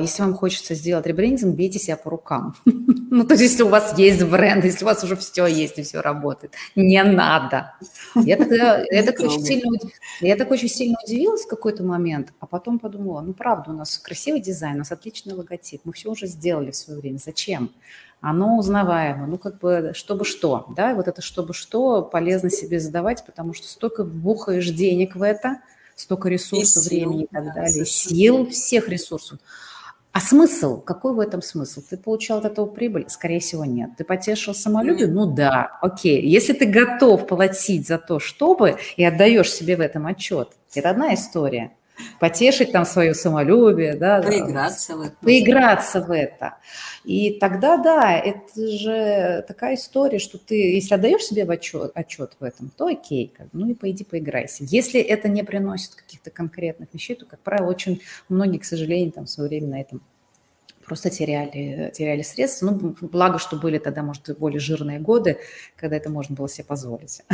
если 0.00 0.22
вам 0.22 0.34
хочется 0.34 0.74
сделать 0.74 1.06
ребрендинг, 1.06 1.56
бейте 1.56 1.78
себя 1.78 1.96
по 1.96 2.10
рукам. 2.10 2.54
ну, 2.64 3.24
то 3.24 3.34
есть, 3.34 3.42
если 3.42 3.62
у 3.62 3.68
вас 3.68 3.98
есть 3.98 4.22
бренд, 4.24 4.64
если 4.64 4.84
у 4.84 4.86
вас 4.86 5.02
уже 5.04 5.16
все 5.16 5.46
есть 5.46 5.78
и 5.78 5.82
все 5.82 6.00
работает, 6.00 6.54
не 6.74 7.02
надо. 7.02 7.74
Я 8.14 8.36
тогда, 8.36 8.84
я 8.90 9.02
так 9.02 9.20
очень 9.20 9.42
сильно, 9.42 9.70
я 10.20 10.36
так 10.36 10.50
очень 10.50 10.68
сильно 10.68 10.96
удивилась 11.04 11.44
в 11.44 11.48
какой-то 11.48 11.82
момент, 11.82 12.32
а 12.40 12.46
потом 12.46 12.78
подумала, 12.78 13.20
ну, 13.20 13.32
правда, 13.32 13.70
у 13.70 13.74
нас 13.74 13.98
красивый 13.98 14.40
дизайн, 14.40 14.76
у 14.76 14.78
нас 14.78 14.92
отличный 14.92 15.34
логотип, 15.34 15.82
мы 15.84 15.92
все 15.92 16.10
уже 16.10 16.26
сделали 16.26 16.70
в 16.70 16.76
свое 16.76 17.00
время, 17.00 17.18
зачем? 17.18 17.70
Оно 18.20 18.58
узнаваемо, 18.58 19.26
ну, 19.26 19.38
как 19.38 19.58
бы, 19.60 19.92
чтобы 19.94 20.24
что, 20.24 20.66
да, 20.76 20.94
вот 20.94 21.06
это 21.06 21.22
чтобы 21.22 21.54
что 21.54 22.02
полезно 22.02 22.50
себе 22.50 22.80
задавать, 22.80 23.24
потому 23.24 23.54
что 23.54 23.68
столько 23.68 24.04
вбухаешь 24.04 24.68
денег 24.70 25.16
в 25.16 25.22
это– 25.22 25.60
столько 25.96 26.28
ресурсов, 26.28 26.86
и 26.86 26.88
времени 26.88 27.24
и 27.24 27.26
так 27.26 27.44
да, 27.46 27.54
далее, 27.54 27.84
сил, 27.84 28.48
всех 28.50 28.88
ресурсов. 28.88 29.40
А 30.12 30.20
смысл? 30.20 30.80
Какой 30.80 31.12
в 31.12 31.20
этом 31.20 31.42
смысл? 31.42 31.82
Ты 31.90 31.98
получал 31.98 32.38
от 32.38 32.46
этого 32.46 32.66
прибыль? 32.66 33.04
Скорее 33.08 33.40
всего, 33.40 33.64
нет. 33.64 33.90
Ты 33.98 34.04
потешил 34.04 34.54
самолюбие? 34.54 35.08
Ну 35.08 35.26
да, 35.26 35.78
окей. 35.82 36.26
Если 36.26 36.54
ты 36.54 36.64
готов 36.64 37.26
платить 37.26 37.86
за 37.86 37.98
то, 37.98 38.18
чтобы, 38.18 38.78
и 38.96 39.04
отдаешь 39.04 39.52
себе 39.52 39.76
в 39.76 39.80
этом 39.80 40.06
отчет, 40.06 40.48
это 40.74 40.88
одна 40.88 41.12
история 41.12 41.72
потешить 42.20 42.72
там 42.72 42.84
свое 42.84 43.14
самолюбие, 43.14 43.94
да, 43.94 44.22
поиграться 44.22 44.96
в 44.96 45.00
это. 45.02 45.16
Поиграться 45.20 46.00
в 46.00 46.10
это. 46.10 46.56
И 47.04 47.38
тогда, 47.38 47.76
да, 47.76 48.18
это 48.18 48.66
же 48.66 49.44
такая 49.46 49.76
история, 49.76 50.18
что 50.18 50.38
ты, 50.38 50.74
если 50.74 50.94
отдаешь 50.94 51.22
себе 51.22 51.44
в 51.44 51.50
отчет, 51.50 51.92
отчет 51.94 52.32
в 52.40 52.44
этом, 52.44 52.70
то 52.76 52.86
окей, 52.86 53.32
как, 53.36 53.46
ну 53.52 53.70
и 53.70 53.74
пойди 53.74 54.04
поиграйся. 54.04 54.64
Если 54.64 55.00
это 55.00 55.28
не 55.28 55.44
приносит 55.44 55.94
каких-то 55.94 56.30
конкретных 56.30 56.92
вещей, 56.92 57.14
то, 57.14 57.24
как 57.24 57.40
правило, 57.40 57.68
очень 57.68 58.02
многие, 58.28 58.58
к 58.58 58.64
сожалению, 58.64 59.12
там 59.12 59.26
в 59.26 59.30
свое 59.30 59.48
время 59.48 59.68
на 59.68 59.80
этом 59.80 60.02
просто 60.86 61.10
теряли, 61.10 61.90
теряли 61.94 62.22
средства. 62.22 62.70
Ну, 62.70 62.96
благо, 63.00 63.38
что 63.38 63.56
были 63.56 63.78
тогда, 63.78 64.02
может, 64.02 64.38
более 64.38 64.60
жирные 64.60 64.98
годы, 64.98 65.38
когда 65.76 65.96
это 65.96 66.10
можно 66.10 66.34
было 66.34 66.48
себе 66.48 66.64
позволить. 66.64 67.22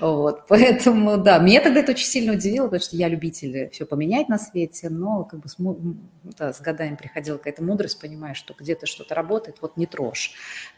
Вот, 0.00 0.46
поэтому, 0.48 1.16
да, 1.16 1.38
меня 1.38 1.60
тогда 1.60 1.80
это 1.80 1.92
очень 1.92 2.06
сильно 2.06 2.32
удивило, 2.32 2.66
потому 2.66 2.82
что 2.82 2.96
я 2.96 3.08
любитель 3.08 3.70
все 3.70 3.86
поменять 3.86 4.28
на 4.28 4.38
свете, 4.38 4.90
но 4.90 5.24
как 5.24 5.40
бы 5.40 5.48
с, 5.48 5.56
да, 6.38 6.52
с 6.52 6.60
годами 6.60 6.96
приходила 6.96 7.36
какая-то 7.38 7.62
мудрость, 7.62 8.00
понимая, 8.00 8.34
что 8.34 8.54
где-то 8.58 8.86
что-то 8.86 9.14
работает, 9.14 9.58
вот 9.60 9.76
не 9.76 9.86
трожь. 9.86 10.32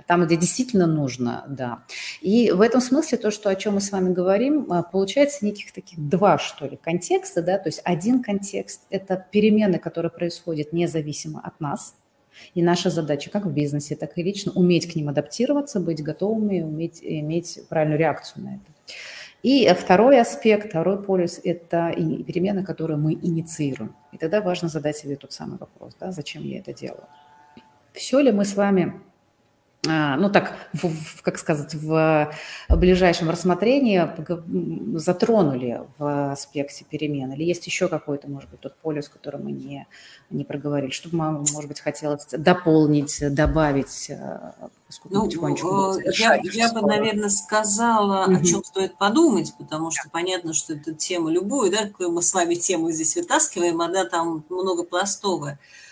Там, 0.06 0.24
где 0.24 0.36
действительно 0.36 0.86
нужно, 0.86 1.44
да. 1.48 1.84
И 2.20 2.50
в 2.50 2.60
этом 2.60 2.80
смысле 2.80 3.18
то, 3.18 3.30
что, 3.30 3.50
о 3.50 3.56
чем 3.56 3.74
мы 3.74 3.80
с 3.80 3.90
вами 3.90 4.12
говорим, 4.12 4.72
а, 4.72 4.82
получается 4.82 5.44
неких 5.44 5.72
таких 5.72 5.98
два, 5.98 6.38
что 6.38 6.66
ли, 6.66 6.76
контекста, 6.76 7.42
да, 7.42 7.58
то 7.58 7.68
есть 7.68 7.80
один 7.84 8.22
контекст– 8.22 8.82
это 8.90 9.26
перемены, 9.30 9.78
которые 9.78 10.10
происходят 10.10 10.72
независимо 10.72 11.27
от 11.36 11.60
нас, 11.60 11.94
и 12.54 12.62
наша 12.62 12.90
задача, 12.90 13.30
как 13.30 13.46
в 13.46 13.52
бизнесе, 13.52 13.96
так 13.96 14.16
и 14.16 14.22
лично, 14.22 14.52
уметь 14.52 14.90
к 14.90 14.96
ним 14.96 15.08
адаптироваться, 15.08 15.80
быть 15.80 16.02
готовыми, 16.02 16.62
уметь 16.62 17.00
иметь 17.02 17.60
правильную 17.68 17.98
реакцию 17.98 18.44
на 18.44 18.48
это. 18.56 18.64
И 19.42 19.68
второй 19.72 20.20
аспект, 20.20 20.70
второй 20.70 21.02
полюс– 21.02 21.40
это 21.44 21.92
перемены, 21.94 22.64
которые 22.64 22.96
мы 22.96 23.12
инициируем. 23.12 23.94
И 24.12 24.18
тогда 24.18 24.40
важно 24.40 24.68
задать 24.68 24.96
себе 24.96 25.16
тот 25.16 25.32
самый 25.32 25.58
вопрос, 25.58 25.96
да, 26.00 26.10
зачем 26.10 26.42
я 26.44 26.58
это 26.58 26.72
делаю. 26.72 27.04
Все 27.92 28.20
ли 28.20 28.32
мы 28.32 28.44
с 28.44 28.56
вами 28.56 29.00
ну 29.84 30.28
так, 30.28 30.54
в, 30.72 30.88
в, 30.88 31.22
как 31.22 31.38
сказать, 31.38 31.74
в 31.74 32.32
ближайшем 32.68 33.30
рассмотрении 33.30 34.02
затронули 34.98 35.82
в 35.98 36.32
аспекте 36.32 36.84
перемен? 36.84 37.32
Или 37.32 37.44
есть 37.44 37.66
еще 37.66 37.88
какой-то, 37.88 38.28
может 38.28 38.50
быть, 38.50 38.60
тот 38.60 38.76
полюс, 38.78 39.08
который 39.08 39.40
мы 39.40 39.52
не, 39.52 39.86
не 40.30 40.44
проговорили? 40.44 40.90
Что 40.90 41.08
бы, 41.10 41.16
может 41.16 41.68
быть, 41.68 41.80
хотелось 41.80 42.26
дополнить, 42.26 43.22
добавить, 43.32 44.10
а, 44.10 44.54
ну, 45.04 45.24
потихонечку 45.24 45.92
э, 45.98 46.10
я, 46.16 46.40
я 46.42 46.72
бы, 46.72 46.80
наверное, 46.80 47.28
сказала, 47.28 48.24
угу. 48.24 48.34
о 48.34 48.44
чем 48.44 48.64
стоит 48.64 48.98
подумать, 48.98 49.54
потому 49.58 49.92
что 49.92 50.10
понятно, 50.10 50.54
что 50.54 50.74
это 50.74 50.92
тема 50.92 51.30
любую, 51.30 51.70
да, 51.70 51.88
мы 52.00 52.20
с 52.20 52.34
вами 52.34 52.56
тему 52.56 52.90
здесь 52.90 53.14
вытаскиваем, 53.14 53.80
она 53.80 54.04
там 54.04 54.44
многопластовая. 54.48 55.54
А, 55.54 55.87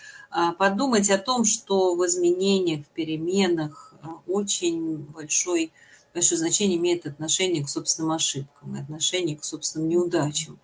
подумать 0.57 1.09
о 1.09 1.17
том, 1.17 1.45
что 1.45 1.95
в 1.95 2.05
изменениях, 2.05 2.85
в 2.85 2.89
переменах 2.89 3.87
а, 4.01 4.19
очень 4.27 4.97
большой, 4.97 5.71
большое 6.13 6.37
значение 6.37 6.77
имеет 6.77 7.05
отношение 7.05 7.63
к 7.63 7.69
собственным 7.69 8.11
ошибкам, 8.11 8.75
отношение 8.75 9.37
к 9.37 9.43
собственным 9.43 9.89
неудачам. 9.89 10.59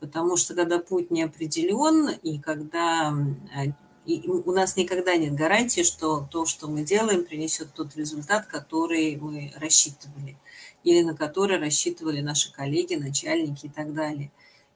Потому 0.00 0.36
что 0.36 0.54
когда 0.54 0.78
путь 0.78 1.10
не 1.10 1.22
определен, 1.22 2.10
и 2.22 2.38
когда 2.38 3.08
а, 3.08 3.64
и 4.06 4.26
у 4.26 4.52
нас 4.52 4.76
никогда 4.76 5.16
нет 5.16 5.34
гарантии, 5.34 5.82
что 5.82 6.26
то, 6.30 6.46
что 6.46 6.66
мы 6.66 6.82
делаем, 6.82 7.26
принесет 7.26 7.74
тот 7.74 7.94
результат, 7.94 8.46
который 8.46 9.16
мы 9.16 9.52
рассчитывали, 9.56 10.38
или 10.82 11.02
на 11.02 11.14
который 11.14 11.58
рассчитывали 11.58 12.22
наши 12.22 12.50
коллеги, 12.50 12.94
начальники 12.94 13.66
и 13.66 13.68
так 13.68 13.92
далее. 13.92 14.30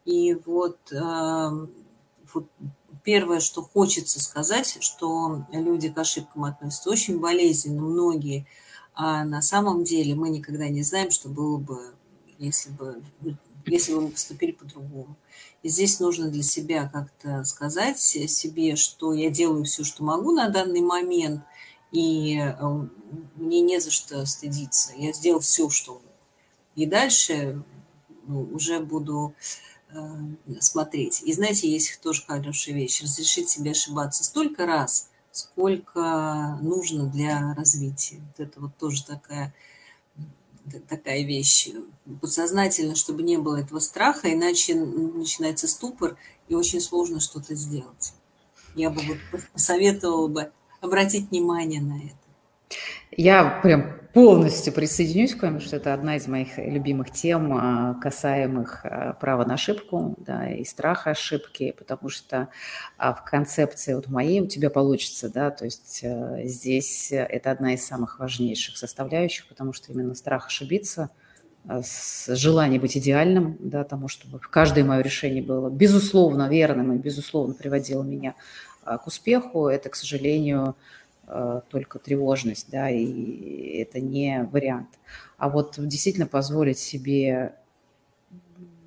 И 0.05 0.34
вот, 0.45 0.76
вот 0.93 2.47
первое, 3.03 3.40
что 3.40 3.62
хочется 3.62 4.20
сказать, 4.20 4.78
что 4.80 5.44
люди 5.53 5.88
к 5.88 5.98
ошибкам 5.98 6.44
относятся 6.44 6.90
очень 6.90 7.18
болезненно, 7.18 7.82
многие. 7.82 8.46
А 8.94 9.24
на 9.24 9.42
самом 9.42 9.84
деле 9.84 10.14
мы 10.14 10.28
никогда 10.28 10.68
не 10.68 10.82
знаем, 10.82 11.11
что 11.11 11.28
было 11.28 11.57
бы, 11.57 11.94
если 12.38 12.70
бы, 12.70 13.03
если 13.66 13.94
бы 13.94 14.03
мы 14.03 14.09
поступили 14.11 14.53
по-другому. 14.53 15.16
И 15.62 15.68
здесь 15.68 16.00
нужно 16.00 16.28
для 16.28 16.42
себя 16.42 16.88
как-то 16.92 17.44
сказать 17.44 17.98
себе, 17.98 18.76
что 18.76 19.12
я 19.12 19.30
делаю 19.30 19.64
все, 19.64 19.84
что 19.84 20.05
могу 20.05 20.32
на 20.32 20.48
данный 20.48 20.80
момент, 20.80 21.42
и 21.92 22.38
э, 22.38 22.55
мне 23.36 23.61
не 23.61 23.80
за 23.80 23.90
что 23.90 24.24
стыдиться. 24.26 24.92
Я 24.96 25.12
сделал 25.12 25.40
все, 25.40 25.68
что 25.68 26.00
И 26.74 26.86
дальше 26.86 27.62
ну, 28.26 28.48
уже 28.53 28.80
буду 28.80 29.34
смотреть. 30.61 31.22
И 31.22 31.32
знаете, 31.32 31.70
есть 31.70 32.01
тоже 32.01 32.24
хорошая 32.26 32.74
вещь. 32.74 33.03
Разрешить 33.03 33.49
себе 33.49 33.72
ошибаться 33.72 34.24
столько 34.24 34.66
раз, 34.66 35.11
сколько 35.30 36.59
нужно 36.61 37.07
для 37.07 37.55
развития. 37.55 38.20
Вот 38.20 38.47
это 38.47 38.61
вот 38.61 38.76
тоже 38.76 39.05
такая, 39.05 39.55
такая 40.88 41.22
вещь. 41.22 41.70
Подсознательно, 42.20 42.95
чтобы 42.95 43.22
не 43.22 43.36
было 43.38 43.61
этого 43.61 43.78
страха, 43.78 44.32
иначе 44.32 44.74
начинается 44.74 45.68
ступор, 45.68 46.16
и 46.49 46.55
очень 46.55 46.80
сложно 46.80 47.20
что-то 47.20 47.55
сделать. 47.55 48.12
Я 48.74 48.90
бы 48.90 49.01
вот 49.03 49.18
посоветовала 49.53 50.28
бы 50.28 50.53
обратить 50.80 51.30
внимание 51.30 51.80
на 51.80 51.99
это. 51.99 52.76
Я 53.11 53.61
прям 53.62 54.01
полностью 54.13 54.73
присоединюсь 54.73 55.35
к 55.35 55.43
вам, 55.43 55.61
что 55.61 55.77
это 55.77 55.95
одна 55.95 56.17
из 56.17 56.27
моих 56.27 56.59
любимых 56.59 57.11
тем, 57.11 57.53
а, 57.55 57.95
касаемых 57.95 58.85
а, 58.85 59.15
права 59.15 59.45
на 59.45 59.55
ошибку 59.55 60.15
да, 60.19 60.51
и 60.51 60.65
страха 60.65 61.11
ошибки, 61.11 61.75
потому 61.77 62.11
что 62.11 62.49
а, 62.99 63.15
в 63.15 63.25
концепции 63.25 63.95
вот 63.95 64.09
моей 64.09 64.41
у 64.41 64.47
тебя 64.47 64.71
получится, 64.71 65.31
да, 65.31 65.51
то 65.51 65.65
есть 65.65 66.05
здесь 66.45 67.11
это 67.11 67.51
одна 67.51 67.75
из 67.75 67.87
самых 67.87 68.19
важнейших 68.19 68.77
составляющих, 68.77 69.49
потому 69.49 69.73
что 69.73 69.93
именно 69.93 70.15
страх 70.15 70.47
ошибиться– 70.47 71.11
желание 72.27 72.81
быть 72.81 72.97
идеальным, 72.97 73.57
да, 73.61 73.85
тому, 73.85 74.09
чтобы 74.09 74.41
каждое 74.41 74.83
мое 74.83 75.01
решение 75.01 75.45
было 75.45 75.71
безусловно 75.71 76.49
верным 76.49 76.93
и 76.93 76.99
безусловно 76.99 77.55
приводило 77.55 78.03
меня 78.03 78.35
к 78.85 79.07
успеху, 79.07 79.69
это, 79.69 79.89
к 79.89 79.95
сожалению, 79.95 80.75
Э, 80.75 80.75
только 81.70 81.99
тревожность, 81.99 82.70
да, 82.70 82.91
и 82.91 83.79
это 83.79 84.01
не 84.01 84.49
вариант. 84.53 84.99
А 85.39 85.49
вот 85.49 85.75
действительно 85.79 86.27
позволить 86.27 86.79
себе 86.79 87.55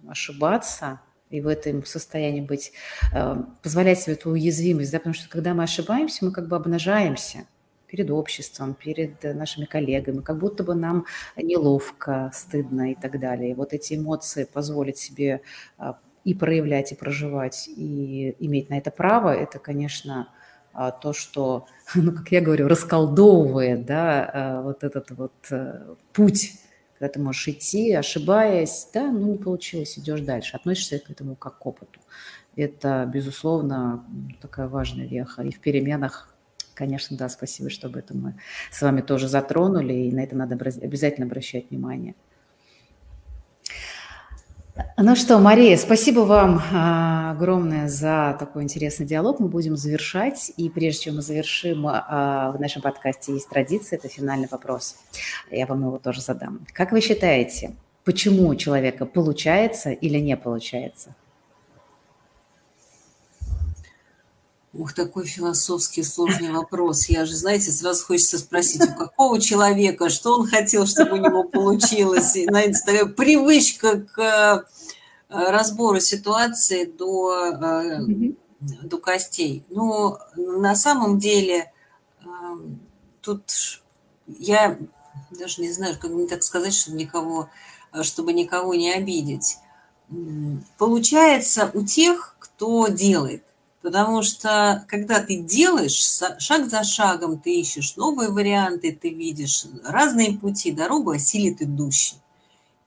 ошибаться 0.07 1.01
и 1.29 1.41
в 1.41 1.47
этом 1.47 1.85
состоянии 1.85 2.41
быть, 2.41 2.71
э, 3.13 3.35
позволять 3.61 3.99
себе 3.99 4.13
эту 4.13 4.31
уязвимость, 4.31 4.91
да, 4.91 4.99
потому 4.99 5.13
что 5.13 5.27
когда 5.29 5.53
мы 5.53 5.63
ошибаемся, 5.63 6.23
мы 6.25 6.31
как 6.31 6.47
бы 6.47 6.55
обнажаемся 6.55 7.45
перед 7.87 8.09
обществом, 8.11 8.73
перед 8.73 9.23
нашими 9.23 9.65
коллегами, 9.65 10.21
как 10.21 10.37
будто 10.37 10.63
бы 10.63 10.75
нам 10.75 11.05
неловко, 11.35 12.31
стыдно 12.33 12.91
и 12.91 12.95
так 12.95 13.19
далее. 13.19 13.51
И 13.51 13.53
вот 13.53 13.73
эти 13.73 13.95
эмоции 13.95 14.45
позволить 14.45 14.97
себе 14.97 15.41
э, 15.79 15.93
и 16.23 16.33
проявлять, 16.33 16.91
и 16.91 16.95
проживать, 16.95 17.67
и 17.67 18.35
иметь 18.39 18.69
на 18.69 18.77
это 18.77 18.91
право, 18.91 19.29
это, 19.29 19.59
конечно, 19.59 20.29
то, 20.91 21.13
что, 21.13 21.67
ну, 21.95 22.11
как 22.11 22.31
я 22.31 22.41
говорю, 22.41 22.67
расколдовывает, 22.67 23.85
да, 23.85 24.29
а, 24.33 24.61
вот 24.61 24.83
этот 24.83 25.11
вот 25.11 25.33
э, 25.51 25.95
путь, 26.13 26.51
когда 26.99 27.13
ты 27.13 27.19
можешь 27.19 27.47
идти, 27.47 27.93
ошибаясь, 27.93 28.89
да, 28.93 29.11
ну, 29.11 29.31
не 29.31 29.37
получилось, 29.37 29.97
идешь 29.97 30.21
дальше, 30.21 30.55
относишься 30.55 30.99
к 30.99 31.09
этому 31.09 31.35
как 31.35 31.59
к 31.59 31.65
опыту. 31.65 31.99
Это, 32.55 33.09
безусловно, 33.11 34.05
такая 34.41 34.67
важная 34.67 35.07
веха. 35.07 35.43
И 35.43 35.51
в 35.51 35.59
переменах 35.59 36.35
Конечно, 36.75 37.15
да, 37.15 37.29
спасибо, 37.29 37.69
что 37.69 37.87
об 37.87 37.95
мы 38.11 38.35
с 38.69 38.81
вами 38.81 38.99
тоже 38.99 39.29
затронули, 39.29 39.93
и 39.93 40.11
на 40.11 40.19
это 40.19 40.35
надо 40.35 40.55
обязательно 40.55 41.25
обращать 41.25 41.69
внимание. 41.69 42.15
Ну 44.97 45.15
что, 45.15 45.39
Мария, 45.39 45.77
спасибо 45.77 46.21
вам 46.21 46.61
а, 46.73 47.31
огромное 47.31 47.87
за 47.87 48.35
такой 48.37 48.63
интересный 48.63 49.05
диалог. 49.05 49.39
Мы 49.39 49.47
будем 49.47 49.77
завершать. 49.77 50.51
И 50.57 50.69
прежде 50.69 51.03
чем 51.03 51.15
мы 51.15 51.21
завершим, 51.21 51.87
а, 51.87 52.51
в 52.51 52.59
нашем 52.59 52.81
подкасте 52.81 53.33
есть 53.33 53.47
традиция, 53.47 53.97
это 53.97 54.09
финальный 54.09 54.49
вопрос. 54.51 54.97
Я 55.49 55.65
вам 55.65 55.81
его 55.81 55.97
тоже 55.97 56.21
задам. 56.21 56.65
Как 56.73 56.91
вы 56.91 56.99
считаете, 56.99 57.73
почему 58.03 58.49
у 58.49 58.55
человека 58.55 59.05
получается 59.05 59.91
или 59.91 60.17
не 60.19 60.35
получается? 60.35 61.15
Ух, 64.77 64.91
такой 64.91 65.25
философский 65.25 66.03
сложный 66.03 66.51
вопрос. 66.51 67.07
Я 67.07 67.25
же, 67.25 67.33
знаете, 67.35 67.71
сразу 67.71 68.03
хочется 68.03 68.37
спросить, 68.37 68.81
у 68.83 68.93
какого 68.93 69.39
человека, 69.39 70.09
что 70.09 70.35
он 70.35 70.47
хотел, 70.47 70.85
чтобы 70.85 71.13
у 71.13 71.15
него 71.15 71.43
получилось. 71.45 72.35
И, 72.35 72.43
знаете, 72.43 72.79
такая 72.85 73.05
привычка 73.05 74.01
к 74.01 74.19
э, 74.19 74.63
разбору 75.29 76.01
ситуации 76.01 76.83
до, 76.83 77.53
э, 77.53 77.99
до 78.59 78.97
костей. 78.97 79.63
Ну, 79.69 80.17
на 80.35 80.75
самом 80.75 81.19
деле, 81.19 81.71
э, 82.21 82.25
тут 83.21 83.81
я 84.27 84.77
даже 85.31 85.61
не 85.61 85.71
знаю, 85.71 85.95
как 85.97 86.11
мне 86.11 86.27
так 86.27 86.43
сказать, 86.43 86.73
чтобы 86.73 86.97
никого, 86.97 87.49
чтобы 88.01 88.33
никого 88.33 88.75
не 88.75 88.91
обидеть. 88.91 89.57
Получается 90.77 91.71
у 91.73 91.85
тех, 91.85 92.35
кто 92.39 92.89
делает. 92.89 93.41
Потому 93.85 94.23
что 94.23 94.83
когда 94.87 95.19
ты 95.19 95.41
делаешь 95.41 96.19
шаг 96.39 96.67
за 96.67 96.83
шагом, 96.83 97.39
ты 97.39 97.59
ищешь 97.59 97.95
новые 97.97 98.31
варианты, 98.31 98.91
ты 98.99 99.11
видишь 99.11 99.65
разные 99.83 100.39
пути, 100.39 100.71
дорогу 100.71 101.11
осилит 101.11 101.61
идущий. 101.61 102.15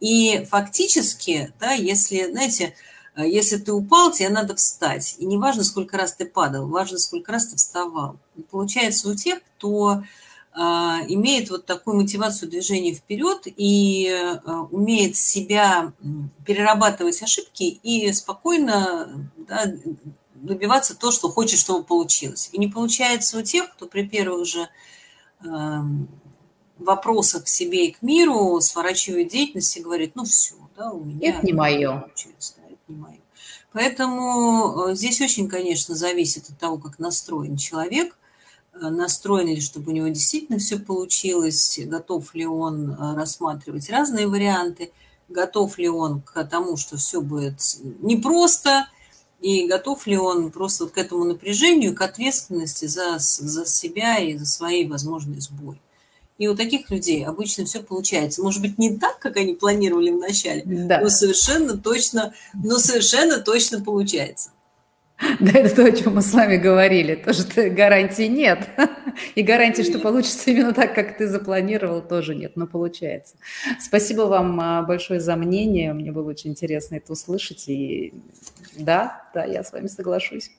И 0.01 0.45
фактически, 0.51 1.53
да, 1.61 1.71
если, 1.71 2.29
знаете, 2.33 2.75
если 3.17 3.59
ты 3.59 3.73
упал, 3.73 4.11
тебе 4.11 4.29
надо 4.31 4.57
встать. 4.57 5.15
И 5.19 5.25
не 5.25 5.39
важно, 5.39 5.63
сколько 5.63 5.97
раз 5.97 6.15
ты 6.15 6.27
падал, 6.27 6.67
важно, 6.67 6.99
сколько 6.99 7.31
раз 7.31 7.47
ты 7.47 7.57
вставал. 7.57 8.17
И 8.37 8.43
получается 8.43 9.09
у 9.09 9.15
тех, 9.15 9.39
кто 9.57 10.03
э, 10.03 10.59
имеет 10.59 11.51
вот 11.51 11.65
такую 11.65 11.97
мотивацию 11.97 12.51
движения 12.51 12.93
вперед 12.93 13.43
и 13.45 14.09
э, 14.09 14.51
умеет 14.73 15.15
себя 15.15 15.93
перерабатывать 16.45 17.23
ошибки 17.23 17.63
и 17.63 18.13
спокойно 18.13 19.31
да, 19.37 19.73
добиваться 20.43 20.97
то, 20.97 21.11
что 21.11 21.29
хочет, 21.29 21.59
чтобы 21.59 21.85
получилось. 21.85 22.51
И 22.53 22.59
не 22.59 22.69
получается 22.69 23.39
у 23.39 23.43
тех, 23.43 23.71
кто 23.73 23.87
при 23.87 24.07
первых 24.07 24.47
же 24.47 24.69
э, 25.45 25.47
вопросах 26.79 27.45
к 27.45 27.49
себе 27.49 27.89
и 27.89 27.93
к 27.93 28.03
миру 28.03 28.61
сворачивает 28.61 29.29
деятельность 29.29 29.77
и 29.77 29.83
говорит, 29.83 30.13
ну 30.15 30.25
все, 30.25 30.55
да, 30.77 30.91
у 30.93 31.05
меня... 31.05 31.31
Это 31.31 31.45
не 31.45 31.53
мое. 31.53 31.89
Да, 31.89 32.13
это 32.17 32.79
не 32.89 32.97
мое. 32.97 33.19
Поэтому 33.73 34.89
э, 34.89 34.95
здесь 34.95 35.21
очень, 35.21 35.49
конечно, 35.49 35.95
зависит 35.95 36.49
от 36.51 36.59
того, 36.59 36.79
как 36.79 36.99
настроен 36.99 37.57
человек, 37.57 38.17
э, 38.73 38.89
настроен 38.89 39.49
ли, 39.49 39.61
чтобы 39.61 39.91
у 39.91 39.95
него 39.95 40.09
действительно 40.09 40.59
все 40.59 40.79
получилось, 40.79 41.79
готов 41.85 42.35
ли 42.35 42.47
он 42.47 42.93
э, 42.93 43.15
рассматривать 43.15 43.91
разные 43.91 44.27
варианты, 44.27 44.93
готов 45.29 45.77
ли 45.79 45.89
он 45.89 46.23
к 46.23 46.43
тому, 46.45 46.77
что 46.77 46.97
все 46.97 47.21
будет 47.21 47.61
непросто, 48.01 48.89
и 49.41 49.67
готов 49.67 50.07
ли 50.07 50.17
он 50.17 50.51
просто 50.51 50.85
вот 50.85 50.93
к 50.93 50.99
этому 50.99 51.25
напряжению, 51.25 51.95
к 51.95 52.03
ответственности 52.03 52.87
за, 52.87 53.19
за 53.19 53.67
себя 53.67 54.19
и 54.19 54.37
за 54.37 54.47
свои 54.47 54.87
возможные 54.87 55.41
сбои. 55.41 55.81
И 56.39 56.47
у 56.47 56.55
таких 56.55 56.91
людей 56.91 57.25
обычно 57.27 57.65
все 57.65 57.83
получается. 57.83 58.43
Может 58.43 58.63
быть, 58.63 58.79
не 58.79 58.97
так, 58.97 59.19
как 59.19 59.37
они 59.37 59.55
планировали 59.55 60.11
вначале, 60.11 60.63
да. 60.65 61.01
но 61.01 61.09
совершенно 61.09 61.77
точно, 61.77 62.33
но 62.55 62.79
совершенно 62.79 63.39
точно 63.39 63.83
получается. 63.83 64.51
Да, 65.41 65.51
это 65.59 65.75
то, 65.75 65.85
о 65.85 65.91
чем 65.91 66.15
мы 66.15 66.23
с 66.23 66.33
вами 66.33 66.57
говорили. 66.57 67.17
Тоже 67.17 67.45
гарантии 67.71 68.29
нет. 68.29 68.69
И 69.35 69.43
гарантии, 69.43 69.83
что 69.83 69.99
получится 69.99 70.49
именно 70.49 70.73
так, 70.73 70.95
как 70.95 71.19
ты 71.19 71.27
запланировал, 71.27 72.03
тоже 72.03 72.37
нет, 72.37 72.53
но 72.55 72.69
получается. 72.69 73.35
Спасибо 73.81 74.23
вам 74.23 74.61
а, 74.61 74.83
большое 74.83 75.19
за 75.19 75.35
мнение. 75.35 75.93
Мне 75.93 76.13
было 76.13 76.29
очень 76.29 76.51
интересно 76.51 76.97
это 76.97 77.13
услышать. 77.13 77.69
И 77.69 78.15
да, 78.85 79.23
да, 79.35 79.45
я 79.45 79.63
с 79.63 79.73
вами 79.73 79.87
соглашусь. 79.87 80.51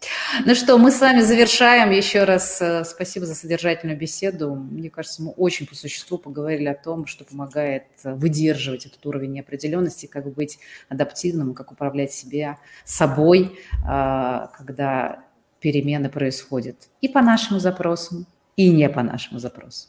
Ну 0.46 0.56
что, 0.56 0.78
мы 0.78 0.92
с 0.92 1.00
вами 1.00 1.22
завершаем. 1.22 1.92
Еще 1.92 2.24
раз 2.24 2.62
э, 2.62 2.84
спасибо 2.86 3.26
за 3.26 3.36
содержательную 3.36 3.98
беседу. 3.98 4.56
Мне 4.56 4.90
кажется, 4.90 5.22
мы 5.22 5.32
очень 5.32 5.68
по 5.68 5.76
существу 5.76 6.18
поговорили 6.18 6.68
о 6.68 6.76
том, 6.76 7.06
что 7.06 7.26
помогает 7.26 7.84
э, 8.04 8.14
выдерживать 8.14 8.86
этот 8.86 9.06
уровень 9.06 9.34
неопределенности, 9.34 10.06
как 10.06 10.32
быть 10.34 10.60
адаптивным, 10.90 11.54
как 11.54 11.72
управлять 11.72 12.12
себе, 12.12 12.58
собой, 12.86 13.60
а, 13.86 14.48
когда 14.58 15.24
перемены 15.60 16.10
происходят 16.10 16.76
и 17.02 17.08
по 17.08 17.22
нашему 17.22 17.60
запросу, 17.60 18.26
и 18.56 18.70
не 18.70 18.90
по 18.90 19.04
нашему 19.04 19.40
запросу. 19.40 19.88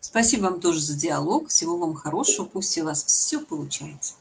Спасибо 0.00 0.44
вам 0.44 0.60
тоже 0.60 0.80
за 0.80 0.98
диалог. 0.98 1.48
Всего 1.48 1.76
вам 1.76 1.94
хорошего. 1.94 2.46
Пусть 2.46 2.78
у 2.78 2.84
вас 2.84 3.04
все 3.04 3.40
получается. 3.40 4.14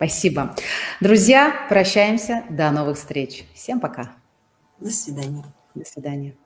Спасибо. 0.00 0.56
Друзья, 1.02 1.66
прощаемся. 1.68 2.44
До 2.48 2.70
новых 2.70 2.96
встреч. 2.96 3.44
Всем 3.52 3.80
пока. 3.80 4.12
До 4.78 4.88
свидания. 4.88 5.44
До 5.74 5.84
свидания. 5.84 6.36